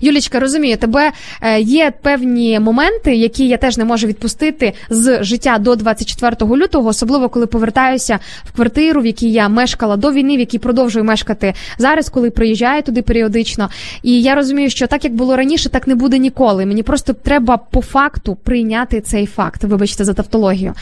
Юлічка, 0.00 0.40
розумію, 0.40 0.76
тебе 0.76 1.12
е, 1.42 1.60
є 1.60 1.92
певні 2.02 2.60
моменти, 2.60 3.16
які 3.16 3.48
я 3.48 3.56
теж 3.56 3.78
не 3.78 3.84
можу 3.84 4.06
відпустити 4.06 4.72
з 4.90 5.24
життя 5.24 5.58
до 5.58 5.76
24 5.76 6.36
лютого, 6.56 6.88
особливо 6.88 7.28
коли 7.28 7.46
повертаюся 7.46 8.18
в 8.44 8.52
квартиру, 8.52 9.00
в 9.00 9.06
якій 9.06 9.30
я 9.30 9.48
мешкала 9.48 9.96
до 9.96 10.12
війни, 10.12 10.36
в 10.36 10.40
якій 10.40 10.58
продовжую 10.58 11.04
мешкати 11.04 11.54
зараз, 11.78 12.08
коли 12.08 12.30
приїжджаю 12.30 12.82
туди 12.82 13.02
періодично. 13.02 13.70
І 14.02 14.22
я 14.22 14.34
розумію, 14.34 14.70
що 14.70 14.86
так 14.86 15.04
як 15.04 15.14
було 15.14 15.36
раніше, 15.36 15.68
так 15.68 15.86
не 15.86 15.94
буде 15.94 16.18
ніколи. 16.18 16.66
Мені 16.66 16.82
просто 16.82 17.12
треба 17.12 17.56
по 17.56 17.82
факту 17.82 18.34
прийняти 18.34 19.00
цей 19.00 19.26
факт. 19.26 19.64
Вибачте 19.64 20.04
за 20.04 20.14
тавтологію. 20.14 20.74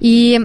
І 0.00 0.40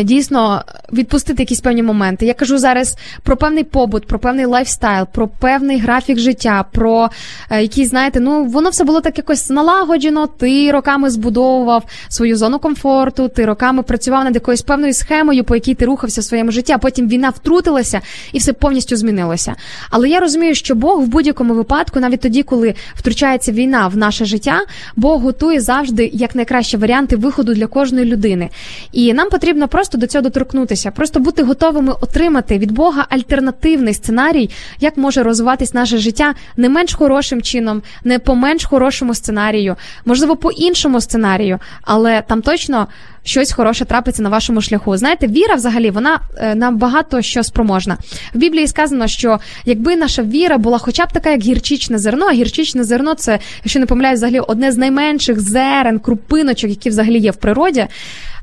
Дійсно, 0.00 0.64
відпустити 0.92 1.42
якісь 1.42 1.60
певні 1.60 1.82
моменти. 1.82 2.26
Я 2.26 2.34
кажу 2.34 2.58
зараз 2.58 2.96
про 3.22 3.36
певний 3.36 3.64
побут, 3.64 4.06
про 4.06 4.18
певний 4.18 4.44
лайфстайл, 4.44 5.06
про 5.12 5.28
певний 5.28 5.78
графік 5.78 6.18
життя, 6.18 6.64
про 6.72 7.10
е, 7.50 7.62
якісь, 7.62 7.88
знаєте, 7.88 8.20
ну 8.20 8.44
воно 8.44 8.70
все 8.70 8.84
було 8.84 9.00
так 9.00 9.18
якось 9.18 9.50
налагоджено. 9.50 10.26
Ти 10.26 10.72
роками 10.72 11.10
збудовував 11.10 11.84
свою 12.08 12.36
зону 12.36 12.58
комфорту, 12.58 13.28
ти 13.28 13.44
роками 13.44 13.82
працював 13.82 14.24
над 14.24 14.34
якоюсь 14.34 14.62
певною 14.62 14.94
схемою, 14.94 15.44
по 15.44 15.54
якій 15.54 15.74
ти 15.74 15.84
рухався 15.84 16.20
в 16.20 16.24
своєму 16.24 16.50
житті. 16.50 16.72
а 16.72 16.78
Потім 16.78 17.08
війна 17.08 17.30
втрутилася 17.30 18.00
і 18.32 18.38
все 18.38 18.52
повністю 18.52 18.96
змінилося. 18.96 19.54
Але 19.90 20.08
я 20.08 20.20
розумію, 20.20 20.54
що 20.54 20.74
Бог 20.74 21.00
в 21.02 21.06
будь-якому 21.06 21.54
випадку, 21.54 22.00
навіть 22.00 22.20
тоді, 22.20 22.42
коли 22.42 22.74
втручається 22.94 23.52
війна 23.52 23.88
в 23.88 23.96
наше 23.96 24.24
життя, 24.24 24.60
Бог 24.96 25.20
готує 25.20 25.60
завжди 25.60 26.10
як 26.12 26.34
найкращі 26.34 26.76
варіанти 26.76 27.16
виходу 27.16 27.54
для 27.54 27.66
кожної 27.66 28.06
людини. 28.06 28.48
І 28.92 29.12
нам 29.12 29.30
потрібно 29.30 29.68
просто 29.68 29.81
до 29.90 30.06
цього 30.06 30.22
доторкнутися, 30.22 30.90
просто 30.90 31.20
бути 31.20 31.42
готовими 31.42 31.92
отримати 32.00 32.58
від 32.58 32.72
Бога 32.72 33.06
альтернативний 33.08 33.94
сценарій, 33.94 34.50
як 34.80 34.96
може 34.96 35.22
розвиватись 35.22 35.74
наше 35.74 35.98
життя 35.98 36.34
не 36.56 36.68
менш 36.68 36.94
хорошим 36.94 37.42
чином, 37.42 37.82
не 38.04 38.18
по 38.18 38.34
менш 38.34 38.64
хорошому 38.64 39.14
сценарію, 39.14 39.76
можливо, 40.04 40.36
по 40.36 40.50
іншому 40.50 41.00
сценарію, 41.00 41.58
але 41.82 42.22
там 42.22 42.42
точно. 42.42 42.86
Щось 43.24 43.52
хороше 43.52 43.84
трапиться 43.84 44.22
на 44.22 44.28
вашому 44.28 44.60
шляху. 44.60 44.96
Знаєте, 44.96 45.26
віра 45.26 45.54
взагалі 45.54 45.90
вона 45.90 46.20
е, 46.36 46.54
на 46.54 46.70
багато 46.70 47.22
що 47.22 47.42
спроможна. 47.42 47.96
В 48.34 48.38
Біблії 48.38 48.66
сказано, 48.66 49.06
що 49.08 49.38
якби 49.64 49.96
наша 49.96 50.22
віра 50.22 50.58
була 50.58 50.78
хоча 50.78 51.06
б 51.06 51.12
така, 51.12 51.30
як 51.30 51.40
гірчичне 51.40 51.98
зерно, 51.98 52.26
а 52.26 52.32
гірчичне 52.32 52.84
зерно 52.84 53.14
це, 53.14 53.38
якщо 53.64 53.80
не 53.80 53.86
помиляюсь, 53.86 54.18
взагалі 54.18 54.40
одне 54.40 54.72
з 54.72 54.76
найменших 54.76 55.40
зерен, 55.40 55.98
крупиночок, 55.98 56.70
які 56.70 56.88
взагалі 56.88 57.18
є 57.18 57.30
в 57.30 57.36
природі. 57.36 57.86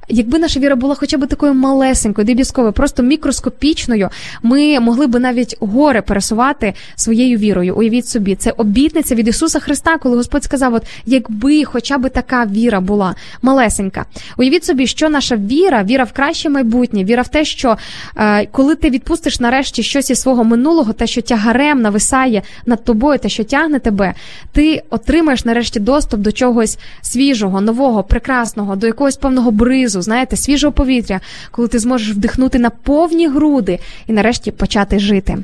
Якби 0.10 0.40
наша 0.40 0.60
віра 0.60 0.76
була 0.76 0.96
хоча 0.96 1.18
б 1.18 1.28
такою 1.28 1.54
малесенькою, 1.54 2.26
дріб'язковою, 2.26 2.74
просто 2.74 3.04
мікроскопічною, 3.04 4.10
ми 4.44 4.80
могли 4.80 5.08
би 5.08 5.20
навіть 5.20 5.56
гори 5.60 6.02
пересувати 6.02 6.74
своєю 6.96 7.38
вірою. 7.38 7.76
Уявіть 7.76 8.08
собі, 8.08 8.36
це 8.36 8.52
обітниця 8.52 9.16
від 9.16 9.28
Ісуса 9.28 9.60
Христа, 9.60 9.98
коли 9.98 10.18
Господь 10.18 10.44
сказав: 10.44 10.74
от 10.74 10.84
якби 11.06 11.64
хоча 11.64 11.98
б 11.98 12.10
така 12.10 12.46
віра 12.46 12.80
була 12.80 13.16
малесенька. 13.42 14.06
Уявіть 14.38 14.66
собі, 14.66 14.88
що 14.88 15.10
наша 15.10 15.36
віра, 15.36 15.84
віра 15.84 16.04
в 16.04 16.12
краще 16.12 16.50
майбутнє, 16.50 17.04
віра 17.04 17.22
в 17.22 17.28
те, 17.28 17.46
що 17.46 17.78
е, 18.18 18.46
коли 18.46 18.76
ти 18.76 18.90
відпустиш 18.90 19.40
нарешті 19.40 19.84
щось 19.84 20.10
із 20.10 20.22
свого 20.22 20.44
минулого, 20.44 20.94
те, 20.94 21.08
що 21.08 21.22
тягарем 21.22 21.82
нависає 21.82 22.42
над 22.66 22.84
тобою, 22.84 23.20
те, 23.20 23.30
що 23.30 23.44
тягне 23.44 23.80
тебе, 23.80 24.14
ти 24.52 24.84
отримаєш 24.90 25.46
нарешті 25.46 25.80
доступ 25.80 26.20
до 26.20 26.32
чогось 26.32 26.78
свіжого, 27.02 27.62
нового, 27.62 28.04
прекрасного, 28.04 28.76
до 28.76 28.88
якогось 28.88 29.18
певного 29.18 29.52
бризу, 29.52 29.99
знаєте, 30.02 30.38
свіжого 30.38 30.74
повітря, 30.74 31.20
коли 31.52 31.68
ти 31.68 31.80
зможеш 31.80 32.10
вдихнути 32.10 32.60
на 32.60 32.70
повні 32.70 33.28
груди 33.28 33.80
і 34.08 34.14
нарешті 34.14 34.52
почати 34.52 35.00
жити. 35.00 35.38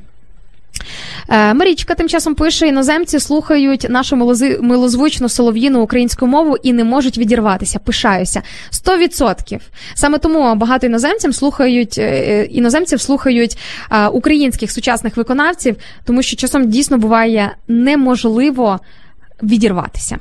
Е, 1.30 1.53
Марічка 1.53 1.95
тим 1.95 2.10
часом 2.10 2.36
пише: 2.36 2.68
іноземці 2.68 3.20
слухають 3.20 3.86
нашу 3.89 4.16
милозвучну 4.62 5.30
солов'їну 5.30 5.82
українську 5.82 6.28
мову 6.28 6.58
і 6.64 6.74
не 6.74 6.84
можуть 6.84 7.18
відірватися. 7.18 7.80
Пишаюся. 7.80 8.41
100%. 8.72 9.60
Саме 9.93 10.18
тому 10.18 10.56
багато 10.56 10.88
іноземців 10.88 11.36
слухають 11.36 11.97
е, 11.97 12.43
іноземців 12.45 13.01
слухають 13.01 13.58
е, 13.91 14.08
українських 14.08 14.72
сучасних 14.72 15.18
виконавців, 15.18 15.76
тому 16.06 16.22
що 16.22 16.36
часом 16.36 16.70
дійсно 16.70 16.97
буває 16.97 17.56
неможливо 17.68 18.80
відірватися. 19.43 20.18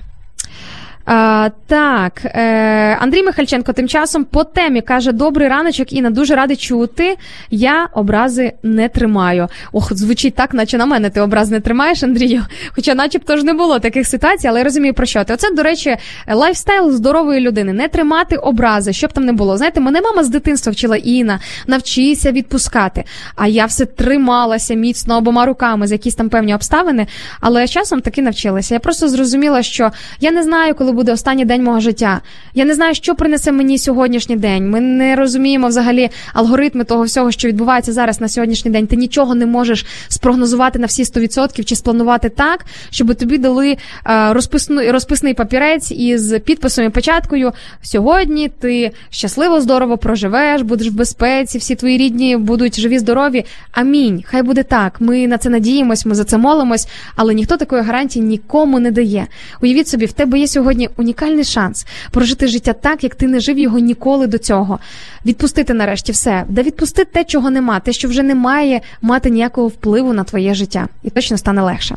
А, 1.07 1.51
так, 1.67 2.21
е, 2.25 2.97
Андрій 3.01 3.23
Михальченко 3.23 3.73
тим 3.73 3.89
часом 3.89 4.25
по 4.25 4.45
темі 4.45 4.81
каже: 4.81 5.13
Добрий 5.13 5.49
раночок, 5.49 5.93
Інна, 5.93 6.11
дуже 6.11 6.35
радий 6.35 6.57
чути. 6.57 7.17
Я 7.51 7.89
образи 7.93 8.53
не 8.63 8.89
тримаю. 8.89 9.49
Ох, 9.73 9.93
звучить 9.93 10.35
так, 10.35 10.55
наче 10.55 10.79
на 10.79 10.87
мене 10.87 11.11
ти 11.11 11.21
образ 11.21 11.51
не 11.51 11.61
тримаєш, 11.61 12.03
Андрію. 12.03 12.45
Хоча, 12.75 12.95
начебто 12.95 13.37
ж 13.37 13.45
не 13.45 13.55
було 13.55 13.79
таких 13.79 14.07
ситуацій, 14.07 14.49
але 14.49 14.59
я 14.59 14.65
розумію 14.65 14.95
про 14.95 15.07
що 15.07 15.25
ти. 15.25 15.35
Оце, 15.35 15.51
до 15.51 15.63
речі, 15.63 15.97
лайфстайл 16.33 16.91
здорової 16.93 17.41
людини. 17.41 17.73
Не 17.73 17.89
тримати 17.89 18.37
образи, 18.37 18.93
щоб 18.93 19.13
там 19.13 19.25
не 19.25 19.33
було. 19.33 19.57
Знаєте, 19.57 19.81
мене 19.81 20.01
мама 20.01 20.25
з 20.25 20.29
дитинства 20.29 20.73
вчила 20.73 20.97
Інна, 20.97 21.41
навчися 21.67 22.33
відпускати. 22.33 23.05
А 23.37 23.47
я 23.47 23.67
все 23.67 23.87
трималася 23.87 24.75
міцно 24.75 25.17
обома 25.17 25.47
руками 25.47 25.87
за 25.87 25.95
якісь 25.95 26.15
там 26.15 26.29
певні 26.29 26.55
обставини, 26.55 27.07
але 27.41 27.69
часом 27.69 28.01
таки 28.01 28.23
навчилася. 28.23 28.75
Я 28.75 28.81
просто 28.81 29.09
зрозуміла, 29.09 29.63
що 29.63 29.91
я 30.21 30.31
не 30.31 30.43
знаю, 30.43 30.75
коли 30.75 30.93
буде 30.95 31.12
останній 31.12 31.45
день 31.45 31.64
мого 31.64 31.80
життя. 31.80 32.20
Я 32.55 32.64
не 32.64 32.74
знаю, 32.74 32.95
що 32.95 33.14
принесе 33.14 33.53
мені 33.53 33.78
сьогоднішній 33.78 34.36
день. 34.36 34.70
Ми 34.70 34.80
не 34.80 35.16
розуміємо 35.16 35.68
взагалі 35.68 36.11
алгоритми 36.32 36.84
того 36.84 37.03
всього, 37.05 37.30
що 37.30 37.49
відбувається 37.49 37.92
зараз 37.92 38.20
на 38.20 38.28
сьогоднішній 38.28 38.70
день. 38.70 38.86
Ти 38.86 38.97
нічого 38.97 39.34
не 39.34 39.47
можеш 39.47 39.86
спрогнозувати 40.09 40.78
на 40.78 40.86
всі 40.86 41.03
100% 41.03 41.64
чи 41.64 41.76
спланувати 41.76 42.28
так, 42.28 42.64
щоб 42.90 43.14
тобі 43.14 43.38
дали 43.38 43.76
е, 44.07 44.32
розписну, 44.32 44.92
розписний 44.92 45.34
папірець 45.34 45.90
із 45.90 46.34
підписом 46.45 46.84
і 46.84 46.88
початкою. 46.88 47.53
Сьогодні 47.82 48.49
ти 48.49 48.92
щасливо, 49.11 49.61
здорово 49.61 49.99
проживеш, 49.99 50.62
будеш 50.62 50.88
в 50.88 50.95
безпеці, 50.95 51.59
всі 51.59 51.74
твої 51.74 51.99
рідні 51.99 52.36
будуть 52.36 52.80
живі, 52.80 52.99
здорові. 52.99 53.45
Амінь. 53.72 54.22
Хай 54.26 54.42
буде 54.42 54.62
так. 54.62 55.01
Ми 55.01 55.26
на 55.26 55.38
це 55.38 55.51
надіємось, 55.51 56.07
ми 56.07 56.14
за 56.14 56.24
це 56.24 56.38
молимось, 56.38 56.88
але 57.16 57.34
ніхто 57.34 57.57
такої 57.57 57.82
гарантії 57.82 58.24
нікому 58.24 58.80
не 58.80 58.90
дає. 58.90 59.26
Уявіть 59.62 59.88
собі, 59.88 60.07
в 60.07 60.12
тебе 60.12 60.38
є 60.38 60.47
сьогодні 60.47 60.84
унікальний 60.97 61.45
шанс 61.45 61.87
прожити 62.11 62.47
життя 62.47 62.72
так, 62.72 63.05
як 63.05 63.14
ти 63.14 63.26
не 63.26 63.41
жив 63.41 63.59
його 63.59 63.78
ніколи 63.78 64.26
до 64.26 64.39
цього. 64.39 64.78
Відпустити 65.26 65.74
нарешті 65.74 66.12
все, 66.12 66.45
да 66.49 66.62
відпусти 66.62 67.05
те, 67.05 67.24
чого 67.24 67.51
нема, 67.51 67.80
те, 67.80 67.93
що 67.93 68.09
вже 68.09 68.22
не 68.22 68.35
має 68.35 68.80
мати 69.03 69.30
ніякого 69.30 69.68
впливу 69.68 70.12
на 70.12 70.24
твоє 70.24 70.55
життя, 70.55 70.89
і 71.03 71.11
точно 71.11 71.39
стане 71.39 71.62
легше. 71.62 71.97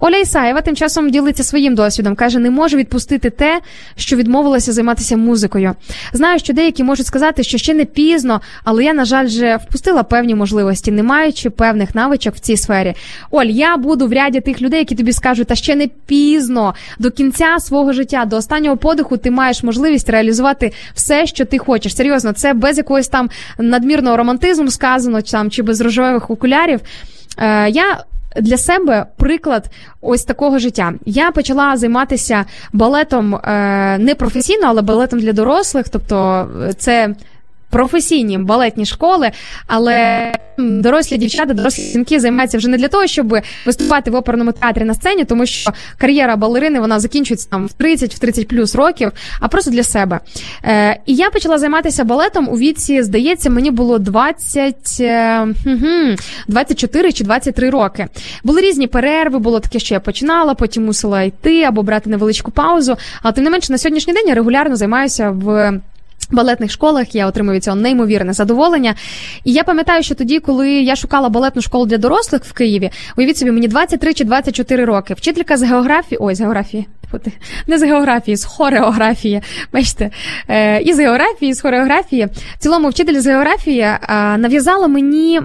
Оля 0.00 0.16
Ісаєва 0.16 0.60
тим 0.60 0.76
часом 0.76 1.10
ділиться 1.10 1.44
своїм 1.44 1.74
досвідом. 1.74 2.14
каже: 2.14 2.38
не 2.38 2.50
можу 2.50 2.76
відпустити 2.76 3.30
те, 3.30 3.60
що 3.96 4.16
відмовилася 4.16 4.72
займатися 4.72 5.16
музикою. 5.16 5.74
Знаю, 6.12 6.38
що 6.38 6.52
деякі 6.52 6.84
можуть 6.84 7.06
сказати, 7.06 7.42
що 7.42 7.58
ще 7.58 7.74
не 7.74 7.84
пізно, 7.84 8.40
але 8.64 8.84
я, 8.84 8.92
на 8.92 9.04
жаль, 9.04 9.26
вже 9.26 9.56
впустила 9.56 10.02
певні 10.02 10.34
можливості, 10.34 10.90
не 10.90 11.02
маючи 11.02 11.50
певних 11.50 11.94
навичок 11.94 12.34
в 12.34 12.38
цій 12.38 12.56
сфері. 12.56 12.94
Оль, 13.30 13.44
я 13.44 13.76
буду 13.76 14.06
в 14.06 14.12
ряді 14.12 14.40
тих 14.40 14.62
людей, 14.62 14.78
які 14.78 14.94
тобі 14.94 15.12
скажуть, 15.12 15.48
та 15.48 15.54
ще 15.54 15.74
не 15.74 15.88
пізно 16.06 16.74
до 16.98 17.10
кінця 17.10 17.56
свого 17.58 17.92
життя, 17.92 18.24
до 18.24 18.36
останнього 18.36 18.76
подиху, 18.76 19.16
ти 19.16 19.30
маєш 19.30 19.62
можливість 19.62 20.08
реалізувати 20.08 20.72
все, 20.94 21.26
що 21.26 21.44
ти 21.44 21.58
хочеш. 21.58 21.96
Серйозно, 21.96 22.32
це 22.32 22.54
без 22.54 22.78
якогось 22.78 23.08
там 23.08 23.30
надмірного 23.58 24.16
романтизму 24.16 24.70
сказано, 24.70 25.22
там 25.22 25.50
чи 25.50 25.62
без 25.62 25.80
рожевих 25.80 26.30
окулярів. 26.30 26.80
Е, 27.38 27.70
я 27.70 28.04
для 28.36 28.56
себе 28.56 29.06
приклад 29.16 29.70
ось 30.00 30.24
такого 30.24 30.58
життя. 30.58 30.92
Я 31.06 31.30
почала 31.30 31.76
займатися 31.76 32.44
балетом 32.72 33.34
е, 33.34 33.98
не 33.98 34.14
професійно, 34.14 34.66
але 34.66 34.82
балетом 34.82 35.20
для 35.20 35.32
дорослих. 35.32 35.88
Тобто, 35.88 36.48
е, 36.68 36.72
це 36.72 37.14
професійні 37.70 38.38
балетні 38.38 38.86
школи, 38.86 39.30
але 39.66 40.32
дорослі 40.58 41.16
дівчата, 41.16 41.54
дорослі 41.54 41.82
жінки 41.82 42.20
займаються 42.20 42.58
вже 42.58 42.68
не 42.68 42.76
для 42.76 42.88
того, 42.88 43.06
щоб 43.06 43.36
виступати 43.66 44.10
в 44.10 44.14
оперному 44.14 44.52
театрі 44.52 44.84
на 44.84 44.94
сцені, 44.94 45.24
тому 45.24 45.46
що 45.46 45.70
кар'єра 45.98 46.36
балерини 46.36 46.80
вона 46.80 47.00
закінчується 47.00 47.48
там 47.50 47.66
в 47.66 47.72
30 47.72 48.14
в 48.14 48.18
30 48.18 48.48
плюс 48.48 48.74
років, 48.74 49.12
а 49.40 49.48
просто 49.48 49.70
для 49.70 49.82
себе. 49.82 50.20
Е, 50.64 51.00
і 51.06 51.14
я 51.14 51.30
почала 51.30 51.58
займатися 51.58 52.04
балетом 52.04 52.48
у 52.48 52.58
віці, 52.58 53.02
здається, 53.02 53.50
мені 53.50 53.70
було 53.70 53.98
20, 53.98 54.74
е, 55.00 55.46
хм, 55.64 56.14
24 56.48 57.12
чи 57.12 57.24
23 57.24 57.70
роки. 57.70 58.06
Були 58.44 58.60
різні 58.60 58.86
перерви, 58.86 59.38
було 59.38 59.60
таке, 59.60 59.78
що 59.78 59.94
я 59.94 60.00
починала, 60.00 60.54
потім 60.54 60.84
мусила 60.84 61.22
йти 61.22 61.62
або 61.62 61.82
брати 61.82 62.10
невеличку 62.10 62.50
паузу. 62.50 62.96
Але 63.22 63.32
тим 63.32 63.44
не 63.44 63.50
менше, 63.50 63.72
на 63.72 63.78
сьогоднішній 63.78 64.12
день 64.12 64.28
я 64.28 64.34
регулярно 64.34 64.76
займаюся 64.76 65.30
в. 65.30 65.80
Балетних 66.30 66.70
школах 66.70 67.14
я 67.14 67.26
отримую 67.26 67.56
від 67.56 67.64
цього 67.64 67.76
неймовірне 67.76 68.32
задоволення. 68.32 68.94
І 69.44 69.52
я 69.52 69.64
пам'ятаю, 69.64 70.02
що 70.02 70.14
тоді, 70.14 70.40
коли 70.40 70.70
я 70.70 70.96
шукала 70.96 71.28
балетну 71.28 71.62
школу 71.62 71.86
для 71.86 71.98
дорослих 71.98 72.44
в 72.44 72.52
Києві, 72.52 72.90
уявіть 73.16 73.36
собі, 73.36 73.50
мені 73.50 73.68
23 73.68 74.14
чи 74.14 74.24
24 74.24 74.84
роки. 74.84 75.14
Вчителька 75.14 75.56
з 75.56 75.62
географії, 75.62 76.18
ой, 76.20 76.34
з 76.34 76.40
географії, 76.40 76.86
не 77.66 77.78
з 77.78 77.82
географії, 77.82 78.36
з 78.36 78.44
хореографії. 78.44 79.42
Бачите, 79.72 80.10
е, 80.48 80.80
і 80.80 80.92
з 80.92 80.98
географії, 80.98 81.50
і 81.50 81.54
з 81.54 81.60
хореографії. 81.60 82.28
В 82.54 82.58
цілому, 82.58 82.88
вчитель 82.88 83.20
з 83.20 83.26
географії 83.26 83.88
нав'язала 84.38 84.86
мені. 84.86 85.40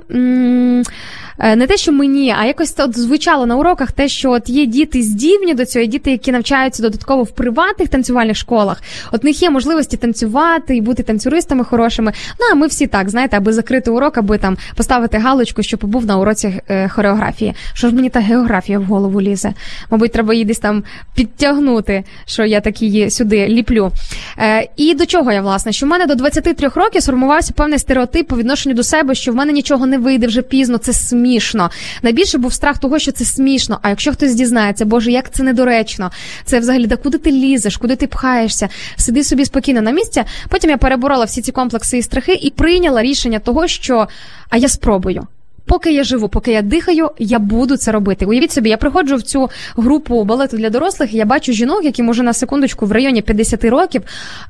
Е, 1.39 1.55
не 1.55 1.67
те, 1.67 1.77
що 1.77 1.91
мені, 1.91 2.35
а 2.39 2.45
якось 2.45 2.75
от 2.77 2.97
звучало 2.97 3.45
на 3.45 3.55
уроках 3.55 3.91
те, 3.91 4.07
що 4.07 4.31
от 4.31 4.49
є 4.49 4.65
діти 4.65 5.01
здібні 5.01 5.53
до 5.53 5.65
цього, 5.65 5.81
є 5.83 5.87
діти, 5.87 6.11
які 6.11 6.31
навчаються 6.31 6.83
додатково 6.83 7.23
в 7.23 7.31
приватних 7.31 7.89
танцювальних 7.89 8.37
школах. 8.37 8.81
От 9.11 9.23
них 9.23 9.41
є 9.41 9.49
можливості 9.49 9.97
танцювати 9.97 10.75
і 10.75 10.81
бути 10.81 11.03
танцюристами 11.03 11.63
хорошими. 11.63 12.13
Ну 12.39 12.45
а 12.51 12.55
ми 12.55 12.67
всі 12.67 12.87
так, 12.87 13.09
знаєте, 13.09 13.37
аби 13.37 13.53
закрити 13.53 13.91
урок, 13.91 14.17
аби 14.17 14.37
там 14.37 14.57
поставити 14.75 15.17
галочку, 15.17 15.63
що 15.63 15.77
побув 15.77 16.05
на 16.05 16.17
уроці 16.17 16.61
е, 16.69 16.89
хореографії. 16.89 17.53
Що 17.73 17.89
ж 17.89 17.95
мені 17.95 18.09
та 18.09 18.19
географія 18.19 18.79
в 18.79 18.83
голову 18.83 19.21
лізе? 19.21 19.53
Мабуть, 19.91 20.11
треба 20.11 20.33
її 20.33 20.45
десь 20.45 20.59
там 20.59 20.83
підтягнути, 21.15 22.03
що 22.25 22.45
я 22.45 22.61
так 22.61 22.81
її 22.81 23.09
сюди 23.09 23.47
ліплю. 23.47 23.91
Е, 24.37 24.67
і 24.77 24.93
до 24.93 25.05
чого 25.05 25.31
я 25.31 25.41
власне? 25.41 25.71
Що 25.71 25.85
в 25.85 25.89
мене 25.89 26.05
до 26.05 26.15
23 26.15 26.69
років 26.75 27.01
сформувався 27.01 27.53
певний 27.53 27.79
стереотип 27.79 28.27
по 28.27 28.37
відношенню 28.37 28.75
до 28.75 28.83
себе, 28.83 29.15
що 29.15 29.31
в 29.31 29.35
мене 29.35 29.51
нічого 29.51 29.85
не 29.85 29.97
вийде 29.97 30.27
вже 30.27 30.41
пізно, 30.41 30.77
це 30.77 30.93
смішно. 31.25 31.69
Найбільше 32.01 32.37
був 32.37 32.53
страх 32.53 32.77
того, 32.77 32.99
що 32.99 33.11
це 33.11 33.25
смішно. 33.25 33.79
А 33.81 33.89
якщо 33.89 34.11
хтось 34.11 34.35
дізнається, 34.35 34.85
боже, 34.85 35.11
як 35.11 35.31
це 35.31 35.43
недоречно, 35.43 36.11
це 36.45 36.59
взагалі 36.59 36.87
да 36.87 36.97
куди 36.97 37.17
ти 37.17 37.31
лізеш, 37.31 37.77
куди 37.77 37.95
ти 37.95 38.07
пхаєшся, 38.07 38.69
сиди 38.95 39.23
собі 39.23 39.45
спокійно 39.45 39.81
на 39.81 39.91
місці. 39.91 40.23
Потім 40.49 40.69
я 40.69 40.77
переборола 40.77 41.25
всі 41.25 41.41
ці 41.41 41.51
комплекси 41.51 41.97
і 41.97 42.01
страхи 42.01 42.33
і 42.33 42.49
прийняла 42.49 43.01
рішення 43.01 43.39
того, 43.39 43.67
що 43.67 44.07
а 44.49 44.57
я 44.57 44.69
спробую. 44.69 45.27
Поки 45.65 45.91
я 45.93 46.03
живу, 46.03 46.29
поки 46.29 46.51
я 46.51 46.61
дихаю, 46.61 47.09
я 47.19 47.39
буду 47.39 47.77
це 47.77 47.91
робити. 47.91 48.25
Уявіть 48.25 48.51
собі, 48.51 48.69
я 48.69 48.77
приходжу 48.77 49.15
в 49.15 49.21
цю 49.21 49.49
групу 49.77 50.23
балету 50.23 50.57
для 50.57 50.69
дорослих, 50.69 51.13
і 51.13 51.17
я 51.17 51.25
бачу 51.25 51.53
жінок, 51.53 51.83
які 51.83 52.03
може 52.03 52.23
на 52.23 52.33
секундочку 52.33 52.85
в 52.85 52.91
районі 52.91 53.21
50 53.21 53.65
років, 53.65 54.01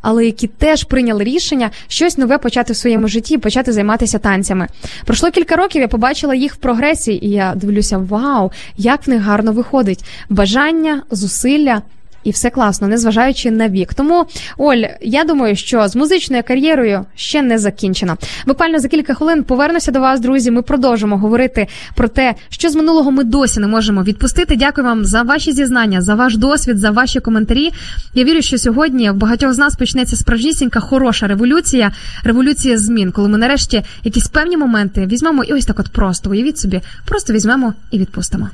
але 0.01 0.25
які 0.25 0.47
теж 0.47 0.83
прийняли 0.83 1.23
рішення 1.23 1.69
щось 1.87 2.17
нове 2.17 2.37
почати 2.37 2.73
в 2.73 2.75
своєму 2.75 3.07
житті, 3.07 3.37
почати 3.37 3.71
займатися 3.71 4.19
танцями. 4.19 4.67
Пройшло 5.05 5.31
кілька 5.31 5.55
років, 5.55 5.81
я 5.81 5.87
побачила 5.87 6.35
їх 6.35 6.53
в 6.53 6.57
прогресі, 6.57 7.13
і 7.13 7.29
я 7.29 7.53
дивлюся: 7.55 7.97
вау, 7.97 8.51
як 8.77 9.07
в 9.07 9.09
них 9.09 9.21
гарно 9.21 9.51
виходить! 9.51 10.03
Бажання, 10.29 11.01
зусилля. 11.11 11.81
І 12.25 12.31
все 12.31 12.49
класно, 12.49 12.87
незважаючи 12.87 13.51
на 13.51 13.69
вік. 13.69 13.93
Тому, 13.93 14.25
Оль, 14.57 14.83
я 15.01 15.23
думаю, 15.23 15.55
що 15.55 15.87
з 15.87 15.95
музичною 15.95 16.43
кар'єрою 16.47 17.05
ще 17.15 17.41
не 17.41 17.57
закінчено. 17.57 18.17
Буквально 18.47 18.79
за 18.79 18.87
кілька 18.87 19.13
хвилин 19.13 19.43
повернуся 19.43 19.91
до 19.91 19.99
вас, 19.99 20.19
друзі. 20.19 20.51
Ми 20.51 20.61
продовжимо 20.61 21.17
говорити 21.17 21.67
про 21.95 22.07
те, 22.07 22.35
що 22.49 22.69
з 22.69 22.75
минулого 22.75 23.11
ми 23.11 23.23
досі 23.23 23.59
не 23.59 23.67
можемо 23.67 24.03
відпустити. 24.03 24.55
Дякую 24.55 24.87
вам 24.87 25.05
за 25.05 25.21
ваші 25.21 25.51
зізнання, 25.51 26.01
за 26.01 26.15
ваш 26.15 26.37
досвід, 26.37 26.77
за 26.77 26.91
ваші 26.91 27.19
коментарі. 27.19 27.71
Я 28.13 28.23
вірю, 28.23 28.41
що 28.41 28.57
сьогодні 28.57 29.09
в 29.09 29.15
багатьох 29.15 29.53
з 29.53 29.57
нас 29.57 29.75
почнеться 29.75 30.15
справжнісінька 30.15 30.79
хороша 30.79 31.27
революція, 31.27 31.91
революція 32.23 32.77
змін, 32.77 33.11
коли 33.11 33.29
ми 33.29 33.37
нарешті 33.37 33.83
якісь 34.03 34.27
певні 34.27 34.57
моменти 34.57 35.05
візьмемо 35.05 35.43
і 35.43 35.53
ось 35.53 35.65
так, 35.65 35.79
от 35.79 35.89
просто 35.89 36.29
уявіть 36.29 36.57
собі, 36.57 36.81
просто 37.05 37.33
візьмемо 37.33 37.73
і 37.91 37.99
відпустимо. 37.99 38.49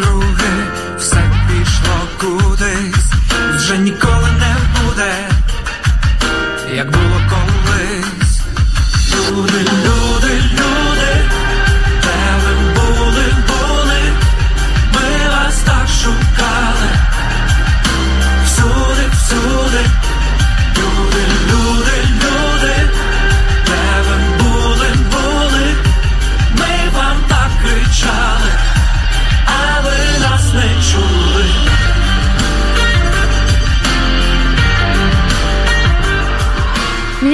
glory. 0.00 0.69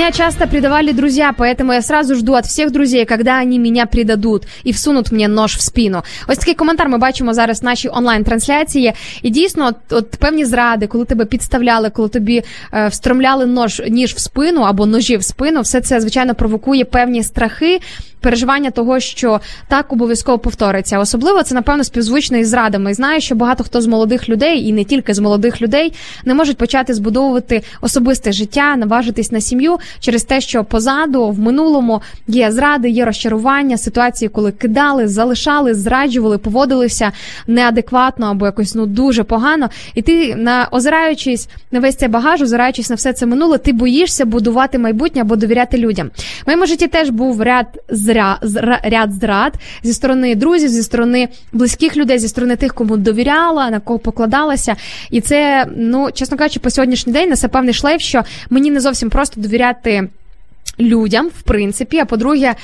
Меня 0.06 0.12
часто 0.12 0.46
предавали 0.46 0.92
друзья, 0.92 1.34
поэтому 1.36 1.72
я 1.72 1.82
сразу 1.82 2.14
жду 2.14 2.34
от 2.34 2.44
всіх 2.44 2.70
друзей, 2.70 3.04
когда 3.04 3.40
они 3.40 3.58
меня 3.58 3.86
предадут 3.86 4.46
і 4.64 4.72
всунуть 4.72 5.12
мені 5.12 5.28
нож 5.28 5.56
в 5.56 5.60
спину. 5.60 6.02
Ось 6.28 6.38
такий 6.38 6.54
коментар 6.54 6.88
ми 6.88 6.98
бачимо 6.98 7.34
зараз 7.34 7.62
в 7.62 7.64
нашій 7.64 7.88
онлайн-трансляції. 7.88 8.92
І 9.22 9.30
дійсно, 9.30 9.66
от, 9.66 9.92
от 9.92 10.10
певні 10.10 10.44
зради, 10.44 10.86
коли 10.86 11.04
тебе 11.04 11.24
підставляли, 11.24 11.90
коли 11.90 12.08
тобі 12.08 12.42
е, 12.72 12.88
встромляли 12.88 13.46
нож 13.46 13.82
ніж 13.88 14.14
в 14.14 14.18
спину 14.18 14.60
або 14.60 14.86
ножі 14.86 15.16
в 15.16 15.24
спину, 15.24 15.60
все 15.60 15.80
це 15.80 16.00
звичайно 16.00 16.34
провокує 16.34 16.84
певні 16.84 17.22
страхи. 17.22 17.80
Переживання 18.20 18.70
того, 18.70 19.00
що 19.00 19.40
так 19.68 19.92
обов'язково 19.92 20.38
повториться. 20.38 20.98
Особливо 20.98 21.42
це 21.42 21.54
напевно 21.54 21.84
співзвучно 21.84 22.38
із 22.38 22.48
зрадами. 22.48 22.94
Знаю, 22.94 23.20
що 23.20 23.34
багато 23.34 23.64
хто 23.64 23.80
з 23.80 23.86
молодих 23.86 24.28
людей, 24.28 24.68
і 24.68 24.72
не 24.72 24.84
тільки 24.84 25.14
з 25.14 25.18
молодих 25.18 25.62
людей, 25.62 25.92
не 26.24 26.34
можуть 26.34 26.56
почати 26.56 26.94
збудовувати 26.94 27.62
особисте 27.80 28.32
життя, 28.32 28.76
наважитись 28.76 29.32
на 29.32 29.40
сім'ю 29.40 29.78
через 30.00 30.24
те, 30.24 30.40
що 30.40 30.64
позаду 30.64 31.30
в 31.30 31.38
минулому 31.38 32.02
є 32.28 32.52
зради, 32.52 32.88
є 32.88 33.04
розчарування, 33.04 33.76
ситуації, 33.76 34.28
коли 34.28 34.52
кидали, 34.52 35.08
залишали, 35.08 35.74
зраджували, 35.74 36.38
поводилися 36.38 37.12
неадекватно 37.46 38.26
або 38.26 38.46
якось 38.46 38.74
ну 38.74 38.86
дуже 38.86 39.24
погано. 39.24 39.70
І 39.94 40.02
ти 40.02 40.34
на 40.34 40.68
озираючись 40.70 41.48
на 41.72 41.80
весь 41.80 41.96
цей 41.96 42.08
багаж, 42.08 42.42
озираючись 42.42 42.90
на 42.90 42.96
все 42.96 43.12
це 43.12 43.26
минуле, 43.26 43.58
ти 43.58 43.72
боїшся 43.72 44.24
будувати 44.24 44.78
майбутнє 44.78 45.20
або 45.20 45.36
довіряти 45.36 45.78
людям. 45.78 46.10
В 46.16 46.46
моєму 46.46 46.66
житті 46.66 46.86
теж 46.86 47.10
був 47.10 47.42
ряд 47.42 47.66
зря, 47.88 48.38
зра, 48.42 48.80
ряд 48.84 49.12
зрад 49.12 49.52
зі 49.82 49.92
сторони 49.92 50.34
друзів, 50.34 50.68
зі 50.68 50.82
сторони 50.82 51.28
близьких 51.52 51.96
людей, 51.96 52.18
зі 52.18 52.28
сторони 52.28 52.56
тих, 52.56 52.74
кому 52.74 52.96
довіряла, 52.96 53.70
на 53.70 53.80
кого 53.80 53.98
покладалася. 53.98 54.76
І 55.10 55.20
це, 55.20 55.66
ну 55.76 56.08
чесно 56.14 56.36
кажучи, 56.36 56.60
по 56.60 56.70
сьогоднішній 56.70 57.12
день 57.12 57.28
несе 57.28 57.48
певний 57.48 57.74
шлейф, 57.74 58.00
що 58.00 58.22
мені 58.50 58.70
не 58.70 58.80
зовсім 58.80 59.10
просто 59.10 59.40
довіряти. 59.40 59.85
Людям, 60.80 61.28
в 61.28 61.42
принципі, 61.42 61.98
а 61.98 62.04
по-друге, 62.04 62.54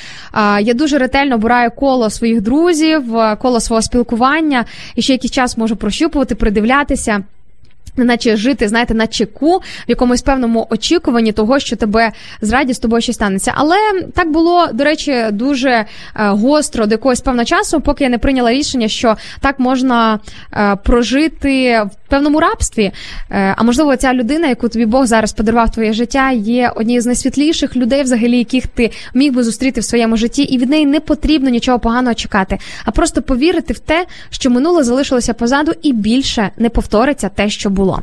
я 0.60 0.74
дуже 0.74 0.98
ретельно 0.98 1.34
обираю 1.34 1.70
коло 1.70 2.10
своїх 2.10 2.40
друзів, 2.40 3.02
коло 3.38 3.60
свого 3.60 3.82
спілкування, 3.82 4.64
і 4.94 5.02
ще 5.02 5.12
якийсь 5.12 5.32
час 5.32 5.56
можу 5.56 5.76
прощупувати, 5.76 6.34
придивлятися. 6.34 7.22
Неначе 7.96 8.36
жити, 8.36 8.68
знаєте, 8.68 8.94
на 8.94 9.06
чеку 9.06 9.58
в 9.58 9.62
якомусь 9.86 10.22
певному 10.22 10.66
очікуванні 10.70 11.32
того, 11.32 11.58
що 11.58 11.76
тебе 11.76 12.12
зраді 12.40 12.74
з 12.74 12.78
тобою 12.78 13.02
щось 13.02 13.16
станеться. 13.16 13.52
Але 13.54 13.76
так 14.14 14.30
було, 14.30 14.66
до 14.72 14.84
речі, 14.84 15.24
дуже 15.32 15.70
е, 15.70 15.86
гостро 16.14 16.86
до 16.86 16.94
якогось 16.94 17.20
певного 17.20 17.44
часу, 17.44 17.80
поки 17.80 18.04
я 18.04 18.10
не 18.10 18.18
прийняла 18.18 18.52
рішення, 18.52 18.88
що 18.88 19.16
так 19.40 19.58
можна 19.58 20.18
е, 20.52 20.76
прожити 20.76 21.82
в 21.82 22.01
певному 22.12 22.40
рабстві. 22.40 22.92
Е, 23.30 23.54
а 23.58 23.62
можливо, 23.62 23.96
ця 23.96 24.14
людина, 24.14 24.48
яку 24.48 24.68
тобі 24.68 24.86
Бог 24.86 25.06
зараз 25.06 25.32
подарував 25.32 25.70
твоє 25.70 25.92
життя, 25.92 26.30
є 26.30 26.72
однією 26.76 27.02
з 27.02 27.06
найсвітліших 27.06 27.76
людей, 27.76 28.02
взагалі, 28.02 28.38
яких 28.38 28.66
ти 28.66 28.90
міг 29.14 29.32
би 29.32 29.42
зустріти 29.42 29.80
в 29.80 29.84
своєму 29.84 30.16
житті, 30.16 30.42
і 30.42 30.58
від 30.58 30.70
неї 30.70 30.86
не 30.86 31.00
потрібно 31.00 31.50
нічого 31.50 31.78
поганого 31.78 32.14
чекати, 32.14 32.58
а 32.84 32.90
просто 32.90 33.22
повірити 33.22 33.72
в 33.72 33.78
те, 33.78 34.06
що 34.30 34.50
минуле 34.50 34.84
залишилося 34.84 35.34
позаду, 35.34 35.72
і 35.82 35.92
більше 35.92 36.50
не 36.56 36.68
повториться 36.68 37.28
те, 37.28 37.50
що 37.50 37.70
було. 37.70 38.02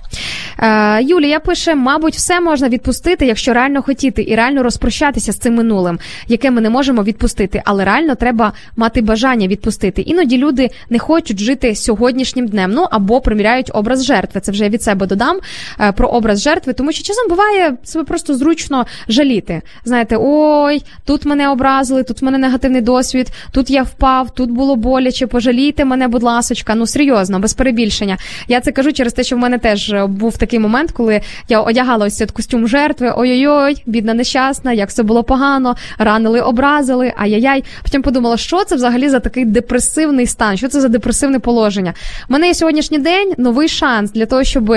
Е, 0.60 1.04
Юлія 1.04 1.40
пише: 1.40 1.76
мабуть, 1.76 2.16
все 2.16 2.42
можна 2.42 2.70
відпустити, 2.70 3.26
якщо 3.26 3.54
реально 3.54 3.82
хотіти, 3.82 4.26
і 4.28 4.36
реально 4.36 4.64
розпрощатися 4.64 5.32
з 5.32 5.38
цим 5.38 5.56
минулим, 5.56 6.00
яке 6.28 6.52
ми 6.52 6.62
не 6.62 6.70
можемо 6.70 7.04
відпустити, 7.04 7.62
але 7.66 7.86
реально 7.86 8.16
треба 8.16 8.54
мати 8.76 9.02
бажання 9.02 9.48
відпустити. 9.48 10.02
Іноді 10.02 10.38
люди 10.38 10.70
не 10.90 11.00
хочуть 11.00 11.40
жити 11.40 11.76
сьогоднішнім 11.76 12.48
днем, 12.48 12.72
ну 12.72 12.88
або 12.92 13.22
приміряють 13.22 13.72
образ 13.74 13.99
жертви. 14.04 14.42
Це 14.42 14.52
вже 14.52 14.64
я 14.64 14.70
від 14.70 14.84
себе 14.84 15.06
додам 15.06 15.40
е, 15.80 15.92
про 15.92 16.08
образ 16.08 16.42
жертви, 16.42 16.74
тому 16.74 16.92
що 16.92 17.04
часом 17.04 17.30
буває 17.30 17.78
себе 17.84 18.04
просто 18.04 18.36
зручно 18.36 18.86
жаліти. 19.08 19.62
Знаєте, 19.86 20.18
ой, 20.20 20.84
тут 21.06 21.26
мене 21.26 21.50
образили, 21.50 22.04
тут 22.04 22.22
в 22.22 22.26
мене 22.26 22.38
негативний 22.38 22.82
досвід, 22.82 23.28
тут 23.52 23.70
я 23.70 23.84
впав, 23.84 24.36
тут 24.36 24.52
було 24.52 24.76
боляче. 24.76 25.28
Пожалійте 25.28 25.86
мене, 25.86 26.08
будь 26.08 26.24
ласочка. 26.24 26.76
Ну 26.76 26.88
серйозно, 26.88 27.40
без 27.40 27.54
перебільшення. 27.54 28.18
Я 28.48 28.62
це 28.62 28.72
кажу 28.72 28.94
через 28.94 29.14
те, 29.14 29.24
що 29.24 29.36
в 29.36 29.40
мене 29.40 29.58
теж 29.58 29.94
е, 29.94 30.06
був 30.06 30.38
такий 30.38 30.60
момент, 30.60 30.92
коли 30.92 31.22
я 31.50 31.62
одягала 31.62 32.06
ось 32.06 32.16
цей 32.16 32.28
костюм 32.28 32.68
жертви. 32.68 33.14
Ой-ой-ой, 33.18 33.84
бідна 33.86 34.14
нещасна, 34.14 34.74
як 34.74 34.90
все 34.90 35.04
було 35.04 35.24
погано, 35.24 35.76
ранили, 35.98 36.42
образили, 36.42 37.14
ай-яй-яй. 37.18 37.64
Потім 37.84 38.02
подумала, 38.02 38.38
що 38.38 38.64
це 38.64 38.76
взагалі 38.76 39.10
за 39.10 39.20
такий 39.20 39.46
депресивний 39.46 40.26
стан, 40.26 40.58
що 40.58 40.68
це 40.68 40.82
за 40.82 40.88
депресивне 40.88 41.40
положення. 41.40 41.94
У 42.30 42.34
мене 42.34 42.48
є 42.48 42.54
сьогоднішній 42.54 43.00
день 43.00 43.34
новий 43.38 43.68
шанс 43.68 43.89
для 44.14 44.26
того, 44.26 44.44
щоб 44.44 44.76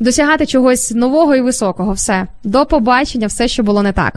досягати 0.00 0.46
чогось 0.46 0.90
нового 0.90 1.36
і 1.36 1.40
високого. 1.40 1.92
Все 1.92 2.26
до 2.44 2.66
побачення, 2.66 3.26
все, 3.26 3.48
що 3.48 3.62
було 3.62 3.82
не 3.82 3.92
так. 3.92 4.14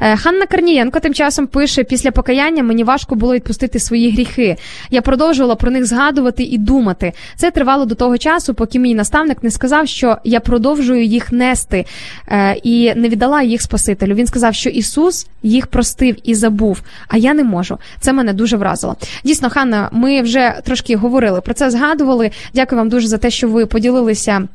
Е, 0.00 0.16
Ханна 0.16 0.46
Корнієнко 0.46 1.00
тим 1.00 1.14
часом 1.14 1.46
пише: 1.46 1.84
після 1.84 2.10
покаяння 2.10 2.62
мені 2.62 2.84
важко 2.84 3.14
було 3.14 3.34
відпустити 3.34 3.78
свої 3.78 4.10
гріхи. 4.10 4.56
Я 4.90 5.02
продовжувала 5.02 5.54
про 5.54 5.70
них 5.70 5.86
згадувати 5.86 6.42
і 6.42 6.58
думати. 6.58 7.12
Це 7.36 7.50
тривало 7.50 7.84
до 7.84 7.94
того 7.94 8.18
часу, 8.18 8.54
поки 8.54 8.78
мій 8.78 8.94
наставник 8.94 9.42
не 9.42 9.50
сказав, 9.50 9.88
що 9.88 10.16
я 10.24 10.40
продовжую 10.40 11.04
їх 11.04 11.32
нести 11.32 11.84
е, 12.28 12.56
і 12.62 12.94
не 12.94 13.08
віддала 13.08 13.42
їх 13.42 13.62
Спасителю. 13.62 14.14
Він 14.14 14.26
сказав, 14.26 14.54
що 14.54 14.70
Ісус 14.70 15.26
їх 15.42 15.66
простив 15.66 16.16
і 16.24 16.34
забув, 16.34 16.80
а 17.08 17.16
я 17.16 17.34
не 17.34 17.44
можу. 17.44 17.78
Це 18.00 18.12
мене 18.12 18.32
дуже 18.32 18.56
вразило. 18.56 18.96
Дійсно, 19.24 19.50
Ханна, 19.50 19.88
ми 19.92 20.22
вже 20.22 20.60
трошки 20.64 20.96
говорили 20.96 21.40
про 21.40 21.54
це, 21.54 21.70
згадували. 21.70 22.30
Дякую 22.54 22.78
вам 22.78 22.88
дуже 22.88 23.08
за 23.08 23.18
те, 23.18 23.30
що 23.30 23.48
ви 23.48 23.66
поділилися. 23.66 24.48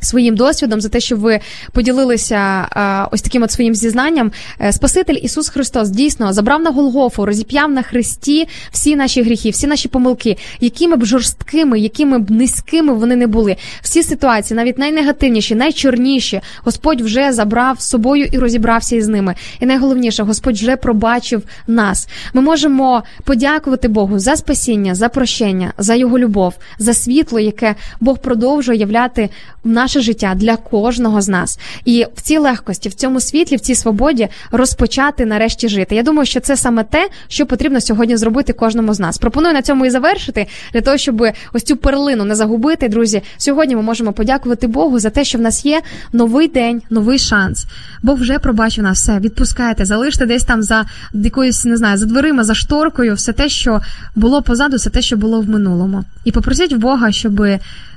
Своїм 0.00 0.36
досвідом 0.36 0.80
за 0.80 0.88
те, 0.88 1.00
що 1.00 1.16
ви 1.16 1.40
поділилися 1.72 2.36
а, 2.70 3.08
ось 3.12 3.22
таким 3.22 3.42
от 3.42 3.50
своїм 3.50 3.74
зізнанням. 3.74 4.32
Е, 4.60 4.72
Спаситель 4.72 5.18
Ісус 5.22 5.48
Христос 5.48 5.90
дійсно 5.90 6.32
забрав 6.32 6.62
на 6.62 6.70
Голгофу, 6.70 7.26
розіп'яв 7.26 7.70
на 7.70 7.82
хресті 7.82 8.48
всі 8.70 8.96
наші 8.96 9.22
гріхи, 9.22 9.50
всі 9.50 9.66
наші 9.66 9.88
помилки, 9.88 10.36
якими 10.60 10.96
б 10.96 11.04
жорсткими, 11.04 11.80
якими 11.80 12.18
б 12.18 12.30
низькими 12.30 12.94
вони 12.94 13.16
не 13.16 13.26
були. 13.26 13.56
Всі 13.82 14.02
ситуації, 14.02 14.56
навіть 14.56 14.78
найнегативніші, 14.78 15.54
найчорніші, 15.54 16.40
Господь 16.64 17.00
вже 17.00 17.32
забрав 17.32 17.80
з 17.80 17.88
собою 17.88 18.28
і 18.32 18.38
розібрався 18.38 18.96
із 18.96 19.08
ними. 19.08 19.34
І 19.60 19.66
найголовніше, 19.66 20.22
Господь 20.22 20.54
вже 20.54 20.76
пробачив 20.76 21.42
нас. 21.66 22.08
Ми 22.34 22.42
можемо 22.42 23.02
подякувати 23.24 23.88
Богу 23.88 24.18
за 24.18 24.36
спасіння, 24.36 24.94
за 24.94 25.08
прощення, 25.08 25.72
за 25.78 25.94
його 25.94 26.18
любов, 26.18 26.54
за 26.78 26.94
світло, 26.94 27.40
яке 27.40 27.74
Бог 28.00 28.18
продовжує 28.18 28.78
являти 28.78 29.28
в 29.64 29.68
наше 29.90 30.00
життя 30.00 30.34
для 30.36 30.56
кожного 30.56 31.20
з 31.20 31.28
нас. 31.28 31.58
І 31.84 32.06
в 32.16 32.20
цій 32.20 32.38
легкості, 32.38 32.88
в 32.88 32.94
цьому 32.94 33.20
світлі, 33.20 33.56
в 33.56 33.60
цій 33.60 33.74
свободі 33.74 34.28
розпочати 34.50 35.26
нарешті 35.26 35.68
жити. 35.68 35.94
Я 35.94 36.02
думаю, 36.02 36.26
що 36.26 36.40
це 36.40 36.56
саме 36.56 36.84
те, 36.84 37.08
що 37.28 37.46
потрібно 37.46 37.80
сьогодні 37.80 38.16
зробити 38.16 38.52
кожному 38.52 38.94
з 38.94 39.00
нас. 39.00 39.18
Пропоную 39.18 39.54
на 39.54 39.62
цьому 39.62 39.86
і 39.86 39.90
завершити 39.90 40.46
для 40.72 40.80
того, 40.80 40.96
щоб 40.96 41.22
ось 41.52 41.62
цю 41.62 41.76
перлину 41.76 42.24
не 42.24 42.34
загубити. 42.34 42.88
Друзі, 42.88 43.22
сьогодні 43.38 43.76
ми 43.76 43.82
можемо 43.82 44.12
подякувати 44.12 44.66
Богу 44.66 44.98
за 44.98 45.10
те, 45.10 45.24
що 45.24 45.38
в 45.38 45.40
нас 45.40 45.64
є 45.64 45.80
новий 46.12 46.48
день, 46.48 46.82
новий 46.90 47.18
шанс. 47.18 47.66
Бог 48.02 48.18
вже 48.20 48.38
пробачив 48.38 48.84
нас 48.84 48.98
все. 48.98 49.18
Відпускайте, 49.18 49.84
залиште 49.84 50.26
десь 50.26 50.44
там 50.44 50.62
за 50.62 50.84
якоюсь, 51.14 51.64
не 51.64 51.76
знаю, 51.76 51.96
за 51.96 52.06
дверима, 52.06 52.44
за 52.44 52.54
шторкою, 52.54 53.14
все 53.14 53.32
те, 53.32 53.48
що 53.48 53.80
було 54.16 54.42
позаду, 54.42 54.76
все 54.76 54.90
те, 54.90 55.02
що 55.02 55.16
було 55.16 55.40
в 55.40 55.48
минулому. 55.48 56.04
І 56.24 56.32
попросіть 56.32 56.74
Бога, 56.74 57.12
щоб 57.12 57.40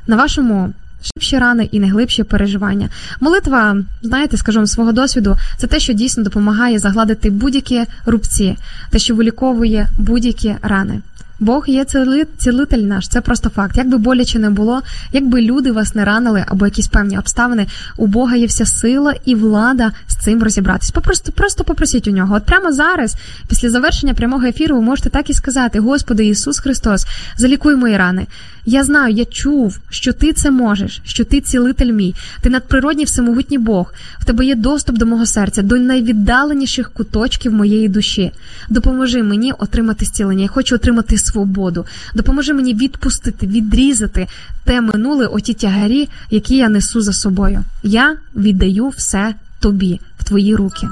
на 0.07 0.15
вашому 0.15 0.73
Шибші 1.03 1.37
рани 1.37 1.69
і 1.71 1.79
найглибші 1.79 2.23
переживання. 2.23 2.89
Молитва, 3.19 3.77
знаєте, 4.01 4.37
скажу 4.37 4.67
свого 4.67 4.91
досвіду, 4.91 5.37
це 5.57 5.67
те, 5.67 5.79
що 5.79 5.93
дійсно 5.93 6.23
допомагає 6.23 6.79
загладити 6.79 7.29
будь-які 7.29 7.83
рубці, 8.05 8.57
те, 8.89 8.99
що 8.99 9.15
виліковує 9.15 9.89
будь-які 9.97 10.55
рани. 10.61 11.01
Бог 11.43 11.63
є 11.67 11.83
ціли- 11.83 12.27
цілитель 12.37 12.77
наш, 12.77 13.07
це 13.07 13.21
просто 13.21 13.49
факт. 13.49 13.77
Як 13.77 13.89
би 13.89 13.97
боляче 13.97 14.39
не 14.39 14.49
було, 14.49 14.81
якби 15.11 15.41
люди 15.41 15.71
вас 15.71 15.95
не 15.95 16.05
ранили 16.05 16.45
або 16.47 16.65
якісь 16.65 16.87
певні 16.87 17.17
обставини, 17.17 17.67
у 17.97 18.07
Бога 18.07 18.35
є 18.35 18.45
вся 18.45 18.65
сила 18.65 19.13
і 19.25 19.35
влада 19.35 19.91
з 20.07 20.15
цим 20.15 20.43
розібратись. 20.43 20.91
Попросту 20.91 21.31
просто 21.31 21.63
попросіть 21.63 22.07
у 22.07 22.11
нього. 22.11 22.35
От 22.35 22.45
прямо 22.45 22.71
зараз, 22.71 23.15
після 23.49 23.69
завершення 23.69 24.13
прямого 24.13 24.45
ефіру, 24.45 24.75
ви 24.75 24.81
можете 24.81 25.09
так 25.09 25.29
і 25.29 25.33
сказати: 25.33 25.79
Господи 25.79 26.25
Ісус 26.25 26.59
Христос, 26.59 27.05
залікуй 27.37 27.75
мої 27.75 27.97
рани. 27.97 28.27
Я 28.65 28.83
знаю, 28.83 29.13
я 29.13 29.25
чув, 29.25 29.79
що 29.89 30.13
ти 30.13 30.33
це 30.33 30.51
можеш, 30.51 31.01
що 31.05 31.23
ти 31.25 31.41
цілитель 31.41 31.91
мій, 31.93 32.15
ти 32.41 32.49
надприродній 32.49 33.03
всемогутній 33.03 33.57
Бог. 33.57 33.93
В 34.19 34.25
тебе 34.25 34.45
є 34.45 34.55
доступ 34.55 34.97
до 34.97 35.05
мого 35.05 35.25
серця, 35.25 35.61
до 35.61 35.75
найвіддаленіших 35.75 36.91
куточків 36.91 37.53
моєї 37.53 37.87
душі. 37.87 38.31
Допоможи 38.69 39.23
мені 39.23 39.51
отримати 39.51 40.05
зцілення. 40.05 40.41
Я 40.41 40.47
хочу 40.47 40.75
отримати 40.75 41.17
свободу. 41.33 41.85
Допоможи 42.15 42.53
мені 42.53 42.73
відпустити, 42.73 43.47
відрізати 43.47 44.27
те 44.65 44.81
минуле, 44.81 45.27
оті 45.27 45.53
тягарі, 45.53 46.09
які 46.29 46.57
я 46.57 46.69
несу 46.69 47.01
за 47.01 47.13
собою. 47.13 47.63
Я 47.83 48.17
віддаю 48.35 48.87
все 48.87 49.33
тобі, 49.61 49.99
в 50.19 50.23
твої 50.23 50.55
руки. 50.55 50.87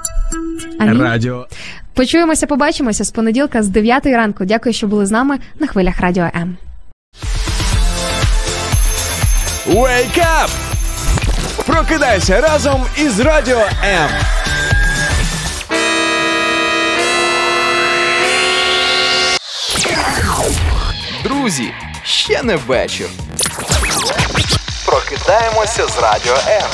Амінь. 0.79 1.01
Радіо 1.01 1.47
Почуємося, 1.93 2.47
побачимося 2.47 3.03
з 3.03 3.11
понеділка 3.11 3.63
з 3.63 3.67
9 3.67 4.05
ранку. 4.05 4.45
Дякую, 4.45 4.73
що 4.73 4.87
були 4.87 5.05
з 5.05 5.11
нами 5.11 5.37
на 5.59 5.67
хвилях 5.67 5.99
Радіо 5.99 6.29
М. 6.35 6.57
Wake 9.67 10.19
up! 10.19 10.49
Прокидайся 11.65 12.41
разом 12.41 12.81
із 12.97 13.19
Радіо 13.19 13.59
М. 13.83 14.09
Друзі, 21.31 21.73
ще 22.03 22.43
не 22.43 22.55
вечір. 22.55 23.07
Прокидаємося 24.85 25.87
з 25.87 25.97
Радіо 25.97 26.37
М. 26.47 26.69